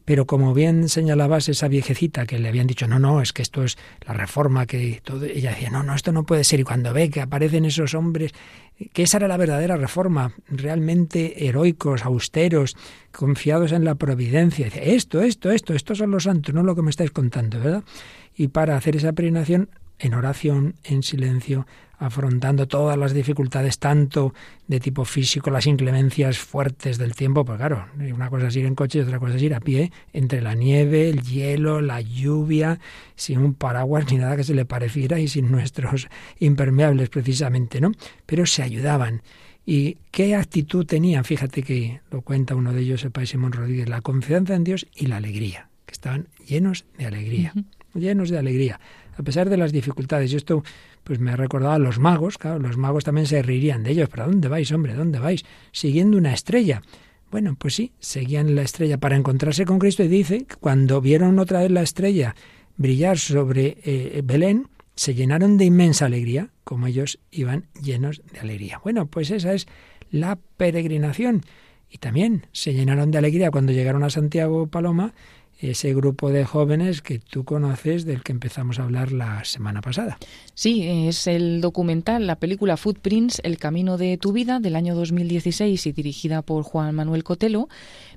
Pero 0.04 0.26
como 0.26 0.54
bien 0.54 0.88
señalabas 0.88 1.48
esa 1.48 1.68
viejecita 1.68 2.26
que 2.26 2.38
le 2.38 2.48
habían 2.48 2.66
dicho, 2.66 2.86
no, 2.88 2.98
no, 2.98 3.20
es 3.20 3.32
que 3.32 3.42
esto 3.42 3.62
es 3.62 3.78
la 4.06 4.14
reforma, 4.14 4.66
que 4.66 5.00
todo, 5.04 5.24
ella 5.24 5.50
decía, 5.50 5.70
no, 5.70 5.82
no, 5.82 5.94
esto 5.94 6.12
no 6.12 6.24
puede 6.24 6.44
ser. 6.44 6.60
Y 6.60 6.64
cuando 6.64 6.92
ve 6.92 7.10
que 7.10 7.20
aparecen 7.20 7.64
esos 7.64 7.94
hombres, 7.94 8.32
que 8.92 9.02
esa 9.02 9.16
era 9.18 9.28
la 9.28 9.36
verdadera 9.36 9.76
reforma, 9.76 10.32
realmente 10.48 11.46
heroicos, 11.46 12.04
austeros, 12.04 12.76
confiados 13.12 13.72
en 13.72 13.84
la 13.84 13.96
providencia, 13.96 14.68
esto, 14.68 15.20
esto, 15.20 15.50
esto, 15.50 15.74
estos 15.74 15.98
son 15.98 16.10
los 16.10 16.24
santos, 16.24 16.54
no 16.54 16.62
lo 16.62 16.76
que 16.76 16.82
me 16.82 16.90
estáis 16.90 17.10
contando, 17.10 17.58
¿verdad? 17.58 17.84
Y 18.36 18.48
para 18.48 18.76
hacer 18.76 18.96
esa 18.96 19.12
peregrinación, 19.12 19.68
en 19.98 20.14
oración, 20.14 20.76
en 20.84 21.02
silencio, 21.02 21.66
afrontando 21.98 22.68
todas 22.68 22.96
las 22.96 23.12
dificultades, 23.12 23.78
tanto 23.78 24.32
de 24.66 24.80
tipo 24.80 25.04
físico, 25.04 25.50
las 25.50 25.66
inclemencias 25.66 26.38
fuertes 26.38 26.96
del 26.96 27.14
tiempo, 27.14 27.44
pues 27.44 27.58
claro, 27.58 27.86
una 27.96 28.30
cosa 28.30 28.48
es 28.48 28.56
ir 28.56 28.66
en 28.66 28.74
coche 28.74 28.98
y 28.98 29.02
otra 29.02 29.18
cosa 29.18 29.34
es 29.34 29.42
ir 29.42 29.54
a 29.54 29.60
pie, 29.60 29.90
entre 30.12 30.40
la 30.40 30.54
nieve, 30.54 31.08
el 31.08 31.22
hielo, 31.22 31.80
la 31.80 32.00
lluvia, 32.00 32.78
sin 33.16 33.38
un 33.38 33.54
paraguas 33.54 34.10
ni 34.10 34.18
nada 34.18 34.36
que 34.36 34.44
se 34.44 34.54
le 34.54 34.64
pareciera 34.64 35.18
y 35.18 35.28
sin 35.28 35.50
nuestros 35.50 36.08
impermeables 36.38 37.08
precisamente, 37.08 37.80
¿no? 37.80 37.92
Pero 38.26 38.46
se 38.46 38.62
ayudaban. 38.62 39.22
¿Y 39.66 39.98
qué 40.12 40.34
actitud 40.34 40.86
tenían? 40.86 41.24
Fíjate 41.24 41.62
que 41.62 42.00
lo 42.10 42.22
cuenta 42.22 42.54
uno 42.54 42.72
de 42.72 42.80
ellos, 42.80 43.04
el 43.04 43.10
país 43.10 43.30
Simón 43.30 43.52
Rodríguez, 43.52 43.88
la 43.88 44.00
confianza 44.00 44.54
en 44.54 44.64
Dios 44.64 44.86
y 44.94 45.06
la 45.06 45.16
alegría, 45.16 45.68
que 45.84 45.92
estaban 45.92 46.28
llenos 46.46 46.86
de 46.96 47.04
alegría, 47.04 47.52
llenos 47.92 48.30
de 48.30 48.38
alegría 48.38 48.80
a 49.18 49.22
pesar 49.22 49.50
de 49.50 49.56
las 49.56 49.72
dificultades. 49.72 50.32
Y 50.32 50.36
esto 50.36 50.62
pues 51.08 51.20
me 51.20 51.30
ha 51.30 51.36
recordado 51.36 51.72
a 51.72 51.78
los 51.78 51.98
magos, 51.98 52.36
claro, 52.36 52.58
los 52.58 52.76
magos 52.76 53.02
también 53.02 53.26
se 53.26 53.40
reirían 53.40 53.82
de 53.82 53.92
ellos, 53.92 54.10
¿para 54.10 54.26
dónde 54.26 54.46
vais, 54.46 54.70
hombre? 54.72 54.92
¿Dónde 54.92 55.18
vais? 55.18 55.42
Siguiendo 55.72 56.18
una 56.18 56.34
estrella. 56.34 56.82
Bueno, 57.30 57.56
pues 57.58 57.76
sí, 57.76 57.92
seguían 57.98 58.54
la 58.54 58.60
estrella 58.60 58.98
para 58.98 59.16
encontrarse 59.16 59.64
con 59.64 59.78
Cristo 59.78 60.04
y 60.04 60.08
dice 60.08 60.46
cuando 60.60 61.00
vieron 61.00 61.38
otra 61.38 61.60
vez 61.60 61.70
la 61.70 61.80
estrella 61.80 62.36
brillar 62.76 63.16
sobre 63.16 63.78
eh, 63.84 64.20
Belén, 64.22 64.68
se 64.96 65.14
llenaron 65.14 65.56
de 65.56 65.64
inmensa 65.64 66.04
alegría, 66.04 66.50
como 66.62 66.86
ellos 66.86 67.18
iban 67.30 67.64
llenos 67.82 68.20
de 68.30 68.40
alegría. 68.40 68.78
Bueno, 68.84 69.06
pues 69.06 69.30
esa 69.30 69.54
es 69.54 69.66
la 70.10 70.38
peregrinación. 70.58 71.40
Y 71.88 71.96
también 71.96 72.46
se 72.52 72.74
llenaron 72.74 73.10
de 73.10 73.16
alegría 73.16 73.50
cuando 73.50 73.72
llegaron 73.72 74.04
a 74.04 74.10
Santiago 74.10 74.66
Paloma 74.66 75.14
ese 75.58 75.92
grupo 75.92 76.30
de 76.30 76.44
jóvenes 76.44 77.02
que 77.02 77.18
tú 77.18 77.44
conoces 77.44 78.04
del 78.04 78.22
que 78.22 78.32
empezamos 78.32 78.78
a 78.78 78.84
hablar 78.84 79.10
la 79.10 79.44
semana 79.44 79.80
pasada. 79.80 80.18
Sí, 80.54 80.86
es 81.08 81.26
el 81.26 81.60
documental, 81.60 82.26
la 82.26 82.36
película 82.36 82.76
Footprints, 82.76 83.40
El 83.42 83.58
camino 83.58 83.98
de 83.98 84.18
tu 84.18 84.32
vida, 84.32 84.60
del 84.60 84.76
año 84.76 84.94
2016 84.94 85.86
y 85.86 85.92
dirigida 85.92 86.42
por 86.42 86.62
Juan 86.62 86.94
Manuel 86.94 87.24
Cotelo, 87.24 87.68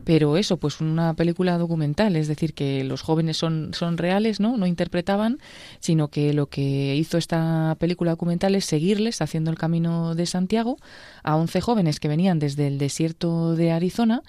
pero 0.03 0.37
eso, 0.37 0.57
pues 0.57 0.81
una 0.81 1.15
película 1.15 1.57
documental, 1.57 2.15
es 2.15 2.27
decir, 2.27 2.53
que 2.53 2.83
los 2.83 3.01
jóvenes 3.01 3.37
son, 3.37 3.73
son 3.73 3.97
reales, 3.97 4.39
¿no? 4.39 4.57
No 4.57 4.67
interpretaban, 4.67 5.39
sino 5.79 6.09
que 6.09 6.33
lo 6.33 6.47
que 6.47 6.95
hizo 6.95 7.17
esta 7.17 7.75
película 7.79 8.11
documental 8.11 8.53
es 8.55 8.65
seguirles 8.65 9.21
haciendo 9.21 9.49
el 9.49 9.57
camino 9.57 10.13
de 10.13 10.25
Santiago 10.27 10.77
a 11.23 11.35
11 11.37 11.61
jóvenes 11.61 11.99
que 11.99 12.07
venían 12.07 12.39
desde 12.39 12.67
el 12.67 12.77
desierto 12.77 13.55
de 13.55 13.71
Arizona 13.71 14.21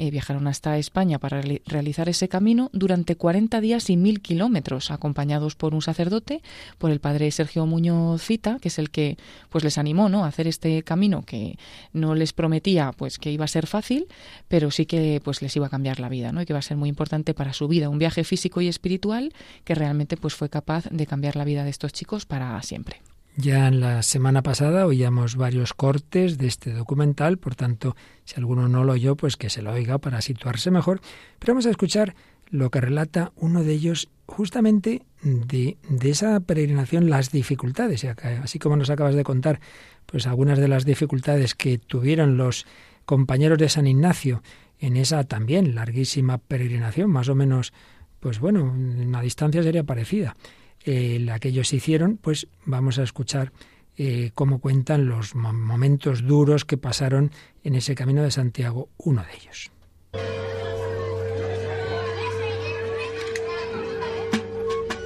eh, 0.00 0.10
viajaron 0.10 0.46
hasta 0.46 0.78
España 0.78 1.18
para 1.18 1.42
realizar 1.66 2.08
ese 2.08 2.26
camino 2.26 2.70
durante 2.72 3.16
40 3.16 3.60
días 3.60 3.90
y 3.90 3.98
mil 3.98 4.22
kilómetros, 4.22 4.90
acompañados 4.90 5.56
por 5.56 5.74
un 5.74 5.82
sacerdote, 5.82 6.40
por 6.78 6.90
el 6.90 7.00
padre 7.00 7.30
Sergio 7.30 7.66
Muñoz 7.66 8.22
Cita, 8.22 8.56
que 8.62 8.68
es 8.68 8.78
el 8.78 8.88
que 8.88 9.18
pues 9.50 9.62
les 9.62 9.76
animó 9.76 10.08
¿no? 10.08 10.24
a 10.24 10.28
hacer 10.28 10.46
este 10.46 10.82
camino 10.84 11.22
que 11.26 11.58
no 11.92 12.14
les 12.14 12.32
prometía 12.32 12.92
pues 12.92 13.18
que 13.18 13.30
iba 13.30 13.44
a 13.44 13.48
ser 13.48 13.66
fácil, 13.66 14.06
pero 14.48 14.70
sí 14.70 14.86
que 14.86 15.20
pues 15.22 15.42
les 15.42 15.54
iba 15.54 15.66
a 15.66 15.70
cambiar 15.70 16.00
la 16.00 16.08
vida, 16.08 16.32
¿no? 16.32 16.40
y 16.40 16.46
que 16.46 16.54
iba 16.54 16.60
a 16.60 16.62
ser 16.62 16.78
muy 16.78 16.88
importante 16.88 17.34
para 17.34 17.52
su 17.52 17.68
vida, 17.68 17.90
un 17.90 17.98
viaje 17.98 18.24
físico 18.24 18.62
y 18.62 18.68
espiritual 18.68 19.34
que 19.64 19.74
realmente 19.74 20.16
pues 20.16 20.34
fue 20.34 20.48
capaz 20.48 20.86
de 20.90 21.06
cambiar 21.06 21.36
la 21.36 21.44
vida 21.44 21.62
de 21.62 21.68
estos 21.68 21.92
chicos 21.92 22.24
para 22.24 22.62
siempre. 22.62 23.02
Ya 23.40 23.68
en 23.68 23.80
la 23.80 24.02
semana 24.02 24.42
pasada 24.42 24.84
oíamos 24.84 25.36
varios 25.36 25.72
cortes 25.72 26.36
de 26.36 26.46
este 26.46 26.74
documental, 26.74 27.38
por 27.38 27.54
tanto, 27.54 27.96
si 28.24 28.34
alguno 28.36 28.68
no 28.68 28.84
lo 28.84 28.92
oyó, 28.92 29.16
pues 29.16 29.38
que 29.38 29.48
se 29.48 29.62
lo 29.62 29.72
oiga 29.72 29.96
para 29.96 30.20
situarse 30.20 30.70
mejor. 30.70 31.00
Pero 31.38 31.54
vamos 31.54 31.64
a 31.64 31.70
escuchar 31.70 32.14
lo 32.50 32.70
que 32.70 32.82
relata 32.82 33.32
uno 33.36 33.64
de 33.64 33.72
ellos 33.72 34.10
justamente 34.26 35.06
de, 35.22 35.78
esa 36.02 36.38
peregrinación, 36.40 37.08
las 37.08 37.30
dificultades, 37.30 38.04
así 38.04 38.58
como 38.58 38.76
nos 38.76 38.90
acabas 38.90 39.14
de 39.14 39.24
contar, 39.24 39.60
pues 40.04 40.26
algunas 40.26 40.58
de 40.58 40.68
las 40.68 40.84
dificultades 40.84 41.54
que 41.54 41.78
tuvieron 41.78 42.36
los 42.36 42.66
compañeros 43.06 43.56
de 43.56 43.70
San 43.70 43.86
Ignacio 43.86 44.42
en 44.78 44.98
esa 44.98 45.24
también 45.24 45.74
larguísima 45.74 46.36
peregrinación, 46.36 47.08
más 47.08 47.30
o 47.30 47.34
menos, 47.34 47.72
pues 48.18 48.38
bueno, 48.38 48.64
una 48.64 49.22
distancia 49.22 49.62
sería 49.62 49.84
parecida 49.84 50.36
eh, 50.84 51.18
la 51.20 51.38
que 51.38 51.48
ellos 51.48 51.72
hicieron, 51.72 52.16
pues 52.16 52.48
vamos 52.64 52.98
a 52.98 53.02
escuchar 53.02 53.52
eh, 53.96 54.30
cómo 54.34 54.60
cuentan 54.60 55.06
los 55.06 55.34
momentos 55.34 56.22
duros 56.22 56.64
que 56.64 56.78
pasaron 56.78 57.30
en 57.64 57.74
ese 57.74 57.94
camino 57.94 58.22
de 58.22 58.30
Santiago, 58.30 58.88
uno 58.96 59.22
de 59.22 59.34
ellos. 59.36 59.70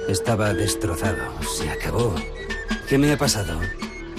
Estaba 0.07 0.53
destrozado, 0.53 1.41
se 1.41 1.69
acabó. 1.69 2.15
¿Qué 2.87 2.97
me 2.97 3.11
ha 3.11 3.17
pasado? 3.17 3.59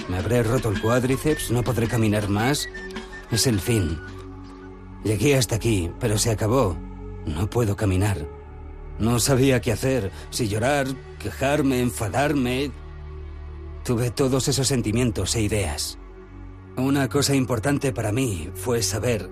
¿Me 0.09 0.17
habré 0.17 0.43
roto 0.43 0.69
el 0.69 0.81
cuádriceps? 0.81 1.49
¿No 1.49 1.63
podré 1.63 1.87
caminar 1.87 2.29
más? 2.29 2.69
Es 3.31 3.47
el 3.47 3.59
fin. 3.59 3.97
Llegué 5.03 5.35
hasta 5.35 5.55
aquí, 5.55 5.89
pero 5.99 6.17
se 6.17 6.29
acabó. 6.29 6.77
No 7.25 7.49
puedo 7.49 7.75
caminar. 7.75 8.36
No 8.99 9.19
sabía 9.19 9.61
qué 9.61 9.71
hacer, 9.71 10.11
si 10.31 10.47
llorar, 10.47 10.87
quejarme, 11.19 11.81
enfadarme. 11.81 12.71
Tuve 13.83 14.09
todos 14.09 14.47
esos 14.47 14.67
sentimientos 14.67 15.35
e 15.35 15.41
ideas. 15.41 15.99
Una 16.77 17.07
cosa 17.09 17.35
importante 17.35 17.91
para 17.91 18.11
mí 18.11 18.49
fue 18.55 18.81
saber 18.81 19.29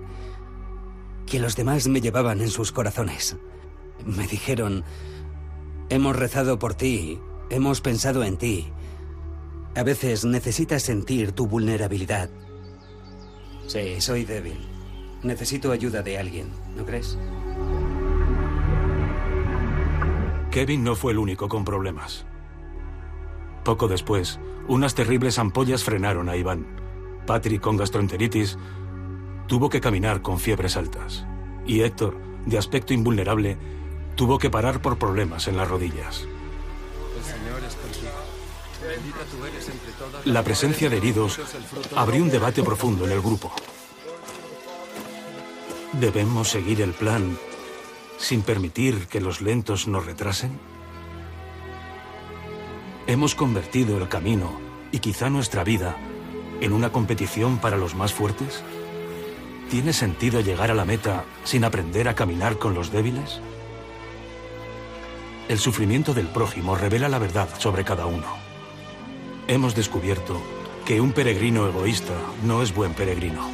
que 1.26 1.40
los 1.40 1.56
demás 1.56 1.88
me 1.88 2.00
llevaban 2.00 2.40
en 2.40 2.50
sus 2.50 2.72
corazones. 2.72 3.36
Me 4.04 4.26
dijeron, 4.26 4.84
hemos 5.88 6.16
rezado 6.16 6.58
por 6.58 6.74
ti, 6.74 7.18
hemos 7.50 7.80
pensado 7.80 8.22
en 8.24 8.36
ti. 8.36 8.72
A 9.74 9.82
veces 9.82 10.24
necesitas 10.24 10.82
sentir 10.84 11.32
tu 11.32 11.46
vulnerabilidad. 11.46 12.30
Sí, 13.66 14.00
soy 14.00 14.24
débil. 14.24 14.58
Necesito 15.22 15.72
ayuda 15.72 16.02
de 16.02 16.18
alguien, 16.18 16.48
¿no 16.76 16.86
crees? 16.86 17.18
Kevin 20.56 20.82
no 20.82 20.96
fue 20.96 21.12
el 21.12 21.18
único 21.18 21.50
con 21.50 21.66
problemas. 21.66 22.24
Poco 23.62 23.88
después, 23.88 24.40
unas 24.68 24.94
terribles 24.94 25.38
ampollas 25.38 25.84
frenaron 25.84 26.30
a 26.30 26.36
Iván. 26.36 26.66
Patrick, 27.26 27.60
con 27.60 27.76
gastroenteritis, 27.76 28.56
tuvo 29.48 29.68
que 29.68 29.82
caminar 29.82 30.22
con 30.22 30.40
fiebres 30.40 30.78
altas. 30.78 31.26
Y 31.66 31.82
Héctor, 31.82 32.16
de 32.46 32.56
aspecto 32.56 32.94
invulnerable, 32.94 33.58
tuvo 34.14 34.38
que 34.38 34.48
parar 34.48 34.80
por 34.80 34.96
problemas 34.96 35.46
en 35.46 35.58
las 35.58 35.68
rodillas. 35.68 36.26
La 40.24 40.42
presencia 40.42 40.88
de 40.88 40.96
heridos 40.96 41.38
abrió 41.94 42.22
un 42.22 42.30
debate 42.30 42.62
profundo 42.62 43.04
en 43.04 43.12
el 43.12 43.20
grupo. 43.20 43.52
¿Debemos 46.00 46.48
seguir 46.48 46.80
el 46.80 46.94
plan 46.94 47.36
sin 48.18 48.42
permitir 48.42 49.06
que 49.06 49.20
los 49.20 49.40
lentos 49.40 49.88
nos 49.88 50.06
retrasen? 50.06 50.58
Hemos 53.06 53.34
convertido 53.34 53.98
el 53.98 54.08
camino 54.08 54.58
y 54.92 54.98
quizá 54.98 55.30
nuestra 55.30 55.64
vida 55.64 55.96
en 56.60 56.72
una 56.72 56.90
competición 56.90 57.58
para 57.58 57.76
los 57.76 57.94
más 57.94 58.12
fuertes? 58.12 58.62
¿Tiene 59.70 59.92
sentido 59.92 60.40
llegar 60.40 60.70
a 60.70 60.74
la 60.74 60.84
meta 60.84 61.24
sin 61.44 61.64
aprender 61.64 62.08
a 62.08 62.14
caminar 62.14 62.58
con 62.58 62.74
los 62.74 62.90
débiles? 62.90 63.40
El 65.48 65.58
sufrimiento 65.58 66.14
del 66.14 66.28
prójimo 66.28 66.76
revela 66.76 67.08
la 67.08 67.18
verdad 67.18 67.48
sobre 67.58 67.84
cada 67.84 68.06
uno. 68.06 68.26
Hemos 69.48 69.74
descubierto 69.74 70.40
que 70.84 71.00
un 71.00 71.12
peregrino 71.12 71.66
egoísta 71.66 72.14
no 72.44 72.62
es 72.62 72.74
buen 72.74 72.94
peregrino. 72.94 73.48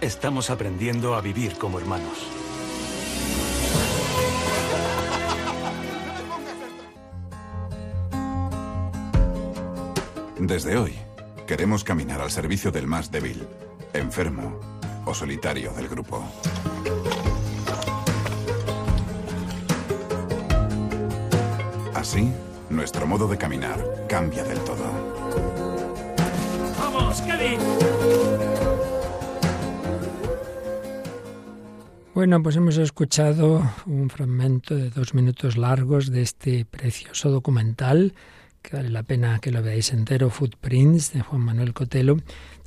Estamos 0.00 0.50
aprendiendo 0.50 1.14
a 1.14 1.20
vivir 1.20 1.56
como 1.56 1.78
hermanos. 1.78 2.43
Desde 10.46 10.76
hoy, 10.76 10.92
queremos 11.46 11.84
caminar 11.84 12.20
al 12.20 12.30
servicio 12.30 12.70
del 12.70 12.86
más 12.86 13.10
débil, 13.10 13.46
enfermo 13.92 14.60
o 15.06 15.14
solitario 15.14 15.72
del 15.72 15.88
grupo. 15.88 16.22
Así, 21.94 22.30
nuestro 22.68 23.06
modo 23.06 23.26
de 23.26 23.38
caminar 23.38 24.06
cambia 24.08 24.44
del 24.44 24.58
todo. 24.60 24.84
¡Vamos, 26.78 27.20
Kevin! 27.22 27.83
Bueno, 32.14 32.40
pues 32.44 32.54
hemos 32.54 32.76
escuchado 32.76 33.68
un 33.86 34.08
fragmento 34.08 34.76
de 34.76 34.88
dos 34.88 35.14
minutos 35.14 35.56
largos 35.56 36.12
de 36.12 36.22
este 36.22 36.64
precioso 36.64 37.28
documental 37.28 38.14
que 38.62 38.76
vale 38.76 38.90
la 38.90 39.02
pena 39.02 39.40
que 39.40 39.50
lo 39.50 39.64
veáis 39.64 39.92
entero, 39.92 40.30
Footprints, 40.30 41.12
de 41.12 41.22
Juan 41.22 41.42
Manuel 41.42 41.74
Cotelo. 41.74 42.18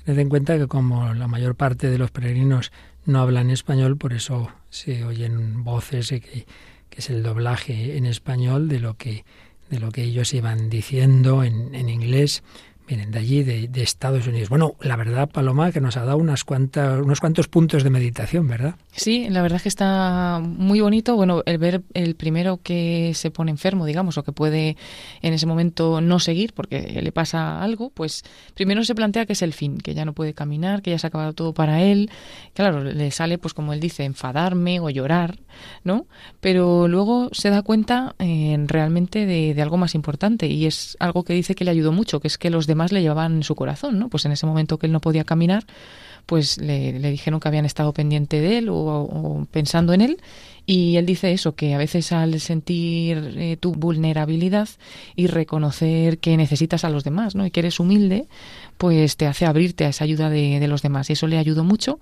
Tened 0.04 0.20
en 0.20 0.28
cuenta 0.28 0.58
que 0.58 0.68
como 0.68 1.14
la 1.14 1.30
mayor 1.30 1.56
parte 1.56 1.90
de 1.90 1.98
los 1.98 2.12
peregrinos 2.12 2.74
no 3.06 3.22
hablan 3.22 3.50
español, 3.50 3.96
por 3.96 4.12
eso 4.12 4.52
se 4.70 5.06
oyen 5.06 5.64
voces 5.64 6.10
que, 6.10 6.46
es 6.92 7.10
el 7.10 7.24
doblaje 7.24 7.96
en 7.96 8.06
español 8.06 8.68
de 8.68 8.82
lo 8.82 8.96
que, 8.96 9.24
de 9.70 9.80
lo 9.80 9.92
que 9.94 10.04
ellos 10.04 10.34
iban 10.34 10.70
diciendo 10.70 11.46
en, 11.46 11.74
en 11.74 11.88
inglés 11.88 12.44
vienen 12.88 13.12
de 13.12 13.20
allí, 13.20 13.44
de, 13.44 13.70
Estados 13.82 14.26
Unidos. 14.28 14.50
Bueno, 14.50 14.76
la 14.82 14.96
verdad, 14.96 15.30
Paloma, 15.30 15.72
que 15.72 15.82
nos 15.82 15.98
ha 15.98 16.06
dado 16.06 16.18
unas 16.18 16.44
cuantas, 16.44 17.00
unos 17.00 17.20
cuantos 17.20 17.48
puntos 17.48 17.84
de 17.84 17.90
meditación, 17.90 18.48
¿verdad? 18.48 18.76
Sí, 18.92 19.28
la 19.30 19.42
verdad 19.42 19.62
que 19.62 19.70
está 19.70 20.42
muy 20.42 20.80
bonito. 20.80 21.16
Bueno, 21.16 21.44
el 21.46 21.58
ver 21.58 21.84
el 21.94 22.16
primero 22.16 22.60
que 22.64 23.12
se 23.14 23.30
pone 23.30 23.52
enfermo, 23.52 23.86
digamos, 23.86 24.18
o 24.18 24.24
que 24.24 24.32
puede 24.32 24.78
en 25.22 25.34
ese 25.34 25.46
momento 25.46 26.02
no 26.02 26.20
seguir 26.20 26.54
porque 26.54 27.00
le 27.02 27.12
pasa 27.12 27.62
algo, 27.62 27.90
pues 27.90 28.24
primero 28.56 28.84
se 28.84 28.96
plantea 28.96 29.26
que 29.26 29.34
es 29.34 29.42
el 29.42 29.54
fin, 29.54 29.78
que 29.78 29.94
ya 29.94 30.06
no 30.06 30.14
puede 30.14 30.34
caminar, 30.34 30.82
que 30.82 30.92
ya 30.92 31.00
se 31.00 31.08
ha 31.08 31.10
acabado 31.10 31.34
todo 31.34 31.54
para 31.54 31.84
él. 31.84 32.10
Claro, 32.54 32.84
le 32.84 33.12
sale, 33.12 33.38
pues 33.38 33.54
como 33.54 33.74
él 33.74 33.80
dice, 33.80 34.06
enfadarme 34.06 34.80
o 34.80 34.90
llorar, 34.90 35.40
¿no? 35.84 36.08
Pero 36.40 36.88
luego 36.88 37.30
se 37.34 37.50
da 37.50 37.62
cuenta 37.62 38.16
eh, 38.20 38.58
realmente 38.66 39.26
de, 39.26 39.54
de 39.54 39.62
algo 39.62 39.78
más 39.78 39.94
importante 39.94 40.48
y 40.48 40.66
es 40.66 40.96
algo 41.00 41.24
que 41.24 41.34
dice 41.34 41.54
que 41.54 41.66
le 41.66 41.72
ayudó 41.72 41.92
mucho, 41.92 42.20
que 42.20 42.28
es 42.28 42.38
que 42.38 42.50
los 42.50 42.66
demás 42.66 42.77
le 42.92 43.02
llevaban 43.02 43.38
en 43.38 43.44
su 43.44 43.56
corazón, 43.56 44.00
¿no? 44.00 44.10
Pues 44.10 44.26
en 44.26 44.32
ese 44.32 44.46
momento 44.46 44.78
que 44.78 44.86
él 44.86 44.92
no 44.92 45.02
podía 45.02 45.24
caminar, 45.24 45.66
pues 46.26 46.58
le, 46.58 46.92
dijeron 46.94 47.40
que 47.40 47.48
habían 47.48 47.66
estado 47.66 47.94
pendiente 47.94 48.42
de 48.42 48.60
él 48.60 48.68
o, 48.70 49.48
pensando 49.52 49.94
en 49.94 50.02
él. 50.02 50.18
Y 50.66 50.98
él 50.98 51.06
dice 51.06 51.32
eso, 51.32 51.56
que 51.56 51.74
a 51.74 51.78
veces 51.78 52.12
al 52.12 52.40
sentir 52.42 53.34
eh, 53.38 53.58
tu 53.58 53.72
vulnerabilidad 53.72 54.68
y 55.16 55.28
reconocer 55.28 56.20
que 56.20 56.36
necesitas 56.36 56.84
a 56.84 56.90
los 56.90 57.06
demás, 57.06 57.36
¿no? 57.36 57.46
Y 57.46 57.52
que 57.52 57.62
eres 57.62 57.80
humilde, 57.80 58.28
pues 58.78 59.16
te 59.16 59.28
hace 59.28 59.46
abrirte 59.46 59.86
a 59.86 59.90
esa 59.90 60.04
ayuda 60.04 60.30
de, 60.30 60.60
de 60.60 60.68
los 60.68 60.82
demás. 60.82 61.10
Y 61.10 61.14
eso 61.14 61.28
le 61.28 61.38
ayudó 61.38 61.64
mucho. 61.64 62.00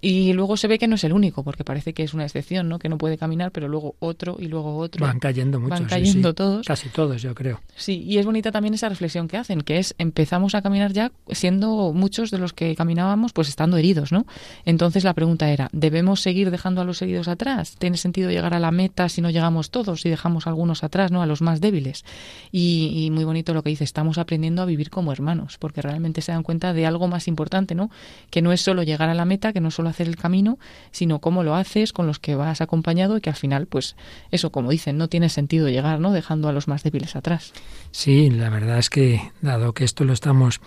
Y 0.00 0.32
luego 0.32 0.56
se 0.56 0.66
ve 0.66 0.78
que 0.78 0.88
no 0.88 0.94
es 0.94 1.04
el 1.04 1.12
único, 1.12 1.44
porque 1.44 1.62
parece 1.62 1.92
que 1.92 2.02
es 2.02 2.14
una 2.14 2.24
excepción, 2.24 2.68
¿no? 2.68 2.78
Que 2.78 2.88
no 2.88 2.96
puede 2.96 3.18
caminar, 3.18 3.52
pero 3.52 3.68
luego 3.68 3.96
otro 3.98 4.36
y 4.38 4.46
luego 4.46 4.76
otro. 4.78 5.04
Van 5.04 5.18
cayendo 5.18 5.60
muchos. 5.60 5.78
Van 5.78 5.88
cayendo 5.88 6.34
todos. 6.34 6.66
Casi 6.66 6.88
todos, 6.88 7.20
yo 7.20 7.34
creo. 7.34 7.60
Sí, 7.76 8.02
y 8.06 8.18
es 8.18 8.24
bonita 8.24 8.50
también 8.50 8.74
esa 8.74 8.88
reflexión 8.88 9.28
que 9.28 9.36
hacen, 9.36 9.60
que 9.60 9.78
es 9.78 9.94
empezamos 9.98 10.54
a 10.54 10.62
caminar 10.62 10.92
ya 10.92 11.12
siendo 11.30 11.92
muchos 11.92 12.30
de 12.30 12.38
los 12.38 12.54
que 12.54 12.74
caminábamos, 12.76 13.32
pues 13.32 13.48
estando 13.48 13.76
heridos, 13.76 14.10
¿no? 14.10 14.26
Entonces 14.64 15.04
la 15.04 15.12
pregunta 15.12 15.50
era, 15.50 15.68
¿debemos 15.72 16.20
seguir 16.20 16.50
dejando 16.50 16.80
a 16.80 16.84
los 16.84 17.02
heridos 17.02 17.28
atrás? 17.28 17.76
¿Tiene 17.78 17.98
sentido 17.98 18.30
llegar 18.30 18.54
a 18.54 18.58
la 18.58 18.70
meta 18.70 19.08
si 19.10 19.20
no 19.20 19.28
llegamos 19.28 19.70
todos 19.70 20.06
y 20.06 20.08
dejamos 20.08 20.46
a 20.46 20.50
algunos 20.50 20.82
atrás, 20.82 21.12
¿no? 21.12 21.20
A 21.20 21.26
los 21.26 21.42
más 21.42 21.60
débiles. 21.60 22.04
Y, 22.50 23.04
y 23.04 23.10
muy 23.10 23.24
bonito 23.24 23.52
lo 23.52 23.62
que 23.62 23.70
dice, 23.70 23.84
estamos 23.84 24.16
aprendiendo 24.16 24.62
a 24.62 24.64
vivir 24.64 24.88
como 24.88 25.12
hermanos, 25.12 25.58
porque 25.58 25.82
realmente 25.82 26.22
se 26.22 26.32
dan 26.32 26.42
cuenta 26.42 26.72
de 26.72 26.86
algo 26.86 27.06
más 27.06 27.28
importante, 27.28 27.74
¿no? 27.74 27.90
Que 28.30 28.40
no 28.40 28.52
es 28.52 28.62
solo 28.62 28.82
llegar 28.82 29.10
a 29.10 29.14
la 29.14 29.26
meta, 29.26 29.52
que 29.52 29.60
no 29.60 29.68
es 29.68 29.74
solo 29.74 29.89
hacer 29.90 30.08
el 30.08 30.16
camino, 30.16 30.58
sino 30.90 31.20
cómo 31.20 31.42
lo 31.42 31.54
haces, 31.54 31.92
con 31.92 32.06
los 32.06 32.18
que 32.18 32.34
vas 32.34 32.60
acompañado 32.60 33.16
y 33.16 33.20
que 33.20 33.30
al 33.30 33.36
final, 33.36 33.66
pues 33.66 33.96
eso, 34.30 34.50
como 34.50 34.70
dicen, 34.70 34.96
no 34.96 35.08
tiene 35.08 35.28
sentido 35.28 35.68
llegar, 35.68 36.00
¿no? 36.00 36.12
Dejando 36.12 36.48
a 36.48 36.52
los 36.52 36.68
más 36.68 36.82
débiles 36.82 37.16
atrás. 37.16 37.52
Sí, 37.90 38.30
la 38.30 38.50
verdad 38.50 38.78
es 38.78 38.90
que, 38.90 39.32
dado 39.40 39.72
que 39.74 39.84
esto 39.84 40.04
lo 40.04 40.12
estamos 40.12 40.60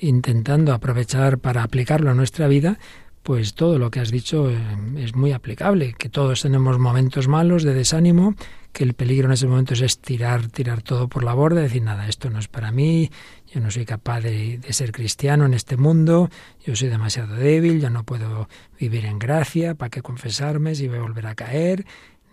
intentando 0.00 0.72
aprovechar 0.72 1.38
para 1.38 1.62
aplicarlo 1.62 2.10
a 2.10 2.14
nuestra 2.14 2.48
vida, 2.48 2.78
pues 3.22 3.54
todo 3.54 3.78
lo 3.78 3.90
que 3.90 4.00
has 4.00 4.10
dicho 4.10 4.50
eh, 4.50 4.58
es 4.96 5.14
muy 5.14 5.32
aplicable, 5.32 5.94
que 5.96 6.08
todos 6.08 6.42
tenemos 6.42 6.78
momentos 6.78 7.28
malos 7.28 7.62
de 7.62 7.72
desánimo, 7.72 8.34
que 8.72 8.84
el 8.84 8.94
peligro 8.94 9.26
en 9.26 9.32
ese 9.32 9.46
momento 9.46 9.74
es 9.74 9.98
tirar, 10.00 10.48
tirar 10.48 10.82
todo 10.82 11.08
por 11.08 11.22
la 11.22 11.34
borda, 11.34 11.60
decir, 11.60 11.82
nada, 11.82 12.08
esto 12.08 12.30
no 12.30 12.38
es 12.38 12.48
para 12.48 12.72
mí, 12.72 13.10
yo 13.52 13.60
no 13.60 13.70
soy 13.70 13.84
capaz 13.84 14.20
de, 14.20 14.58
de, 14.58 14.72
ser 14.72 14.92
cristiano 14.92 15.44
en 15.44 15.54
este 15.54 15.76
mundo, 15.76 16.30
yo 16.64 16.74
soy 16.74 16.88
demasiado 16.88 17.34
débil, 17.34 17.80
yo 17.80 17.90
no 17.90 18.04
puedo 18.04 18.48
vivir 18.78 19.04
en 19.04 19.18
gracia, 19.18 19.74
¿para 19.74 19.90
qué 19.90 20.02
confesarme 20.02 20.74
si 20.74 20.88
voy 20.88 20.98
a 20.98 21.02
volver 21.02 21.26
a 21.26 21.34
caer? 21.34 21.84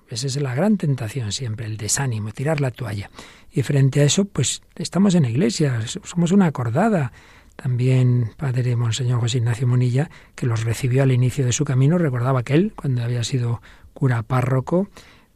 Esa 0.09 0.27
es 0.27 0.41
la 0.41 0.55
gran 0.55 0.77
tentación 0.77 1.31
siempre, 1.31 1.65
el 1.65 1.77
desánimo, 1.77 2.31
tirar 2.31 2.61
la 2.61 2.71
toalla. 2.71 3.11
Y 3.51 3.61
frente 3.61 4.01
a 4.01 4.05
eso, 4.05 4.25
pues 4.25 4.61
estamos 4.75 5.13
en 5.13 5.23
la 5.23 5.29
iglesia, 5.29 5.81
somos 5.85 6.31
una 6.31 6.47
acordada, 6.47 7.11
también 7.55 8.31
padre 8.37 8.75
Monseñor 8.75 9.19
José 9.19 9.39
Ignacio 9.39 9.67
Monilla, 9.67 10.09
que 10.35 10.47
los 10.47 10.63
recibió 10.63 11.03
al 11.03 11.11
inicio 11.11 11.45
de 11.45 11.51
su 11.51 11.65
camino, 11.65 11.97
recordaba 11.97 12.43
que 12.43 12.55
él, 12.55 12.73
cuando 12.75 13.03
había 13.03 13.23
sido 13.23 13.61
cura 13.93 14.23
párroco, 14.23 14.89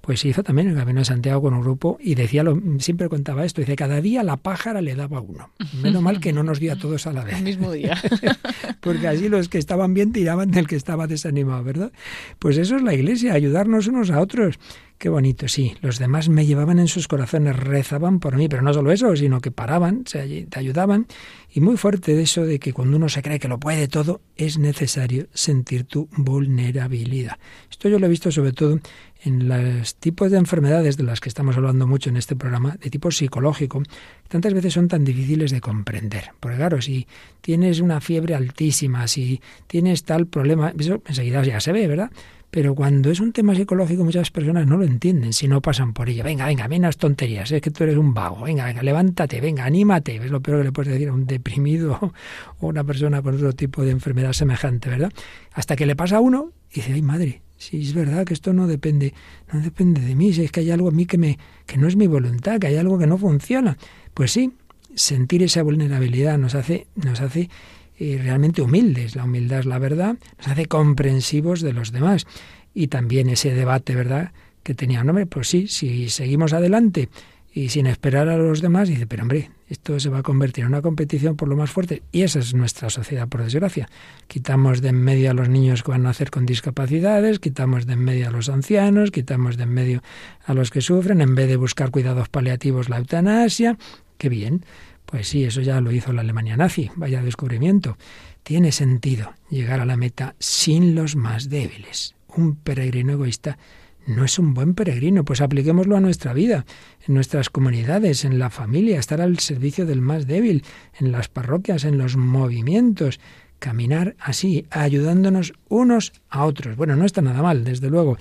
pues 0.05 0.25
hizo 0.25 0.43
también 0.43 0.67
el 0.67 0.75
Camino 0.75 0.99
de 0.99 1.05
Santiago 1.05 1.43
con 1.43 1.53
un 1.53 1.61
grupo 1.61 1.97
y 2.01 2.15
decía, 2.15 2.43
lo, 2.43 2.61
siempre 2.79 3.07
contaba 3.07 3.45
esto, 3.45 3.61
dice, 3.61 3.77
cada 3.77 4.01
día 4.01 4.21
la 4.21 4.35
pájara 4.35 4.81
le 4.81 4.95
daba 4.95 5.21
uno. 5.21 5.51
Menos 5.81 6.01
mal 6.01 6.19
que 6.19 6.33
no 6.33 6.43
nos 6.43 6.59
dio 6.59 6.73
a 6.73 6.75
todos 6.75 7.07
a 7.07 7.13
la 7.13 7.23
vez. 7.25 7.37
El 7.37 7.43
mismo 7.43 7.71
día. 7.71 7.95
Porque 8.81 9.07
así 9.07 9.29
los 9.29 9.47
que 9.47 9.59
estaban 9.59 9.93
bien 9.93 10.11
tiraban 10.11 10.51
del 10.51 10.67
que 10.67 10.75
estaba 10.75 11.07
desanimado, 11.07 11.63
¿verdad? 11.63 11.93
Pues 12.37 12.57
eso 12.57 12.75
es 12.75 12.81
la 12.81 12.93
iglesia, 12.93 13.31
ayudarnos 13.31 13.87
unos 13.87 14.11
a 14.11 14.19
otros. 14.19 14.59
Qué 15.03 15.09
bonito, 15.09 15.49
sí. 15.49 15.75
Los 15.81 15.99
demás 15.99 16.29
me 16.29 16.45
llevaban 16.45 16.79
en 16.79 16.87
sus 16.87 17.09
corazones, 17.09 17.57
rezaban 17.57 18.21
por 18.21 18.37
mí, 18.37 18.47
pero 18.47 18.61
no 18.61 18.73
solo 18.73 18.89
eso, 18.89 19.13
sino 19.17 19.41
que 19.41 19.51
paraban, 19.51 20.05
se, 20.05 20.47
te 20.49 20.59
ayudaban. 20.59 21.07
Y 21.51 21.59
muy 21.59 21.75
fuerte 21.75 22.15
de 22.15 22.21
eso 22.21 22.45
de 22.45 22.57
que 22.57 22.71
cuando 22.71 22.95
uno 22.95 23.09
se 23.09 23.21
cree 23.21 23.37
que 23.37 23.49
lo 23.49 23.59
puede 23.59 23.89
todo, 23.89 24.21
es 24.37 24.57
necesario 24.57 25.27
sentir 25.33 25.83
tu 25.83 26.07
vulnerabilidad. 26.15 27.37
Esto 27.69 27.89
yo 27.89 27.99
lo 27.99 28.05
he 28.05 28.09
visto 28.09 28.31
sobre 28.31 28.53
todo 28.53 28.79
en 29.25 29.49
los 29.49 29.95
tipos 29.95 30.31
de 30.31 30.37
enfermedades 30.37 30.95
de 30.95 31.03
las 31.03 31.19
que 31.19 31.27
estamos 31.27 31.57
hablando 31.57 31.85
mucho 31.85 32.09
en 32.09 32.15
este 32.15 32.37
programa, 32.37 32.77
de 32.81 32.89
tipo 32.89 33.11
psicológico, 33.11 33.83
tantas 34.29 34.53
veces 34.53 34.71
son 34.71 34.87
tan 34.87 35.03
difíciles 35.03 35.51
de 35.51 35.59
comprender. 35.59 36.29
Porque 36.39 36.55
claro, 36.55 36.81
si 36.81 37.07
tienes 37.41 37.81
una 37.81 37.99
fiebre 37.99 38.35
altísima, 38.35 39.05
si 39.09 39.41
tienes 39.67 40.05
tal 40.05 40.27
problema, 40.27 40.71
eso 40.79 41.03
enseguida 41.05 41.43
ya 41.43 41.59
se 41.59 41.73
ve, 41.73 41.89
¿verdad? 41.89 42.09
Pero 42.53 42.75
cuando 42.75 43.09
es 43.09 43.19
un 43.19 43.31
tema 43.31 43.55
psicológico, 43.55 44.03
muchas 44.03 44.29
personas 44.29 44.67
no 44.67 44.77
lo 44.77 44.83
entienden 44.83 45.33
si 45.33 45.47
no 45.47 45.59
pasan 45.59 45.91
por 45.91 46.07
ello. 46.07 46.23
Venga, 46.23 46.45
venga, 46.45 46.67
menos 46.67 46.97
tonterías, 46.97 47.51
es 47.51 47.63
que 47.63 47.71
tú 47.71 47.83
eres 47.83 47.97
un 47.97 48.13
vago. 48.13 48.43
Venga, 48.43 48.65
venga, 48.65 48.83
levántate, 48.83 49.41
venga, 49.41 49.65
anímate. 49.65 50.17
Es 50.17 50.29
lo 50.29 50.39
peor 50.39 50.59
que 50.59 50.65
le 50.65 50.71
puedes 50.71 50.93
decir 50.93 51.09
a 51.09 51.13
un 51.13 51.25
deprimido 51.25 51.97
o 52.59 52.67
una 52.67 52.83
persona 52.83 53.23
con 53.23 53.33
otro 53.33 53.53
tipo 53.53 53.81
de 53.81 53.89
enfermedad 53.89 54.33
semejante, 54.33 54.87
¿verdad? 54.87 55.11
Hasta 55.53 55.75
que 55.75 55.87
le 55.87 55.95
pasa 55.95 56.17
a 56.17 56.19
uno 56.19 56.51
y 56.71 56.75
dice, 56.75 56.93
ay 56.93 57.01
madre, 57.01 57.41
si 57.57 57.81
es 57.81 57.95
verdad 57.95 58.23
que 58.23 58.35
esto 58.35 58.53
no 58.53 58.67
depende, 58.67 59.15
no 59.51 59.59
depende 59.59 59.99
de 60.01 60.13
mí, 60.13 60.31
si 60.31 60.43
es 60.43 60.51
que 60.51 60.59
hay 60.59 60.69
algo 60.69 60.89
en 60.89 60.95
mí 60.95 61.07
que 61.07 61.17
me, 61.17 61.39
que 61.65 61.77
no 61.77 61.87
es 61.87 61.95
mi 61.95 62.05
voluntad, 62.05 62.59
que 62.59 62.67
hay 62.67 62.75
algo 62.75 62.99
que 62.99 63.07
no 63.07 63.17
funciona. 63.17 63.79
Pues 64.13 64.31
sí, 64.31 64.53
sentir 64.93 65.41
esa 65.41 65.63
vulnerabilidad 65.63 66.37
nos 66.37 66.53
hace, 66.53 66.85
nos 66.93 67.19
hace 67.19 67.49
y 67.97 68.17
realmente 68.17 68.61
humildes. 68.61 69.15
La 69.15 69.23
humildad 69.23 69.59
es 69.59 69.65
la 69.65 69.79
verdad, 69.79 70.15
nos 70.37 70.47
hace 70.47 70.65
comprensivos 70.65 71.61
de 71.61 71.73
los 71.73 71.91
demás. 71.91 72.25
Y 72.73 72.87
también 72.87 73.29
ese 73.29 73.53
debate, 73.53 73.95
¿verdad?, 73.95 74.31
que 74.63 74.73
tenía, 74.73 75.01
hombre, 75.01 75.25
pues 75.25 75.49
sí, 75.49 75.67
si 75.67 76.09
seguimos 76.09 76.53
adelante 76.53 77.09
y 77.53 77.69
sin 77.69 77.85
esperar 77.85 78.29
a 78.29 78.37
los 78.37 78.61
demás, 78.61 78.87
dice, 78.87 79.05
pero 79.05 79.23
hombre, 79.23 79.51
esto 79.67 79.99
se 79.99 80.09
va 80.09 80.19
a 80.19 80.23
convertir 80.23 80.63
en 80.63 80.69
una 80.69 80.81
competición 80.81 81.35
por 81.35 81.47
lo 81.47 81.55
más 81.55 81.69
fuerte. 81.69 82.01
Y 82.11 82.23
esa 82.23 82.39
es 82.39 82.55
nuestra 82.55 82.89
sociedad, 82.89 83.27
por 83.27 83.43
desgracia. 83.43 83.89
Quitamos 84.27 84.81
de 84.81 84.89
en 84.89 85.03
medio 85.03 85.29
a 85.29 85.33
los 85.33 85.49
niños 85.49 85.83
que 85.83 85.91
van 85.91 86.01
a 86.01 86.09
nacer 86.09 86.31
con 86.31 86.45
discapacidades, 86.45 87.39
quitamos 87.39 87.85
de 87.85 87.93
en 87.93 87.99
medio 87.99 88.27
a 88.27 88.31
los 88.31 88.49
ancianos, 88.49 89.11
quitamos 89.11 89.57
de 89.57 89.63
en 89.63 89.73
medio 89.73 90.01
a 90.45 90.53
los 90.53 90.71
que 90.71 90.81
sufren, 90.81 91.21
en 91.21 91.35
vez 91.35 91.47
de 91.47 91.57
buscar 91.57 91.91
cuidados 91.91 92.29
paliativos, 92.29 92.89
la 92.89 92.97
eutanasia. 92.97 93.77
Qué 94.17 94.29
bien. 94.29 94.65
Pues 95.13 95.27
sí, 95.27 95.43
eso 95.43 95.61
ya 95.61 95.79
lo 95.79 95.91
hizo 95.91 96.11
la 96.11 96.21
Alemania 96.21 96.57
nazi, 96.57 96.89
vaya 96.95 97.21
descubrimiento. 97.21 97.99
Tiene 98.41 98.71
sentido 98.71 99.33
llegar 99.47 99.79
a 99.79 99.85
la 99.85 99.95
meta 99.95 100.33
sin 100.39 100.95
los 100.95 101.15
más 101.15 101.51
débiles. 101.51 102.15
Un 102.35 102.55
peregrino 102.55 103.13
egoísta 103.13 103.59
no 104.07 104.25
es 104.25 104.39
un 104.39 104.55
buen 104.55 104.73
peregrino, 104.73 105.23
pues 105.23 105.41
apliquémoslo 105.41 105.95
a 105.95 105.99
nuestra 105.99 106.33
vida, 106.33 106.65
en 107.07 107.13
nuestras 107.13 107.51
comunidades, 107.51 108.25
en 108.25 108.39
la 108.39 108.49
familia, 108.49 108.97
estar 108.97 109.21
al 109.21 109.37
servicio 109.37 109.85
del 109.85 110.01
más 110.01 110.25
débil, 110.25 110.63
en 110.99 111.11
las 111.11 111.27
parroquias, 111.27 111.83
en 111.83 111.99
los 111.99 112.17
movimientos, 112.17 113.19
caminar 113.59 114.15
así, 114.17 114.65
ayudándonos 114.71 115.53
unos 115.69 116.11
a 116.27 116.43
otros. 116.43 116.75
Bueno, 116.75 116.95
no 116.95 117.05
está 117.05 117.21
nada 117.21 117.43
mal, 117.43 117.63
desde 117.63 117.91
luego. 117.91 118.17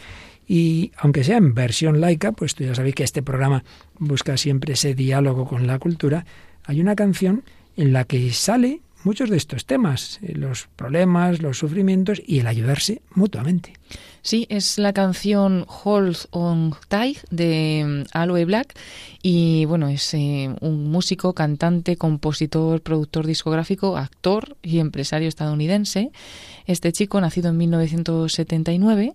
Y 0.46 0.92
aunque 0.98 1.24
sea 1.24 1.38
en 1.38 1.54
versión 1.54 2.02
laica, 2.02 2.32
pues 2.32 2.54
tú 2.54 2.64
ya 2.64 2.74
sabéis 2.74 2.96
que 2.96 3.04
este 3.04 3.22
programa 3.22 3.64
busca 3.98 4.36
siempre 4.36 4.74
ese 4.74 4.94
diálogo 4.94 5.46
con 5.46 5.66
la 5.66 5.78
cultura, 5.78 6.26
hay 6.64 6.80
una 6.80 6.96
canción 6.96 7.44
en 7.76 7.92
la 7.92 8.04
que 8.04 8.32
sale 8.32 8.80
muchos 9.04 9.30
de 9.30 9.36
estos 9.36 9.66
temas, 9.66 10.20
eh, 10.22 10.34
los 10.34 10.68
problemas, 10.76 11.42
los 11.42 11.58
sufrimientos 11.58 12.22
y 12.24 12.40
el 12.40 12.46
ayudarse 12.46 13.02
mutuamente. 13.14 13.74
Sí, 14.22 14.46
es 14.50 14.78
la 14.78 14.92
canción 14.92 15.66
Hold 15.84 16.16
on 16.30 16.74
Tight 16.88 17.18
de 17.30 18.04
mm, 18.06 18.16
Aloe 18.16 18.44
Black 18.44 18.74
y 19.20 19.64
bueno, 19.64 19.88
es 19.88 20.14
eh, 20.14 20.54
un 20.60 20.90
músico, 20.90 21.32
cantante, 21.32 21.96
compositor, 21.96 22.82
productor 22.82 23.26
discográfico, 23.26 23.96
actor 23.96 24.56
y 24.62 24.78
empresario 24.78 25.28
estadounidense. 25.28 26.12
Este 26.66 26.92
chico, 26.92 27.20
nacido 27.20 27.50
en 27.50 27.56
1979 27.56 29.14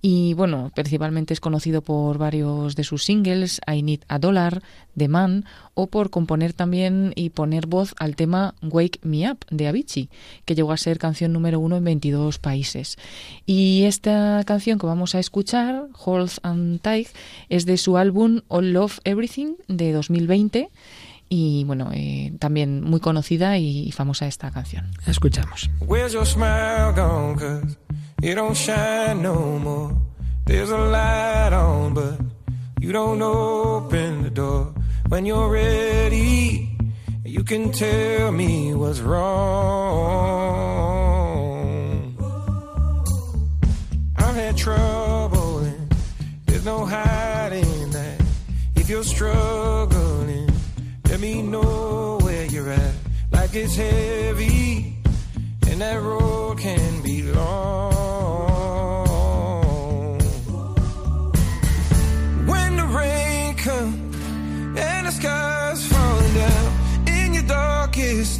y 0.00 0.34
bueno, 0.34 0.70
principalmente 0.74 1.34
es 1.34 1.40
conocido 1.40 1.82
por 1.82 2.16
varios 2.16 2.76
de 2.76 2.84
sus 2.84 3.04
singles, 3.04 3.60
I 3.66 3.82
Need 3.82 4.00
a 4.08 4.18
Dollar, 4.18 4.62
The 4.96 5.08
Man, 5.08 5.44
o 5.74 5.88
por 5.88 6.10
componer 6.10 6.52
también 6.52 7.12
y 7.14 7.30
poner 7.30 7.66
voz 7.66 7.94
al 7.98 8.16
tema 8.16 8.54
Wake 8.62 9.00
Me 9.02 9.30
Up 9.30 9.38
de 9.50 9.68
Avicii, 9.68 10.08
que 10.44 10.54
llegó 10.54 10.72
a 10.72 10.76
ser 10.76 10.98
canción 10.98 11.32
número 11.32 11.60
uno 11.60 11.76
en 11.76 11.84
22 11.84 12.38
países. 12.38 12.96
Y 13.46 13.84
esta 13.84 14.15
canción 14.46 14.78
que 14.78 14.86
vamos 14.86 15.14
a 15.14 15.18
escuchar, 15.18 15.88
Hold 16.04 16.30
and 16.42 16.80
Tight, 16.80 17.08
es 17.48 17.66
de 17.66 17.76
su 17.76 17.96
álbum 17.96 18.40
All 18.48 18.72
Love 18.72 18.98
Everything 19.04 19.54
de 19.68 19.92
2020 19.92 20.70
y 21.28 21.64
bueno, 21.64 21.90
eh, 21.92 22.32
también 22.38 22.82
muy 22.82 23.00
conocida 23.00 23.58
y 23.58 23.90
famosa 23.92 24.26
esta 24.26 24.50
canción. 24.50 24.90
Escuchamos. 25.06 25.70
It 28.22 28.34
don't 28.34 28.56
shine 28.56 29.20
no 29.20 29.58
more. 29.58 29.94
There's 30.46 30.70
a 30.70 30.78
light 30.78 31.52
on, 31.52 31.92
but 31.92 32.18
you 32.80 32.92
don't 32.92 33.20
open 33.20 34.22
the 34.22 34.30
door. 34.30 34.72
When 35.08 35.26
you're 35.26 35.50
ready, 35.50 36.70
you 37.24 37.44
can 37.44 37.72
tell 37.72 38.32
me 38.32 38.74
what's 38.74 39.00
wrong. 39.00 41.05
Had 44.36 44.56
trouble, 44.56 45.58
and 45.60 45.94
there's 46.44 46.64
no 46.64 46.84
hiding 46.84 47.90
that. 47.90 48.20
If 48.74 48.90
you're 48.90 49.02
struggling, 49.02 50.50
let 51.08 51.20
me 51.20 51.40
know 51.40 52.18
where 52.22 52.44
you're 52.44 52.70
at. 52.70 52.94
Like 53.32 53.54
it's 53.54 53.74
heavy, 53.76 54.94
and 55.68 55.80
that 55.80 56.02
road 56.02 56.58
can 56.58 57.02
be 57.02 57.22
long. 57.22 57.96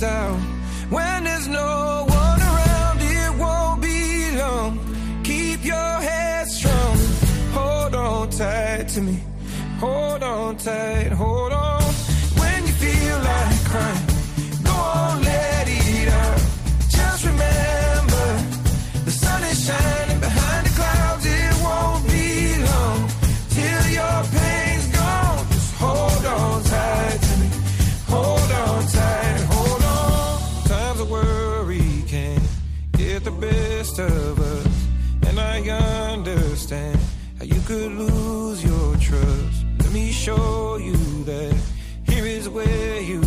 out 0.03 0.39
when 0.91 1.25
there's 1.25 1.49
no 1.49 2.06
tight 8.37 8.89
to 8.89 9.01
me. 9.01 9.19
Hold 9.81 10.23
on 10.23 10.57
tight. 10.59 11.13
Hold 11.13 11.53
on. 11.53 11.83
When 12.39 12.67
you 12.67 12.73
feel 12.75 13.19
like 13.19 13.65
crying, 13.65 14.06
how 37.39 37.45
you 37.45 37.61
could 37.63 37.93
lose 37.93 38.65
your 38.65 38.97
trust. 38.97 39.65
Let 39.81 39.93
me 39.93 40.11
show 40.11 40.77
you 40.77 40.97
that 41.25 41.57
here 42.05 42.27
is 42.27 42.49
where 42.49 43.01
you 43.01 43.26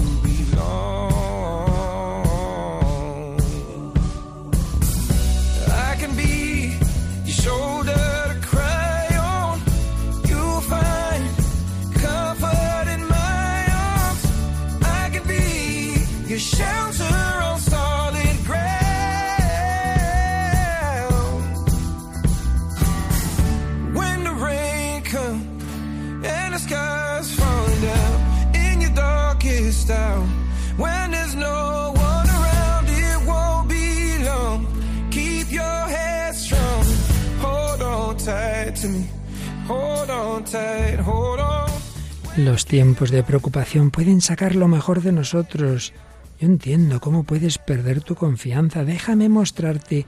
Los 42.38 42.66
tiempos 42.66 43.12
de 43.12 43.22
preocupación 43.22 43.92
pueden 43.92 44.22
sacar 44.22 44.56
lo 44.56 44.68
mejor 44.68 45.02
de 45.02 45.12
nosotros. 45.12 45.94
Yo 46.40 46.48
entiendo 46.48 47.00
cómo 47.00 47.24
puedes 47.24 47.58
perder 47.58 48.02
tu 48.02 48.16
confianza. 48.16 48.86
Déjame 48.86 49.28
mostrarte 49.28 50.06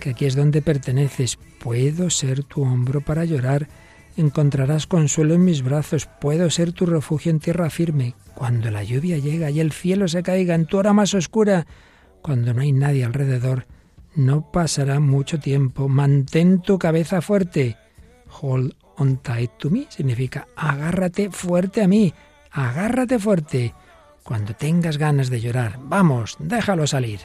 que 0.00 0.10
aquí 0.10 0.24
es 0.24 0.34
donde 0.34 0.62
perteneces. 0.62 1.38
Puedo 1.60 2.10
ser 2.10 2.42
tu 2.42 2.62
hombro 2.62 3.02
para 3.02 3.24
llorar. 3.24 3.68
Encontrarás 4.16 4.86
consuelo 4.86 5.34
en 5.34 5.44
mis 5.44 5.62
brazos. 5.62 6.08
Puedo 6.20 6.48
ser 6.48 6.72
tu 6.72 6.86
refugio 6.86 7.30
en 7.30 7.40
tierra 7.40 7.68
firme. 7.68 8.14
Cuando 8.34 8.70
la 8.70 8.82
lluvia 8.82 9.18
llega 9.18 9.50
y 9.50 9.60
el 9.60 9.72
cielo 9.72 10.08
se 10.08 10.22
caiga 10.22 10.54
en 10.54 10.66
tu 10.66 10.78
hora 10.78 10.92
más 10.92 11.14
oscura, 11.14 11.66
cuando 12.22 12.54
no 12.54 12.62
hay 12.62 12.72
nadie 12.72 13.04
alrededor, 13.04 13.66
no 14.16 14.50
pasará 14.50 15.00
mucho 15.00 15.38
tiempo. 15.38 15.88
Mantén 15.88 16.62
tu 16.62 16.78
cabeza 16.78 17.20
fuerte. 17.20 17.76
Hold 18.40 18.74
on 18.98 19.18
tight 19.18 19.52
to 19.58 19.70
me 19.70 19.86
significa 19.88 20.46
agárrate 20.56 21.30
fuerte 21.30 21.82
a 21.82 21.88
mí. 21.88 22.12
Agárrate 22.50 23.18
fuerte. 23.18 23.74
Cuando 24.22 24.54
tengas 24.54 24.96
ganas 24.96 25.28
de 25.28 25.40
llorar, 25.40 25.78
vamos, 25.82 26.36
déjalo 26.38 26.86
salir. 26.86 27.20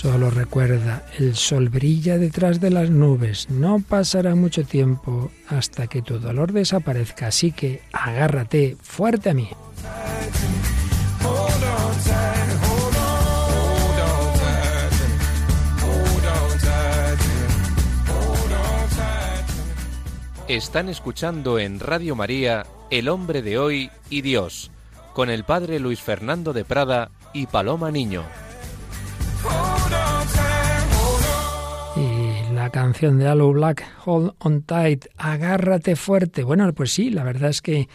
Solo 0.00 0.30
recuerda, 0.30 1.04
el 1.18 1.34
sol 1.34 1.70
brilla 1.70 2.18
detrás 2.18 2.60
de 2.60 2.70
las 2.70 2.88
nubes. 2.88 3.50
No 3.50 3.80
pasará 3.80 4.36
mucho 4.36 4.62
tiempo 4.62 5.32
hasta 5.48 5.88
que 5.88 6.02
tu 6.02 6.20
dolor 6.20 6.52
desaparezca, 6.52 7.26
así 7.26 7.50
que 7.50 7.82
agárrate 7.92 8.76
fuerte 8.80 9.30
a 9.30 9.34
mí. 9.34 9.48
Están 20.46 20.88
escuchando 20.88 21.58
en 21.58 21.80
Radio 21.80 22.14
María 22.14 22.66
El 22.90 23.08
hombre 23.08 23.42
de 23.42 23.58
hoy 23.58 23.90
y 24.10 24.20
Dios, 24.20 24.70
con 25.12 25.28
el 25.28 25.42
padre 25.42 25.80
Luis 25.80 26.00
Fernando 26.00 26.52
de 26.52 26.64
Prada 26.64 27.10
y 27.32 27.46
Paloma 27.46 27.90
Niño. 27.90 28.22
Canción 32.70 33.18
de 33.18 33.28
Aloe 33.28 33.52
Black, 33.52 33.84
Hold 34.04 34.34
on 34.38 34.62
Tight, 34.62 35.06
agárrate 35.16 35.96
fuerte. 35.96 36.42
Bueno, 36.42 36.72
pues 36.72 36.92
sí, 36.92 37.10
la 37.10 37.24
verdad 37.24 37.50
es 37.50 37.62
que 37.62 37.88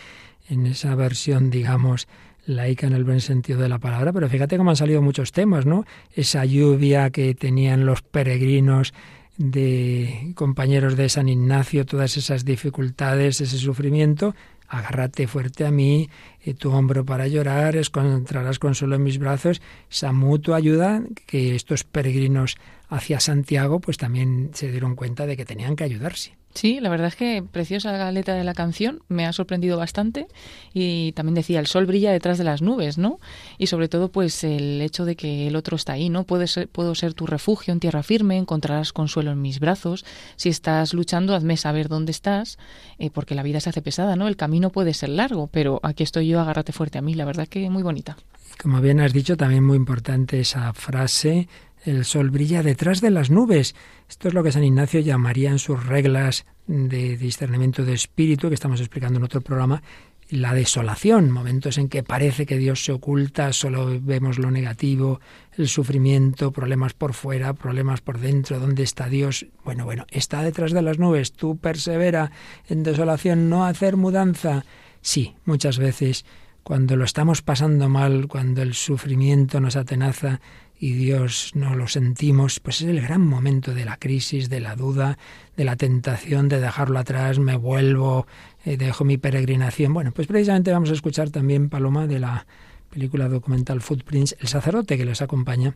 en 0.50 0.66
esa 0.66 0.96
versión, 0.96 1.50
digamos, 1.50 2.08
laica 2.46 2.88
en 2.88 2.94
el 2.94 3.04
buen 3.04 3.22
sentido 3.22 3.62
de 3.62 3.70
la 3.70 3.80
palabra, 3.80 4.12
pero 4.12 4.30
fíjate 4.30 4.58
cómo 4.58 4.72
han 4.72 4.76
salido 4.76 5.02
muchos 5.02 5.32
temas, 5.32 5.66
¿no? 5.66 5.86
Esa 6.14 6.46
lluvia 6.46 7.10
que 7.10 7.34
tenían 7.36 7.86
los 7.86 8.02
peregrinos 8.02 8.94
de 9.38 10.34
compañeros 10.36 10.96
de 10.96 11.10
San 11.10 11.30
Ignacio, 11.30 11.86
todas 11.86 12.18
esas 12.18 12.46
dificultades, 12.46 13.42
ese 13.42 13.58
sufrimiento, 13.58 14.36
agárrate 14.68 15.28
fuerte 15.28 15.66
a 15.66 15.72
mí, 15.72 16.10
eh, 16.44 16.54
tu 16.54 16.72
hombro 16.72 17.06
para 17.06 17.28
llorar, 17.28 17.76
encontrarás 17.76 18.60
consuelo 18.60 18.96
en 18.96 19.04
mis 19.04 19.20
brazos, 19.20 19.62
esa 19.90 20.12
mutua 20.12 20.58
ayuda 20.58 21.04
que 21.26 21.56
estos 21.56 21.84
peregrinos 21.84 22.58
hacia 22.94 23.20
Santiago 23.20 23.80
pues 23.80 23.98
también 23.98 24.52
se 24.54 24.72
dieron 24.72 24.96
cuenta 24.96 25.26
de 25.26 25.36
que 25.36 25.46
tenían 25.46 25.76
que 25.76 25.84
ayudarse. 25.84 26.38
Sí, 26.54 26.80
la 26.80 26.90
verdad 26.90 27.08
es 27.08 27.16
que 27.16 27.44
preciosa 27.52 27.92
la 27.92 28.12
letra 28.12 28.36
de 28.36 28.44
la 28.44 28.54
canción, 28.54 29.02
me 29.08 29.26
ha 29.26 29.34
sorprendido 29.34 29.76
bastante 29.76 30.28
y 30.72 31.12
también 31.14 31.34
decía 31.34 31.60
el 31.60 31.66
sol 31.66 31.88
brilla 31.88 32.12
detrás 32.12 32.38
de 32.38 32.44
las 32.44 32.62
nubes, 32.62 33.00
¿no? 33.00 33.20
Y 33.58 33.68
sobre 33.68 33.88
todo 33.88 34.12
pues 34.12 34.44
el 34.44 34.80
hecho 34.82 35.04
de 35.04 35.16
que 35.16 35.48
el 35.48 35.56
otro 35.56 35.76
está 35.76 35.94
ahí, 35.94 36.10
¿no? 36.10 36.26
Puedo 36.26 36.46
ser, 36.46 36.68
puedo 36.68 36.94
ser 36.94 37.16
tu 37.16 37.26
refugio 37.26 37.74
en 37.74 37.80
tierra 37.80 38.04
firme, 38.04 38.38
encontrarás 38.38 38.94
consuelo 38.94 39.32
en 39.32 39.42
mis 39.42 39.60
brazos. 39.60 40.06
Si 40.36 40.50
estás 40.50 40.94
luchando, 40.94 41.34
hazme 41.34 41.58
saber 41.58 41.90
dónde 41.90 42.12
estás, 42.12 42.60
eh, 43.00 43.10
porque 43.10 43.34
la 43.34 43.42
vida 43.42 43.60
se 43.60 43.70
hace 43.70 43.82
pesada, 43.82 44.16
¿no? 44.16 44.28
El 44.28 44.38
camino 44.38 44.70
puede 44.70 44.94
ser 44.94 45.10
largo, 45.10 45.48
pero 45.48 45.80
aquí 45.82 46.04
estoy 46.04 46.28
yo, 46.28 46.40
agárrate 46.40 46.72
fuerte 46.72 47.00
a 47.00 47.02
mí, 47.02 47.16
la 47.16 47.26
verdad 47.26 47.48
que 47.48 47.68
muy 47.72 47.82
bonita. 47.82 48.16
Como 48.62 48.80
bien 48.80 49.00
has 49.00 49.14
dicho, 49.14 49.36
también 49.36 49.64
muy 49.64 49.78
importante 49.78 50.40
esa 50.40 50.72
frase, 50.74 51.48
el 51.84 52.06
sol 52.06 52.30
brilla 52.30 52.64
detrás 52.64 53.02
de 53.02 53.12
las 53.12 53.30
nubes. 53.30 53.76
Esto 54.10 54.28
es 54.28 54.34
lo 54.34 54.44
que 54.44 54.52
San 54.52 54.64
Ignacio 54.64 55.00
llamaría 55.00 55.50
en 55.50 55.60
sus 55.60 55.86
reglas 55.86 56.46
de 56.68 57.18
discernimiento 57.18 57.84
de 57.84 57.94
espíritu, 57.94 58.50
que 58.50 58.56
estamos 58.56 58.80
explicando 58.80 59.20
en 59.20 59.26
otro 59.26 59.42
programa, 59.42 59.84
la 60.30 60.54
desolación, 60.54 61.30
momentos 61.30 61.78
en 61.78 61.90
que 61.90 62.02
parece 62.02 62.46
que 62.46 62.58
Dios 62.58 62.84
se 62.84 62.92
oculta, 62.92 63.54
solo 63.54 64.00
vemos 64.02 64.40
lo 64.40 64.50
negativo, 64.50 65.20
el 65.58 65.68
sufrimiento, 65.68 66.52
problemas 66.52 66.94
por 66.94 67.14
fuera, 67.14 67.54
problemas 67.54 68.02
por 68.02 68.20
dentro, 68.20 68.60
¿dónde 68.60 68.84
está 68.84 69.10
Dios? 69.10 69.46
Bueno, 69.64 69.86
bueno, 69.86 70.06
está 70.10 70.42
detrás 70.42 70.72
de 70.72 70.82
las 70.82 70.98
nubes, 70.98 71.34
tú 71.34 71.58
persevera 71.58 72.32
en 72.68 72.84
desolación, 72.84 73.50
no 73.50 73.66
hacer 73.66 73.98
mudanza. 73.98 74.66
Sí, 75.02 75.36
muchas 75.46 75.78
veces 75.78 76.26
cuando 76.64 76.96
lo 76.96 77.04
estamos 77.04 77.42
pasando 77.42 77.90
mal, 77.90 78.28
cuando 78.28 78.62
el 78.62 78.74
sufrimiento 78.74 79.60
nos 79.60 79.76
atenaza 79.76 80.40
y 80.80 80.94
Dios 80.94 81.52
no 81.56 81.76
lo 81.76 81.88
sentimos, 81.88 82.60
pues 82.60 82.82
es 82.82 82.88
el 82.88 83.02
gran 83.02 83.22
momento 83.22 83.74
de 83.74 83.86
la 83.86 83.98
crisis, 83.98 84.50
de 84.50 84.60
la 84.60 84.76
duda, 84.76 85.18
de 85.56 85.64
la 85.64 85.76
tentación 85.76 86.50
de 86.50 86.60
dejarlo 86.60 87.00
atrás, 87.00 87.40
me 87.40 87.56
vuelvo, 87.56 88.28
eh, 88.66 88.78
dejo 88.78 89.04
mi 89.06 89.18
peregrinación. 89.18 89.94
Bueno, 89.94 90.12
pues 90.12 90.28
precisamente 90.28 90.72
vamos 90.72 90.90
a 90.90 90.94
escuchar 90.94 91.30
también, 91.30 91.70
Paloma, 91.70 92.08
de 92.08 92.20
la 92.20 92.46
película 92.90 93.28
documental 93.28 93.82
Footprints, 93.82 94.36
el 94.40 94.48
sacerdote 94.48 94.98
que 94.98 95.06
les 95.06 95.22
acompaña, 95.22 95.76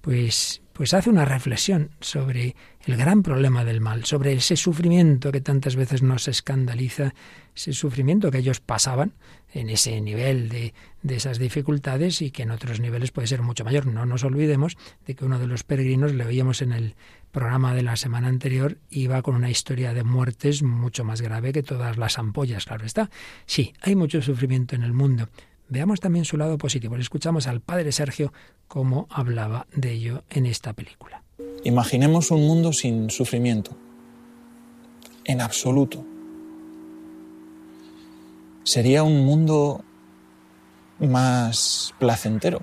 pues, 0.00 0.62
pues 0.80 0.94
hace 0.94 1.10
una 1.10 1.26
reflexión 1.26 1.90
sobre 2.00 2.56
el 2.86 2.96
gran 2.96 3.22
problema 3.22 3.66
del 3.66 3.82
mal, 3.82 4.06
sobre 4.06 4.32
ese 4.32 4.56
sufrimiento 4.56 5.30
que 5.30 5.42
tantas 5.42 5.76
veces 5.76 6.02
nos 6.02 6.26
escandaliza, 6.26 7.12
ese 7.54 7.74
sufrimiento 7.74 8.30
que 8.30 8.38
ellos 8.38 8.60
pasaban 8.60 9.12
en 9.52 9.68
ese 9.68 10.00
nivel 10.00 10.48
de, 10.48 10.72
de 11.02 11.16
esas 11.16 11.38
dificultades 11.38 12.22
y 12.22 12.30
que 12.30 12.44
en 12.44 12.50
otros 12.50 12.80
niveles 12.80 13.10
puede 13.10 13.28
ser 13.28 13.42
mucho 13.42 13.62
mayor. 13.62 13.88
No 13.88 14.06
nos 14.06 14.24
olvidemos 14.24 14.78
de 15.06 15.14
que 15.14 15.26
uno 15.26 15.38
de 15.38 15.48
los 15.48 15.64
peregrinos, 15.64 16.14
le 16.14 16.24
oíamos 16.24 16.62
en 16.62 16.72
el 16.72 16.94
programa 17.30 17.74
de 17.74 17.82
la 17.82 17.96
semana 17.96 18.28
anterior, 18.28 18.78
iba 18.88 19.20
con 19.20 19.34
una 19.34 19.50
historia 19.50 19.92
de 19.92 20.02
muertes 20.02 20.62
mucho 20.62 21.04
más 21.04 21.20
grave 21.20 21.52
que 21.52 21.62
todas 21.62 21.98
las 21.98 22.18
ampollas, 22.18 22.64
claro 22.64 22.86
está. 22.86 23.10
Sí, 23.44 23.74
hay 23.82 23.96
mucho 23.96 24.22
sufrimiento 24.22 24.76
en 24.76 24.82
el 24.82 24.94
mundo. 24.94 25.28
Veamos 25.70 26.00
también 26.00 26.24
su 26.24 26.36
lado 26.36 26.58
positivo. 26.58 26.96
Le 26.96 27.02
escuchamos 27.02 27.46
al 27.46 27.60
padre 27.60 27.92
Sergio 27.92 28.32
cómo 28.66 29.06
hablaba 29.08 29.68
de 29.72 29.92
ello 29.92 30.24
en 30.28 30.46
esta 30.46 30.72
película. 30.72 31.22
Imaginemos 31.62 32.32
un 32.32 32.44
mundo 32.44 32.72
sin 32.72 33.08
sufrimiento, 33.08 33.76
en 35.24 35.40
absoluto. 35.40 36.04
Sería 38.64 39.04
un 39.04 39.24
mundo 39.24 39.84
más 40.98 41.94
placentero, 42.00 42.62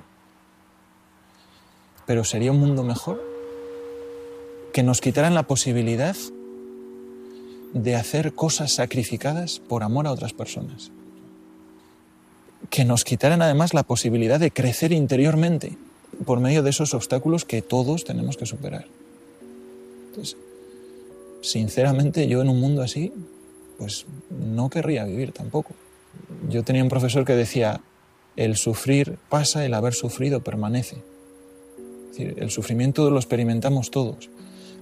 pero 2.06 2.26
sería 2.26 2.52
un 2.52 2.60
mundo 2.60 2.84
mejor, 2.84 3.24
que 4.74 4.84
nos 4.84 5.00
quitaran 5.00 5.34
la 5.34 5.48
posibilidad 5.48 6.16
de 7.74 7.96
hacer 7.96 8.36
cosas 8.36 8.74
sacrificadas 8.74 9.60
por 9.60 9.84
amor 9.84 10.08
a 10.08 10.12
otras 10.12 10.34
personas, 10.34 10.92
que 12.70 12.86
nos 12.86 13.04
quitaran 13.04 13.42
además 13.42 13.74
la 13.74 13.84
posibilidad 13.84 14.40
de 14.40 14.52
crecer 14.52 14.92
interiormente 14.92 15.78
por 16.26 16.40
medio 16.40 16.64
de 16.64 16.70
esos 16.70 16.94
obstáculos 16.94 17.46
que 17.46 17.62
todos 17.62 18.04
tenemos 18.04 18.38
que 18.38 18.46
superar. 18.46 18.86
Sinceramente 21.42 22.28
yo 22.28 22.42
en 22.42 22.50
un 22.50 22.60
mundo 22.60 22.82
así, 22.82 23.14
pues 23.78 24.06
no 24.30 24.70
querría 24.70 25.06
vivir 25.06 25.32
tampoco. 25.32 25.74
Yo 26.50 26.64
tenía 26.64 26.84
un 26.84 26.90
profesor 26.90 27.26
que 27.26 27.36
decía, 27.36 27.82
el 28.36 28.56
sufrir 28.56 29.18
pasa, 29.30 29.66
el 29.66 29.74
haber 29.74 29.94
sufrido 29.94 30.42
permanece. 30.42 30.98
El 32.18 32.50
sufrimiento 32.50 33.10
lo 33.12 33.18
experimentamos 33.18 33.92
todos, 33.92 34.30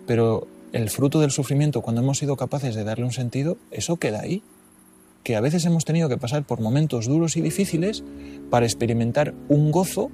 pero 0.07 0.47
el 0.71 0.89
fruto 0.89 1.19
del 1.19 1.31
sufrimiento, 1.31 1.81
cuando 1.81 2.01
hemos 2.01 2.17
sido 2.17 2.37
capaces 2.37 2.75
de 2.75 2.85
darle 2.85 3.05
un 3.05 3.11
sentido, 3.11 3.57
eso 3.71 3.97
queda 3.97 4.21
ahí. 4.21 4.41
Que 5.25 5.35
a 5.35 5.41
veces 5.41 5.65
hemos 5.65 5.85
tenido 5.85 6.07
que 6.07 6.19
pasar 6.19 6.45
por 6.45 6.61
momentos 6.61 7.07
duros 7.07 7.35
y 7.35 7.41
difíciles 7.41 8.03
para 8.51 8.67
experimentar 8.67 9.33
un 9.49 9.71
gozo 9.71 10.11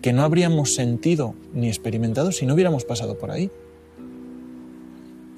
que 0.00 0.14
no 0.14 0.22
habríamos 0.22 0.74
sentido 0.74 1.34
ni 1.52 1.68
experimentado 1.68 2.32
si 2.32 2.46
no 2.46 2.54
hubiéramos 2.54 2.86
pasado 2.86 3.18
por 3.18 3.30
ahí. 3.30 3.50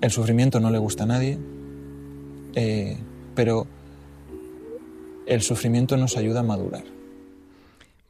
El 0.00 0.12
sufrimiento 0.12 0.60
no 0.60 0.70
le 0.70 0.78
gusta 0.78 1.02
a 1.02 1.06
nadie, 1.06 1.38
eh, 2.54 2.98
pero 3.34 3.66
el 5.26 5.42
sufrimiento 5.42 5.96
nos 5.96 6.16
ayuda 6.16 6.40
a 6.40 6.44
madurar. 6.44 6.84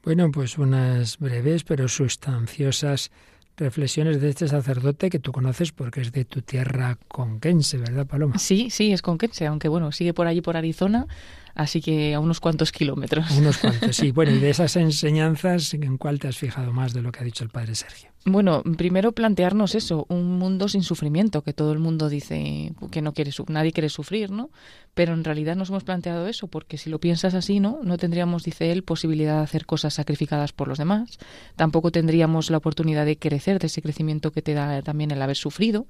Bueno, 0.05 0.31
pues 0.31 0.59
unas 0.59 1.19
breves 1.19 1.65
pero 1.65 1.89
sustanciosas 1.89 3.11
reflexiones 3.57 4.21
de 4.21 4.31
este 4.31 4.49
sacerdote 4.49 5.11
que 5.11 5.19
tú 5.19 5.33
conoces 5.33 5.73
porque 5.73 6.01
es 6.01 6.13
de 6.13 6.25
tu 6.25 6.43
tierra 6.43 6.99
conquense, 7.09 7.79
¿verdad, 7.79 8.07
Paloma? 8.07 8.39
Sí, 8.39 8.71
sí, 8.71 8.93
es 8.93 9.03
conquense, 9.03 9.47
aunque 9.47 9.69
bueno, 9.69 9.93
sigue 9.93 10.15
por 10.15 10.27
allí 10.27 10.41
por 10.41 10.57
Arizona, 10.57 11.07
así 11.55 11.81
que 11.81 12.15
a 12.15 12.21
unos 12.21 12.41
cuantos 12.41 12.73
kilómetros. 12.73 13.31
Unos 13.33 13.59
cuantos, 13.59 13.97
sí. 13.97 14.13
Bueno, 14.21 14.33
y 14.33 14.39
de 14.39 14.51
esas 14.51 14.77
enseñanzas, 14.77 15.75
¿en 15.75 15.97
cuál 15.99 16.19
te 16.19 16.29
has 16.29 16.37
fijado 16.37 16.73
más 16.73 16.93
de 16.93 17.03
lo 17.03 17.13
que 17.13 17.21
ha 17.21 17.25
dicho 17.25 17.45
el 17.45 17.51
padre 17.51 17.75
Sergio? 17.75 18.10
Bueno, 18.27 18.63
primero 18.77 19.13
plantearnos 19.13 19.75
eso, 19.75 20.05
un 20.11 20.39
mundo 20.39 20.69
sin 20.69 20.83
sufrimiento, 20.83 21.43
que 21.43 21.55
todo 21.55 21.73
el 21.73 21.79
mundo 21.79 22.11
dice 22.11 22.75
que 22.91 23.01
no 23.01 23.15
quiere, 23.15 23.31
nadie 23.49 23.73
quiere 23.73 23.89
sufrir, 23.89 24.31
¿no? 24.31 24.51
Pero 24.93 25.15
en 25.15 25.25
realidad 25.25 25.57
nos 25.57 25.71
hemos 25.71 25.85
planteado 25.85 26.29
eso, 26.29 26.47
porque 26.47 26.77
si 26.77 26.91
lo 26.91 26.99
piensas 27.01 27.33
así, 27.33 27.61
¿no? 27.61 27.81
No 27.83 27.97
tendríamos, 27.97 28.43
dice 28.43 28.73
él, 28.73 28.83
posibilidad 28.83 29.39
de 29.39 29.45
hacer 29.45 29.65
cosas 29.65 29.95
sacrificadas 29.95 30.53
por 30.53 30.69
los 30.69 30.77
demás, 30.77 31.19
tampoco 31.57 31.91
tendríamos 31.91 32.51
la 32.51 32.59
oportunidad 32.59 33.07
de 33.07 33.17
crecer, 33.17 33.59
de 33.59 33.69
ese 33.69 33.81
crecimiento 33.81 34.33
que 34.33 34.43
te 34.43 34.53
da 34.53 34.83
también 34.83 35.13
el 35.13 35.23
haber 35.23 35.37
sufrido. 35.37 35.87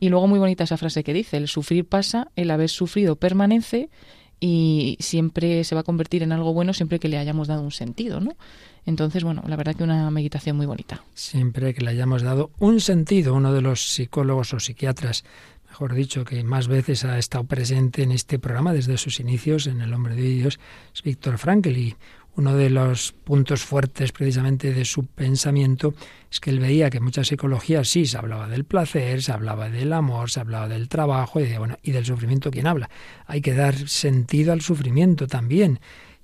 Y 0.00 0.08
luego 0.08 0.26
muy 0.26 0.40
bonita 0.40 0.64
esa 0.64 0.76
frase 0.76 1.04
que 1.04 1.12
dice, 1.12 1.36
el 1.36 1.46
sufrir 1.46 1.84
pasa, 1.84 2.32
el 2.34 2.50
haber 2.50 2.70
sufrido 2.70 3.14
permanece 3.14 3.90
y 4.40 4.96
siempre 4.98 5.62
se 5.64 5.74
va 5.74 5.82
a 5.82 5.84
convertir 5.84 6.22
en 6.22 6.32
algo 6.32 6.52
bueno 6.54 6.72
siempre 6.72 6.98
que 6.98 7.08
le 7.08 7.18
hayamos 7.18 7.46
dado 7.46 7.62
un 7.62 7.70
sentido, 7.70 8.18
¿no? 8.18 8.34
Entonces, 8.86 9.24
bueno, 9.24 9.42
la 9.46 9.56
verdad 9.56 9.74
que 9.74 9.84
una 9.84 10.10
meditación 10.10 10.56
muy 10.56 10.66
bonita. 10.66 11.02
Siempre 11.14 11.74
que 11.74 11.82
le 11.82 11.90
hayamos 11.90 12.22
dado 12.22 12.50
un 12.58 12.80
sentido, 12.80 13.34
uno 13.34 13.52
de 13.52 13.60
los 13.60 13.88
psicólogos 13.90 14.54
o 14.54 14.60
psiquiatras, 14.60 15.24
mejor 15.68 15.94
dicho, 15.94 16.24
que 16.24 16.42
más 16.42 16.68
veces 16.68 17.04
ha 17.04 17.18
estado 17.18 17.44
presente 17.44 18.02
en 18.02 18.12
este 18.12 18.38
programa 18.38 18.72
desde 18.72 18.98
sus 18.98 19.20
inicios 19.20 19.66
en 19.66 19.80
El 19.80 19.94
Hombre 19.94 20.16
de 20.16 20.22
Dios, 20.22 20.58
es 20.94 21.02
Víctor 21.02 21.38
Frankl 21.38 21.76
y 21.76 21.96
uno 22.36 22.54
de 22.54 22.70
los 22.70 23.12
puntos 23.12 23.62
fuertes 23.62 24.12
precisamente 24.12 24.72
de 24.72 24.84
su 24.84 25.04
pensamiento 25.04 25.94
es 26.30 26.38
que 26.38 26.50
él 26.50 26.60
veía 26.60 26.88
que 26.88 27.00
muchas 27.00 27.26
psicologías 27.26 27.88
sí 27.88 28.06
se 28.06 28.18
hablaba 28.18 28.48
del 28.48 28.64
placer, 28.64 29.22
se 29.22 29.32
hablaba 29.32 29.68
del 29.68 29.92
amor, 29.92 30.30
se 30.30 30.40
hablaba 30.40 30.68
del 30.68 30.88
trabajo 30.88 31.40
y, 31.40 31.46
de, 31.46 31.58
bueno, 31.58 31.76
y 31.82 31.90
del 31.90 32.04
sufrimiento, 32.04 32.50
¿quién 32.50 32.66
habla? 32.66 32.88
Hay 33.26 33.40
que 33.40 33.54
dar 33.54 33.76
sentido 33.88 34.52
al 34.52 34.60
sufrimiento 34.60 35.26
también 35.26 35.80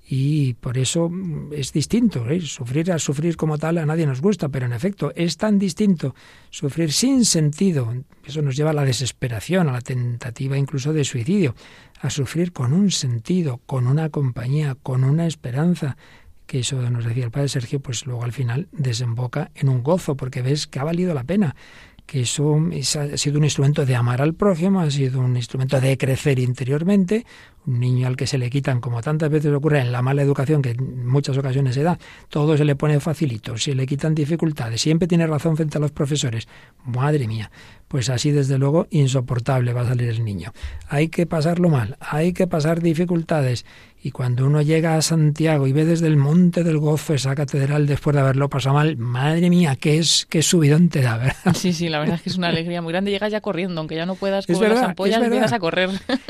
y 0.09 0.53
por 0.53 0.77
eso 0.77 1.09
mm, 1.09 1.51
es 1.53 1.73
distinto. 1.73 2.27
¿eh? 2.29 2.39
Sufrir 2.39 2.91
a 2.91 2.99
sufrir 2.99 3.35
como 3.35 3.57
tal 3.57 3.77
a 3.77 3.85
nadie 3.85 4.05
nos 4.05 4.21
gusta, 4.21 4.47
pero 4.47 4.65
en 4.65 4.73
efecto 4.73 5.11
es 5.15 5.35
tan 5.35 5.59
distinto 5.59 6.15
sufrir 6.49 6.93
sin 6.93 7.25
sentido. 7.25 7.93
Eso 8.25 8.41
nos 8.41 8.55
lleva 8.55 8.69
a 8.69 8.73
la 8.73 8.85
desesperación, 8.85 9.67
a 9.67 9.73
la 9.73 9.81
tentativa 9.81 10.57
incluso 10.57 10.93
de 10.93 11.03
suicidio, 11.03 11.55
a 11.99 12.09
sufrir 12.09 12.53
con 12.53 12.71
un 12.71 12.89
sentido, 12.89 13.59
con 13.65 13.85
una 13.85 14.09
compañía, 14.09 14.75
con 14.81 15.03
una 15.03 15.27
esperanza 15.27 15.97
que 16.45 16.59
eso 16.59 16.89
nos 16.89 17.03
decía 17.03 17.25
el 17.25 17.31
padre 17.31 17.49
Sergio, 17.49 17.81
pues 17.81 18.05
luego 18.05 18.23
al 18.23 18.31
final 18.31 18.69
desemboca 18.71 19.51
en 19.53 19.67
un 19.67 19.83
gozo, 19.83 20.15
porque 20.15 20.41
ves 20.41 20.65
que 20.65 20.79
ha 20.79 20.85
valido 20.85 21.13
la 21.13 21.25
pena, 21.25 21.57
que 22.05 22.21
eso 22.21 22.57
ha 22.79 23.17
sido 23.17 23.37
un 23.37 23.43
instrumento 23.43 23.85
de 23.85 23.95
amar 23.97 24.21
al 24.21 24.33
prójimo, 24.33 24.79
ha 24.79 24.89
sido 24.89 25.19
un 25.19 25.35
instrumento 25.35 25.81
de 25.81 25.97
crecer 25.97 26.39
interiormente, 26.39 27.25
un 27.67 27.79
niño 27.79 28.07
al 28.07 28.15
que 28.15 28.25
se 28.25 28.37
le 28.37 28.49
quitan, 28.49 28.79
como 28.79 29.01
tantas 29.01 29.29
veces 29.29 29.53
ocurre 29.53 29.81
en 29.81 29.91
la 29.91 30.01
mala 30.01 30.21
educación 30.21 30.61
que 30.61 30.71
en 30.71 31.05
muchas 31.05 31.37
ocasiones 31.37 31.75
se 31.75 31.83
da, 31.83 31.99
todo 32.29 32.57
se 32.57 32.65
le 32.65 32.75
pone 32.75 32.99
facilito, 32.99 33.57
se 33.57 33.75
le 33.75 33.85
quitan 33.85 34.15
dificultades, 34.15 34.81
siempre 34.81 35.07
tiene 35.07 35.27
razón 35.27 35.57
frente 35.57 35.77
a 35.77 35.81
los 35.81 35.91
profesores. 35.91 36.47
Madre 36.85 37.27
mía, 37.27 37.51
pues 37.87 38.09
así 38.09 38.31
desde 38.31 38.57
luego 38.57 38.87
insoportable 38.89 39.73
va 39.73 39.81
a 39.81 39.87
salir 39.87 40.09
el 40.09 40.23
niño. 40.23 40.53
Hay 40.87 41.09
que 41.09 41.25
pasarlo 41.25 41.69
mal, 41.69 41.97
hay 41.99 42.33
que 42.33 42.47
pasar 42.47 42.81
dificultades. 42.81 43.65
Y 44.01 44.11
cuando 44.11 44.45
uno 44.45 44.61
llega 44.61 44.95
a 44.95 45.01
Santiago 45.01 45.67
y 45.67 45.73
ve 45.73 45.83
desde 45.83 46.07
el 46.07 46.17
monte 46.17 46.63
del 46.63 46.77
gozo 46.77 47.15
esa 47.15 47.35
catedral 47.35 47.87
después 47.87 48.15
de 48.15 48.21
haberlo 48.21 48.47
pasado 48.47 48.75
mal, 48.75 48.95
madre 48.95 49.49
mía, 49.49 49.75
qué 49.75 49.97
es 49.97 50.27
qué 50.29 50.43
subidón 50.43 50.89
te 50.89 51.01
da, 51.01 51.17
¿verdad? 51.17 51.55
Sí, 51.55 51.73
sí, 51.73 51.89
la 51.89 51.99
verdad 51.99 52.15
es 52.15 52.21
que 52.21 52.29
es 52.29 52.37
una 52.37 52.49
alegría 52.49 52.81
muy 52.81 52.93
grande. 52.93 53.09
Llegas 53.09 53.31
ya 53.31 53.41
corriendo, 53.41 53.81
aunque 53.81 53.95
ya 53.95 54.05
no 54.05 54.15
puedas 54.15 54.45
comer 54.45 54.69
las 54.69 54.83
ampollas, 54.83 55.51
a 55.51 55.59
correr. 55.59 55.89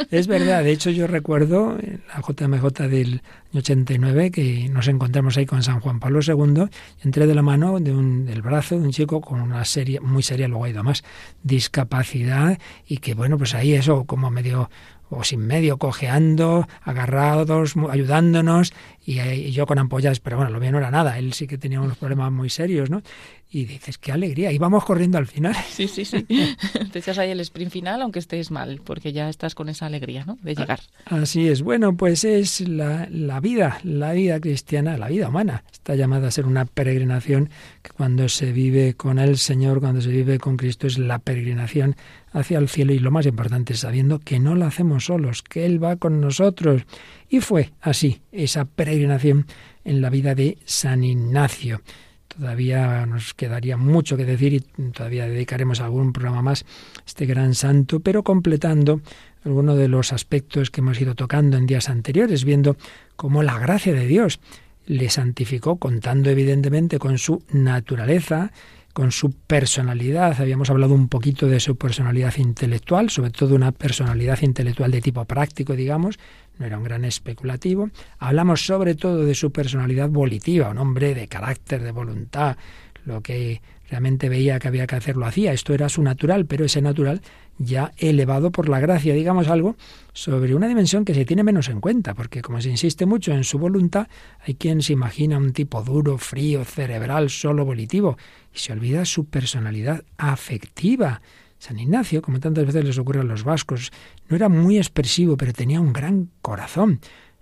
Es 0.10 0.28
verdad, 0.28 0.64
de 0.64 0.72
hecho 0.72 0.90
yo 0.90 1.08
recuerdo 1.08 1.27
en 1.36 2.02
la 2.08 2.22
JMJ 2.22 2.88
del 2.88 3.22
89 3.54 4.32
que 4.32 4.70
nos 4.70 4.88
encontramos 4.88 5.36
ahí 5.38 5.46
con 5.46 5.62
San 5.62 5.82
Juan 5.82 6.00
Pablo 6.00 6.22
II, 6.26 6.70
entré 7.04 7.28
de 7.28 7.36
la 7.36 7.42
mano 7.42 7.82
de 7.82 7.92
un, 7.92 8.26
del 8.26 8.42
brazo 8.42 8.80
de 8.80 8.86
un 8.86 8.92
chico 8.92 9.20
con 9.20 9.42
una 9.42 9.66
serie 9.66 10.00
muy 10.00 10.24
seria, 10.24 10.48
luego 10.48 10.64
ha 10.64 10.70
ido 10.70 10.84
más, 10.84 11.04
discapacidad 11.44 12.58
y 12.88 13.00
que 13.00 13.14
bueno, 13.14 13.38
pues 13.38 13.56
ahí 13.56 13.74
eso 13.74 14.06
como 14.06 14.32
medio 14.32 14.70
o 15.10 15.24
sin 15.24 15.40
medio, 15.42 15.78
cojeando, 15.78 16.68
agarrados, 16.84 17.76
ayudándonos, 17.90 18.74
y, 19.06 19.52
yo 19.52 19.66
con 19.66 19.80
ampollas, 19.80 20.20
pero 20.20 20.36
bueno, 20.36 20.52
lo 20.52 20.60
mío 20.60 20.72
no 20.72 20.80
era 20.80 20.92
nada, 20.92 21.18
él 21.18 21.32
sí 21.34 21.48
que 21.48 21.58
tenía 21.58 21.80
unos 21.80 21.98
problemas 21.98 22.32
muy 22.32 22.50
serios, 22.50 22.90
¿no? 22.90 23.02
Y 23.50 23.64
dices, 23.64 23.98
qué 23.98 24.12
alegría, 24.12 24.52
y 24.52 24.58
vamos 24.58 24.84
corriendo 24.84 25.18
al 25.18 25.28
final. 25.28 25.56
Sí, 25.70 25.88
sí, 25.88 26.04
sí. 26.04 26.24
Te 26.92 27.00
echas 27.00 27.18
ahí 27.18 27.32
el 27.32 27.40
sprint 27.40 27.72
final, 27.72 28.02
aunque 28.02 28.20
estés 28.20 28.52
mal, 28.52 28.82
porque 28.84 29.14
ya 29.14 29.30
estás 29.30 29.56
con 29.56 29.70
esa 29.70 29.86
alegría, 29.86 30.26
¿no? 30.26 30.38
De 30.42 30.54
llegar. 30.56 30.82
Así 31.06 31.48
es. 31.48 31.62
Bueno, 31.62 31.96
pues 31.96 32.26
es 32.26 32.60
la, 32.68 33.08
la 33.10 33.40
vida, 33.40 33.80
la 33.84 34.12
vida 34.12 34.42
cristiana, 34.42 34.98
la 34.98 35.08
vida 35.08 35.30
humana. 35.30 35.64
Está 35.72 35.96
llamada 35.96 36.28
a 36.28 36.32
ser 36.32 36.46
una 36.46 36.66
peregrinación 36.66 37.50
que 37.82 37.92
cuando 37.92 38.28
se 38.28 38.52
vive 38.52 38.96
con 38.96 39.20
el 39.20 39.38
Señor, 39.38 39.80
cuando 39.80 40.02
se 40.02 40.10
vive 40.10 40.38
con 40.38 40.58
Cristo, 40.58 40.86
es 40.86 40.98
la 40.98 41.20
peregrinación 41.20 41.96
hacia 42.40 42.60
el 42.60 42.70
cielo 42.70 42.94
y 42.94 43.00
lo 43.00 43.12
más 43.12 43.26
importante, 43.26 43.74
sabiendo 43.74 44.20
que 44.20 44.40
no 44.40 44.56
la 44.56 44.68
hacemos 44.68 45.06
solos, 45.06 45.42
que 45.42 45.66
Él 45.66 45.84
va 45.84 45.96
con 45.96 46.22
nosotros. 46.22 46.84
Y 47.30 47.40
fue 47.40 47.72
así 47.82 48.22
esa 48.32 48.66
peregrinación 48.66 49.48
en 49.84 50.02
la 50.02 50.10
vida 50.10 50.36
de 50.36 50.58
San 50.66 51.04
Ignacio. 51.04 51.82
Todavía 52.28 53.06
nos 53.08 53.34
quedaría 53.34 53.78
mucho 53.78 54.18
que 54.18 54.26
decir 54.26 54.54
y 54.54 54.60
todavía 54.92 55.28
dedicaremos 55.28 55.82
algún 55.82 56.14
programa 56.14 56.44
más 56.44 56.64
a 56.64 57.04
este 57.06 57.26
gran 57.26 57.56
santo, 57.56 58.00
pero 58.02 58.24
completando 58.24 59.02
algunos 59.44 59.78
de 59.78 59.88
los 59.88 60.14
aspectos 60.14 60.70
que 60.70 60.82
hemos 60.82 61.02
ido 61.02 61.16
tocando 61.16 61.58
en 61.58 61.66
días 61.66 61.90
anteriores, 61.90 62.44
viendo 62.44 62.78
cómo 63.16 63.42
la 63.42 63.58
gracia 63.58 63.94
de 63.94 64.06
Dios 64.06 64.40
le 64.86 65.10
santificó, 65.10 65.78
contando 65.78 66.30
evidentemente 66.30 67.00
con 67.00 67.18
su 67.18 67.44
naturaleza, 67.52 68.52
con 68.98 69.12
su 69.12 69.30
personalidad. 69.30 70.42
Habíamos 70.42 70.72
hablado 70.72 70.96
un 70.96 71.08
poquito 71.08 71.46
de 71.46 71.60
su 71.60 71.78
personalidad 71.78 72.36
intelectual, 72.38 73.12
sobre 73.12 73.30
todo 73.30 73.54
una 73.54 73.72
personalidad 73.72 74.42
intelectual 74.42 74.90
de 74.90 75.02
tipo 75.02 75.24
práctico, 75.26 75.76
digamos, 75.76 76.18
no 76.58 76.66
era 76.66 76.80
un 76.80 76.84
gran 76.84 77.06
especulativo. 77.06 77.92
Hablamos 78.18 78.66
sobre 78.66 78.96
todo 78.96 79.24
de 79.24 79.36
su 79.36 79.52
personalidad 79.52 80.10
volitiva, 80.10 80.72
un 80.72 80.80
hombre 80.80 81.14
de 81.14 81.28
carácter, 81.28 81.84
de 81.84 81.92
voluntad, 81.92 82.58
lo 83.06 83.22
que 83.22 83.62
realmente 83.88 84.30
veía 84.30 84.58
que 84.58 84.68
había 84.68 84.88
que 84.88 84.96
hacer 84.96 85.16
lo 85.16 85.28
hacía. 85.28 85.54
Esto 85.54 85.76
era 85.76 85.90
su 85.90 86.02
natural, 86.02 86.48
pero 86.48 86.66
ese 86.66 86.82
natural 86.82 87.22
ya 87.60 87.92
elevado 87.98 88.52
por 88.52 88.70
la 88.70 88.80
gracia, 88.80 89.14
digamos 89.14 89.48
algo, 89.48 89.76
sobre 90.14 90.56
una 90.56 90.68
dimensión 90.68 91.06
que 91.06 91.14
se 91.14 91.26
tiene 91.26 91.44
menos 91.44 91.70
en 91.70 91.82
cuenta, 91.82 92.14
porque 92.14 92.42
como 92.42 92.62
se 92.62 92.70
insiste 92.70 93.06
mucho 93.06 93.34
en 93.34 93.44
su 93.44 93.58
voluntad, 93.60 94.08
hay 94.40 94.56
quien 94.56 94.82
se 94.82 94.94
imagina 94.94 95.38
un 95.38 95.54
tipo 95.54 95.84
duro, 95.84 96.18
frío, 96.18 96.64
cerebral, 96.66 97.30
solo 97.30 97.66
volitivo, 97.66 98.18
y 98.54 98.60
se 98.60 98.74
olvida 98.74 99.06
su 99.06 99.26
personalidad 99.26 100.04
afectiva. 100.18 101.22
San 101.60 101.80
Ignacio, 101.80 102.22
como 102.22 102.40
tantas 102.40 102.66
veces 102.66 102.86
les 102.86 102.98
ocurre 102.98 103.22
a 103.22 103.24
los 103.24 103.44
vascos, 103.44 103.92
no 104.30 104.36
era 104.36 104.50
muy 104.50 104.78
expresivo, 104.78 105.38
pero 105.38 105.54
tenía 105.54 105.82
un 105.82 105.94
gran 105.94 106.30
corazón. 106.42 107.00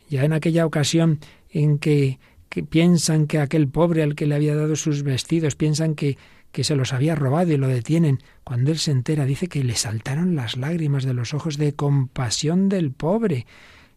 Ya 0.09 0.23
en 0.23 0.33
aquella 0.33 0.65
ocasión 0.65 1.19
en 1.49 1.77
que, 1.77 2.19
que 2.49 2.63
piensan 2.63 3.27
que 3.27 3.39
aquel 3.39 3.67
pobre 3.67 4.03
al 4.03 4.15
que 4.15 4.25
le 4.25 4.35
había 4.35 4.55
dado 4.55 4.75
sus 4.75 5.03
vestidos, 5.03 5.55
piensan 5.55 5.95
que 5.95 6.17
que 6.55 6.63
se 6.63 6.77
los 6.77 6.93
había 6.93 7.15
robado 7.15 7.51
y 7.51 7.57
lo 7.57 7.67
detienen. 7.67 8.23
Cuando 8.45 8.71
él 8.71 8.77
se 8.77 8.91
entera, 8.91 9.25
dice 9.25 9.49
que 9.49 9.61
le 9.61 9.75
saltaron 9.75 10.37
las 10.37 10.55
lágrimas 10.55 11.03
de 11.03 11.13
los 11.13 11.33
ojos 11.33 11.57
de 11.57 11.73
compasión 11.73 12.69
del 12.69 12.93
pobre. 12.93 13.45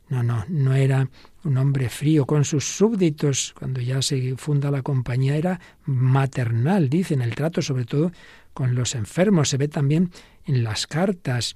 No, 0.08 0.24
no, 0.24 0.44
no 0.48 0.74
era 0.74 1.08
un 1.44 1.56
hombre 1.56 1.88
frío 1.88 2.26
con 2.26 2.44
sus 2.44 2.64
súbditos. 2.64 3.54
Cuando 3.56 3.80
ya 3.80 4.02
se 4.02 4.34
funda 4.36 4.72
la 4.72 4.82
compañía 4.82 5.36
era 5.36 5.60
maternal, 5.84 6.88
dicen, 6.88 7.22
el 7.22 7.36
trato 7.36 7.62
sobre 7.62 7.84
todo 7.84 8.10
con 8.54 8.74
los 8.74 8.96
enfermos. 8.96 9.50
Se 9.50 9.56
ve 9.56 9.68
también 9.68 10.10
en 10.44 10.64
las 10.64 10.88
cartas. 10.88 11.54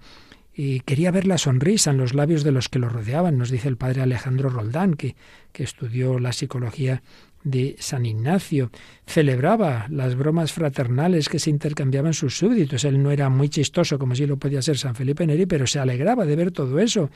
Y 0.55 0.81
quería 0.81 1.11
ver 1.11 1.27
la 1.27 1.39
sonrisa 1.39 1.91
en 1.91 1.99
los 1.99 2.15
labios 2.15 2.45
de 2.45 2.53
los 2.53 2.69
que 2.69 2.79
lo 2.79 2.89
rodeaban, 2.89 3.39
nos 3.39 3.51
dice 3.51 3.67
el 3.67 3.77
padre 3.77 4.03
Alejandro 4.03 4.51
Roldán, 4.51 4.95
que, 4.95 5.17
que 5.51 5.65
estudió 5.65 6.21
la 6.21 6.33
psicología 6.33 7.03
de 7.45 7.77
San 7.79 8.07
Ignacio. 8.07 8.71
Celebraba 9.07 9.87
las 9.91 10.15
bromas 10.15 10.53
fraternales 10.53 11.29
que 11.29 11.39
se 11.39 11.51
intercambiaban 11.51 12.15
sus 12.15 12.37
súbditos. 12.39 12.85
Él 12.85 13.03
no 13.03 13.11
era 13.11 13.29
muy 13.29 13.49
chistoso 13.49 13.99
como 13.99 14.15
si 14.15 14.27
lo 14.27 14.37
podía 14.37 14.63
ser 14.63 14.79
San 14.79 14.95
Felipe 14.95 15.27
Neri, 15.27 15.47
pero 15.47 15.67
se 15.67 15.79
alegraba 15.79 16.25
de 16.25 16.37
ver 16.37 16.51
todo 16.53 16.79
eso. 16.79 17.11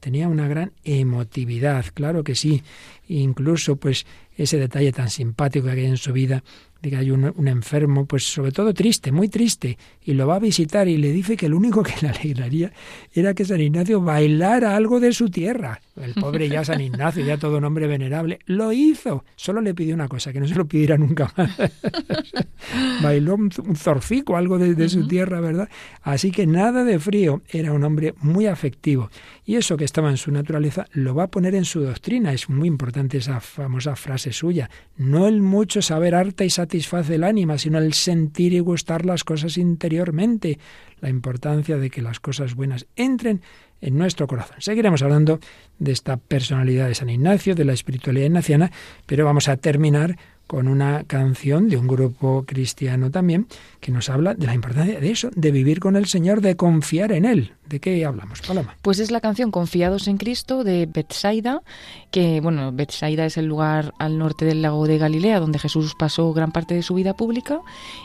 Tenía 0.00 0.28
una 0.28 0.48
gran 0.48 0.72
emotividad, 0.84 1.86
claro 1.94 2.24
que 2.24 2.34
sí. 2.34 2.62
Incluso 3.08 3.76
pues 3.76 4.06
ese 4.36 4.58
detalle 4.58 4.92
tan 4.92 5.10
simpático 5.10 5.66
que 5.66 5.72
hay 5.72 5.84
en 5.86 5.96
su 5.96 6.12
vida 6.12 6.42
que 6.88 6.96
hay 6.96 7.10
un, 7.10 7.48
enfermo, 7.48 8.06
pues 8.06 8.24
sobre 8.24 8.52
todo 8.52 8.72
triste, 8.72 9.12
muy 9.12 9.28
triste, 9.28 9.76
y 10.04 10.14
lo 10.14 10.26
va 10.26 10.36
a 10.36 10.38
visitar 10.38 10.88
y 10.88 10.96
le 10.96 11.12
dice 11.12 11.36
que 11.36 11.48
lo 11.48 11.56
único 11.58 11.82
que 11.82 11.92
le 12.00 12.08
alegraría 12.08 12.72
era 13.12 13.34
que 13.34 13.44
San 13.44 13.60
Ignacio 13.60 14.00
bailara 14.00 14.76
algo 14.76 15.00
de 15.00 15.12
su 15.12 15.28
tierra. 15.28 15.80
El 16.00 16.14
pobre 16.14 16.48
ya 16.48 16.64
San 16.64 16.80
Ignacio, 16.80 17.24
ya 17.24 17.36
todo 17.36 17.58
un 17.58 17.64
hombre 17.64 17.86
venerable, 17.86 18.38
lo 18.46 18.72
hizo. 18.72 19.24
Solo 19.36 19.60
le 19.60 19.74
pidió 19.74 19.94
una 19.94 20.08
cosa, 20.08 20.32
que 20.32 20.40
no 20.40 20.48
se 20.48 20.54
lo 20.54 20.66
pidiera 20.66 20.96
nunca 20.96 21.30
más. 21.36 21.50
Bailó 23.02 23.34
un, 23.34 23.50
zorcico, 23.76 24.36
algo 24.36 24.58
de, 24.58 24.74
de 24.74 24.88
su 24.88 25.06
tierra, 25.06 25.40
¿verdad? 25.40 25.68
Así 26.02 26.30
que 26.30 26.46
nada 26.46 26.84
de 26.84 26.98
frío, 26.98 27.42
era 27.48 27.72
un 27.72 27.84
hombre 27.84 28.14
muy 28.20 28.46
afectivo. 28.46 29.10
Y 29.44 29.56
eso 29.56 29.76
que 29.76 29.84
estaba 29.84 30.10
en 30.10 30.16
su 30.16 30.30
naturaleza 30.30 30.86
lo 30.92 31.14
va 31.14 31.24
a 31.24 31.30
poner 31.30 31.54
en 31.54 31.64
su 31.64 31.80
doctrina. 31.80 32.32
Es 32.32 32.48
muy 32.48 32.68
importante 32.68 33.18
esa 33.18 33.40
famosa 33.40 33.96
frase 33.96 34.32
suya. 34.32 34.70
No 34.96 35.26
el 35.26 35.42
mucho 35.42 35.82
saber 35.82 36.14
harta 36.14 36.44
y 36.44 36.50
satisface 36.70 37.16
el 37.16 37.24
ánima, 37.24 37.58
sino 37.58 37.78
el 37.78 37.94
sentir 37.94 38.52
y 38.52 38.60
gustar 38.60 39.04
las 39.04 39.24
cosas 39.24 39.58
interiormente. 39.58 40.60
La 41.00 41.08
importancia 41.08 41.78
de 41.78 41.90
que 41.90 42.00
las 42.00 42.20
cosas 42.20 42.54
buenas 42.54 42.86
entren 42.94 43.42
en 43.80 43.98
nuestro 43.98 44.28
corazón. 44.28 44.56
Seguiremos 44.60 45.02
hablando 45.02 45.40
de 45.80 45.90
esta 45.90 46.16
personalidad 46.16 46.86
de 46.86 46.94
San 46.94 47.10
Ignacio, 47.10 47.56
de 47.56 47.64
la 47.64 47.72
espiritualidad 47.72 48.26
ignaciana, 48.26 48.70
pero 49.06 49.24
vamos 49.24 49.48
a 49.48 49.56
terminar 49.56 50.16
con 50.50 50.66
una 50.66 51.04
canción 51.04 51.68
de 51.68 51.76
un 51.76 51.86
grupo 51.86 52.42
cristiano 52.44 53.12
también 53.12 53.46
que 53.78 53.92
nos 53.92 54.10
habla 54.10 54.34
de 54.34 54.46
la 54.46 54.54
importancia 54.56 54.98
de 54.98 55.12
eso, 55.12 55.30
de 55.36 55.52
vivir 55.52 55.78
con 55.78 55.94
el 55.94 56.06
Señor, 56.06 56.40
de 56.40 56.56
confiar 56.56 57.12
en 57.12 57.24
Él. 57.24 57.52
¿De 57.68 57.78
qué 57.78 58.04
hablamos, 58.04 58.40
Paloma? 58.40 58.74
Pues 58.82 58.98
es 58.98 59.12
la 59.12 59.20
canción 59.20 59.52
Confiados 59.52 60.08
en 60.08 60.16
Cristo 60.16 60.64
de 60.64 60.86
Bethsaida, 60.86 61.62
que, 62.10 62.40
bueno, 62.40 62.72
Bethsaida 62.72 63.26
es 63.26 63.36
el 63.36 63.46
lugar 63.46 63.94
al 64.00 64.18
norte 64.18 64.44
del 64.44 64.60
lago 64.60 64.88
de 64.88 64.98
Galilea 64.98 65.38
donde 65.38 65.60
Jesús 65.60 65.94
pasó 65.96 66.32
gran 66.32 66.50
parte 66.50 66.74
de 66.74 66.82
su 66.82 66.94
vida 66.94 67.14
pública 67.14 67.60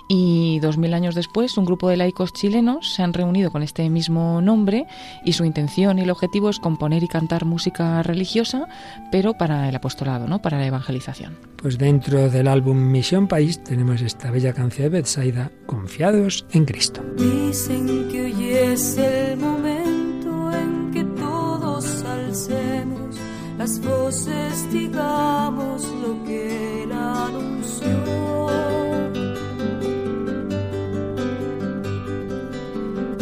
y 0.07 0.59
dos 0.59 0.77
mil 0.77 0.93
años 0.93 1.15
después 1.15 1.57
un 1.57 1.65
grupo 1.65 1.89
de 1.89 1.97
laicos 1.97 2.31
chilenos 2.31 2.93
se 2.93 3.01
han 3.01 3.13
reunido 3.13 3.49
con 3.49 3.63
este 3.63 3.89
mismo 3.89 4.39
nombre 4.39 4.85
y 5.23 5.33
su 5.33 5.45
intención 5.45 5.97
y 5.97 6.03
el 6.03 6.11
objetivo 6.11 6.51
es 6.51 6.59
componer 6.59 7.01
y 7.01 7.07
cantar 7.07 7.45
música 7.45 8.03
religiosa, 8.03 8.67
pero 9.11 9.33
para 9.33 9.67
el 9.67 9.75
apostolado, 9.75 10.27
¿no? 10.27 10.43
Para 10.43 10.59
la 10.59 10.67
evangelización. 10.67 11.39
Pues 11.55 11.79
dentro 11.79 12.29
del 12.35 12.49
álbum 12.49 12.91
Misión 12.91 13.29
País 13.29 13.63
tenemos 13.63 14.01
esta 14.01 14.29
bella 14.29 14.51
canción 14.51 14.91
de 14.91 14.97
Bethsaida, 14.97 15.51
Confiados 15.65 16.45
en 16.51 16.65
Cristo. 16.65 17.01
Dicen 17.15 18.09
que 18.09 18.23
hoy 18.25 18.49
es 18.49 18.97
el 18.97 19.37
momento 19.37 20.51
en 20.51 20.91
que 20.91 21.05
todos 21.17 22.03
alcemos 22.03 23.15
las 23.57 23.79
voces, 23.79 24.69
digamos 24.69 25.87
lo 26.01 26.25
que 26.25 26.83
él 26.83 26.91
anunció. 26.91 27.95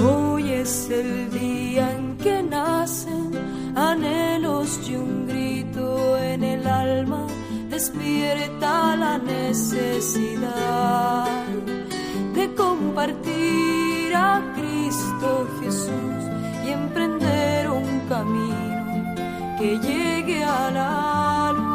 Hoy 0.04 0.50
es 0.54 0.90
el 0.90 1.30
día 1.30 1.96
en 1.96 2.18
que 2.18 2.42
nacen 2.42 3.30
anhelos 3.76 4.80
y 4.90 4.96
un 4.96 5.28
grito 5.28 6.18
en 6.18 6.44
el 6.44 6.66
alma 6.66 7.28
despierta 7.74 8.96
la 8.96 9.18
necesidad 9.18 10.46
de 12.36 12.54
compartir 12.54 14.16
a 14.16 14.42
Cristo 14.56 15.48
Jesús 15.60 16.20
y 16.66 16.70
emprender 16.70 17.72
un 17.72 18.02
camino 18.08 19.16
que 19.58 19.80
llegue 19.80 20.44
a 20.44 20.70
la 20.70 21.52
luz. 21.58 21.74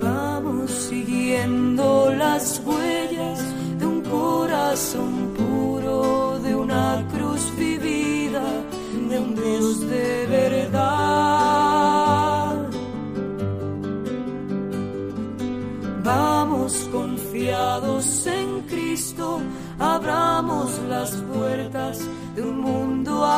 Vamos 0.00 0.70
siguiendo 0.70 2.10
las 2.14 2.62
huellas 2.64 3.38
de 3.78 3.86
un 3.86 4.00
corazón 4.00 5.19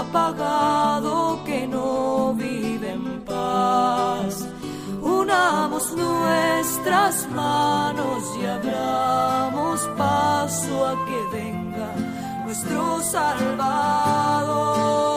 apagado 0.02 1.42
que 1.44 1.66
no 1.66 2.34
vive 2.34 2.92
en 2.92 3.20
paz. 3.24 4.46
Unamos 5.00 5.96
nuestras 5.96 7.28
manos 7.30 8.22
y 8.40 8.44
abramos 8.44 9.80
paso 9.96 10.86
a 10.86 10.94
que 11.06 11.36
venga 11.36 11.88
nuestro 12.44 13.00
Salvador. 13.02 15.11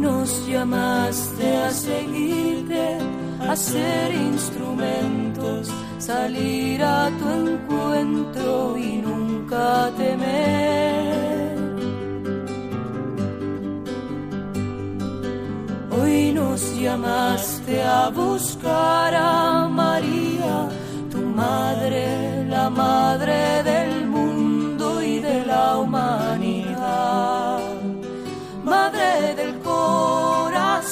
Nos 0.00 0.46
llamaste 0.46 1.56
a 1.56 1.70
seguirte, 1.70 2.98
a 3.48 3.54
ser 3.54 4.14
instrumentos, 4.14 5.68
salir 5.98 6.82
a 6.82 7.10
tu 7.18 7.28
encuentro 7.28 8.76
y 8.78 8.96
nunca 8.96 9.90
temer. 9.96 11.58
Hoy 15.90 16.32
nos 16.32 16.60
llamaste 16.78 17.82
a 17.82 18.08
buscar 18.08 19.14
a 19.14 19.68
María, 19.68 20.68
tu 21.10 21.18
madre, 21.18 22.46
la 22.48 22.70
madre 22.70 23.62
del 23.62 23.99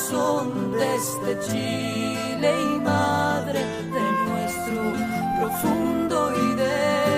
corazón 0.08 0.72
desde 0.72 1.32
este 1.32 1.38
Chile 1.50 2.50
y 2.60 2.80
madre 2.80 3.60
de 3.60 4.06
nuestro 4.26 4.92
profundo 5.38 6.16
ideal. 6.52 7.08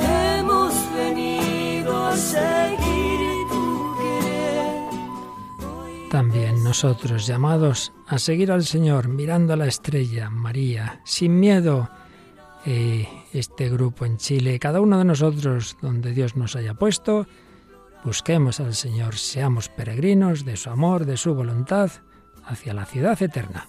Hemos 0.00 0.72
venido 0.94 2.06
a 2.06 2.16
seguir 2.16 3.18
tu 3.50 3.94
querer. 3.98 4.88
También 6.10 6.64
nosotros 6.64 7.26
llamados 7.26 7.92
a 8.06 8.18
seguir 8.18 8.52
al 8.52 8.64
Señor 8.64 9.08
mirando 9.08 9.52
a 9.52 9.56
la 9.56 9.66
estrella, 9.66 10.30
María, 10.30 11.00
sin 11.04 11.38
miedo 11.40 11.90
este 12.66 13.68
grupo 13.68 14.06
en 14.06 14.16
Chile, 14.16 14.58
cada 14.58 14.80
uno 14.80 14.98
de 14.98 15.04
nosotros 15.04 15.76
donde 15.82 16.12
Dios 16.12 16.34
nos 16.36 16.56
haya 16.56 16.74
puesto, 16.74 17.26
busquemos 18.04 18.60
al 18.60 18.74
Señor, 18.74 19.16
seamos 19.16 19.68
peregrinos 19.68 20.44
de 20.44 20.56
su 20.56 20.70
amor, 20.70 21.04
de 21.04 21.16
su 21.16 21.34
voluntad 21.34 21.90
hacia 22.46 22.72
la 22.74 22.86
ciudad 22.86 23.20
eterna. 23.22 23.68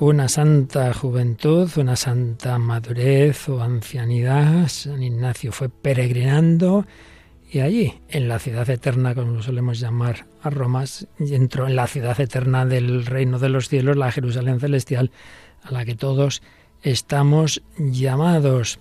Una 0.00 0.28
santa 0.28 0.92
juventud, 0.92 1.70
una 1.76 1.96
santa 1.96 2.58
madurez 2.58 3.48
o 3.48 3.62
ancianidad. 3.62 4.68
San 4.68 5.02
Ignacio 5.02 5.50
fue 5.52 5.68
peregrinando 5.68 6.86
y 7.50 7.60
allí, 7.60 7.94
en 8.08 8.28
la 8.28 8.38
ciudad 8.38 8.68
eterna, 8.68 9.14
como 9.14 9.32
lo 9.32 9.42
solemos 9.42 9.80
llamar 9.80 10.26
a 10.42 10.50
Roma, 10.50 10.84
entró 11.18 11.66
en 11.66 11.76
la 11.76 11.86
ciudad 11.86 12.20
eterna 12.20 12.66
del 12.66 13.06
reino 13.06 13.38
de 13.38 13.48
los 13.48 13.68
cielos, 13.68 13.96
la 13.96 14.12
Jerusalén 14.12 14.60
celestial, 14.60 15.10
a 15.62 15.70
la 15.70 15.84
que 15.84 15.94
todos 15.94 16.42
estamos 16.82 17.62
llamados. 17.78 18.78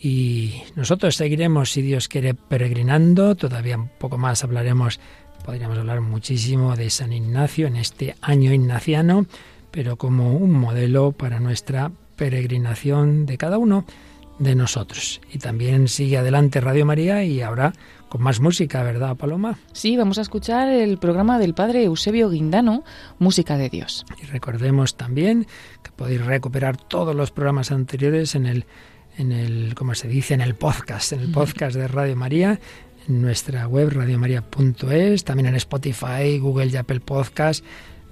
Y 0.00 0.62
nosotros 0.76 1.16
seguiremos, 1.16 1.70
si 1.70 1.82
Dios 1.82 2.08
quiere, 2.08 2.34
peregrinando. 2.34 3.34
Todavía 3.34 3.76
un 3.76 3.90
poco 3.98 4.16
más 4.16 4.42
hablaremos, 4.42 4.98
podríamos 5.44 5.78
hablar 5.78 6.00
muchísimo 6.00 6.74
de 6.74 6.88
San 6.90 7.12
Ignacio 7.12 7.66
en 7.66 7.76
este 7.76 8.14
año 8.22 8.52
ignaciano 8.52 9.26
pero 9.70 9.96
como 9.96 10.36
un 10.36 10.52
modelo 10.52 11.12
para 11.12 11.40
nuestra 11.40 11.90
peregrinación 12.16 13.26
de 13.26 13.38
cada 13.38 13.58
uno 13.58 13.84
de 14.38 14.54
nosotros. 14.54 15.20
Y 15.32 15.38
también 15.38 15.88
sigue 15.88 16.18
adelante 16.18 16.60
Radio 16.60 16.86
María 16.86 17.24
y 17.24 17.42
ahora 17.42 17.72
con 18.08 18.22
más 18.22 18.40
música, 18.40 18.82
¿verdad, 18.82 19.16
Paloma? 19.16 19.58
Sí, 19.72 19.96
vamos 19.96 20.18
a 20.18 20.22
escuchar 20.22 20.68
el 20.68 20.98
programa 20.98 21.38
del 21.38 21.54
padre 21.54 21.84
Eusebio 21.84 22.30
Guindano, 22.30 22.82
Música 23.18 23.56
de 23.56 23.68
Dios. 23.68 24.04
Y 24.20 24.26
recordemos 24.26 24.96
también 24.96 25.46
que 25.82 25.92
podéis 25.92 26.24
recuperar 26.24 26.76
todos 26.76 27.14
los 27.14 27.30
programas 27.30 27.70
anteriores 27.70 28.34
en 28.34 28.46
el 28.46 28.64
en 29.20 29.32
el 29.32 29.74
como 29.74 29.94
se 29.94 30.08
dice 30.08 30.34
en 30.34 30.40
el 30.40 30.54
podcast, 30.54 31.12
en 31.12 31.20
el 31.20 31.30
podcast 31.30 31.76
de 31.76 31.86
Radio 31.86 32.16
María 32.16 32.58
en 33.06 33.20
nuestra 33.20 33.66
web 33.66 33.90
radiomaria.es, 33.90 35.24
también 35.24 35.46
en 35.46 35.56
Spotify, 35.56 36.38
Google 36.38 36.66
y 36.66 36.76
Apple 36.76 37.00
Podcast. 37.00 37.64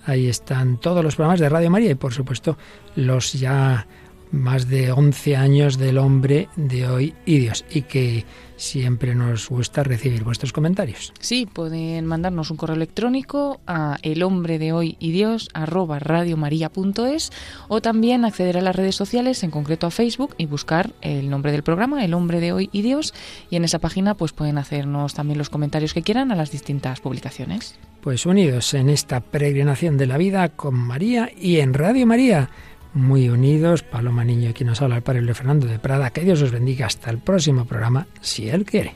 Ahí 0.04 0.28
están 0.28 0.78
todos 0.78 1.02
los 1.02 1.16
programas 1.16 1.40
de 1.40 1.48
Radio 1.48 1.70
María 1.70 1.90
y 1.90 1.94
por 1.94 2.12
supuesto 2.12 2.58
los 2.94 3.32
ya 3.32 3.86
más 4.30 4.68
de 4.68 4.92
11 4.92 5.36
años 5.36 5.78
del 5.78 5.98
hombre 5.98 6.48
de 6.56 6.88
hoy 6.88 7.14
y 7.24 7.38
Dios 7.38 7.64
y 7.70 7.82
que 7.82 8.24
siempre 8.56 9.14
nos 9.14 9.48
gusta 9.48 9.84
recibir 9.84 10.24
vuestros 10.24 10.52
comentarios. 10.52 11.12
Sí, 11.20 11.46
pueden 11.46 12.06
mandarnos 12.06 12.50
un 12.50 12.56
correo 12.56 12.76
electrónico 12.76 13.60
a 13.66 13.98
el 14.02 14.22
hombre 14.22 14.58
de 14.58 14.72
hoy 14.72 14.96
y 14.98 15.12
Dios 15.12 15.48
arroba 15.54 15.98
radiomaria.es 15.98 17.30
o 17.68 17.80
también 17.80 18.24
acceder 18.24 18.58
a 18.58 18.62
las 18.62 18.76
redes 18.76 18.96
sociales, 18.96 19.42
en 19.42 19.50
concreto 19.50 19.86
a 19.86 19.90
Facebook 19.90 20.34
y 20.38 20.46
buscar 20.46 20.92
el 21.00 21.30
nombre 21.30 21.52
del 21.52 21.62
programa, 21.62 22.04
el 22.04 22.14
hombre 22.14 22.40
de 22.40 22.52
hoy 22.52 22.68
y 22.72 22.82
Dios 22.82 23.14
y 23.50 23.56
en 23.56 23.64
esa 23.64 23.78
página 23.78 24.14
pues 24.14 24.32
pueden 24.32 24.58
hacernos 24.58 25.14
también 25.14 25.38
los 25.38 25.50
comentarios 25.50 25.94
que 25.94 26.02
quieran 26.02 26.32
a 26.32 26.36
las 26.36 26.50
distintas 26.50 27.00
publicaciones 27.00 27.78
pues 28.00 28.26
unidos 28.26 28.74
en 28.74 28.88
esta 28.88 29.20
peregrinación 29.20 29.96
de 29.98 30.06
la 30.06 30.18
vida 30.18 30.48
con 30.50 30.74
María 30.74 31.30
y 31.38 31.58
en 31.58 31.74
Radio 31.74 32.06
María. 32.06 32.48
Muy 32.94 33.28
unidos, 33.28 33.82
Paloma 33.82 34.24
Niño, 34.24 34.52
quien 34.54 34.68
nos 34.68 34.82
habla 34.82 34.96
el 34.96 35.02
Padre 35.02 35.22
Luis 35.22 35.36
Fernando 35.36 35.66
de 35.66 35.78
Prada. 35.78 36.10
Que 36.10 36.22
Dios 36.22 36.42
os 36.42 36.50
bendiga 36.50 36.86
hasta 36.86 37.10
el 37.10 37.18
próximo 37.18 37.64
programa, 37.64 38.06
si 38.20 38.48
Él 38.48 38.64
quiere. 38.64 38.94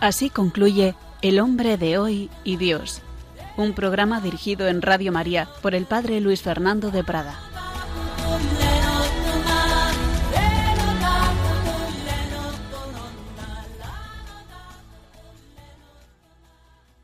Así 0.00 0.28
concluye 0.28 0.94
El 1.22 1.40
hombre 1.40 1.78
de 1.78 1.96
hoy 1.96 2.30
y 2.44 2.56
Dios, 2.56 3.00
un 3.56 3.72
programa 3.72 4.20
dirigido 4.20 4.68
en 4.68 4.82
Radio 4.82 5.12
María 5.12 5.48
por 5.62 5.74
el 5.74 5.86
Padre 5.86 6.20
Luis 6.20 6.42
Fernando 6.42 6.90
de 6.90 7.02
Prada. 7.04 7.38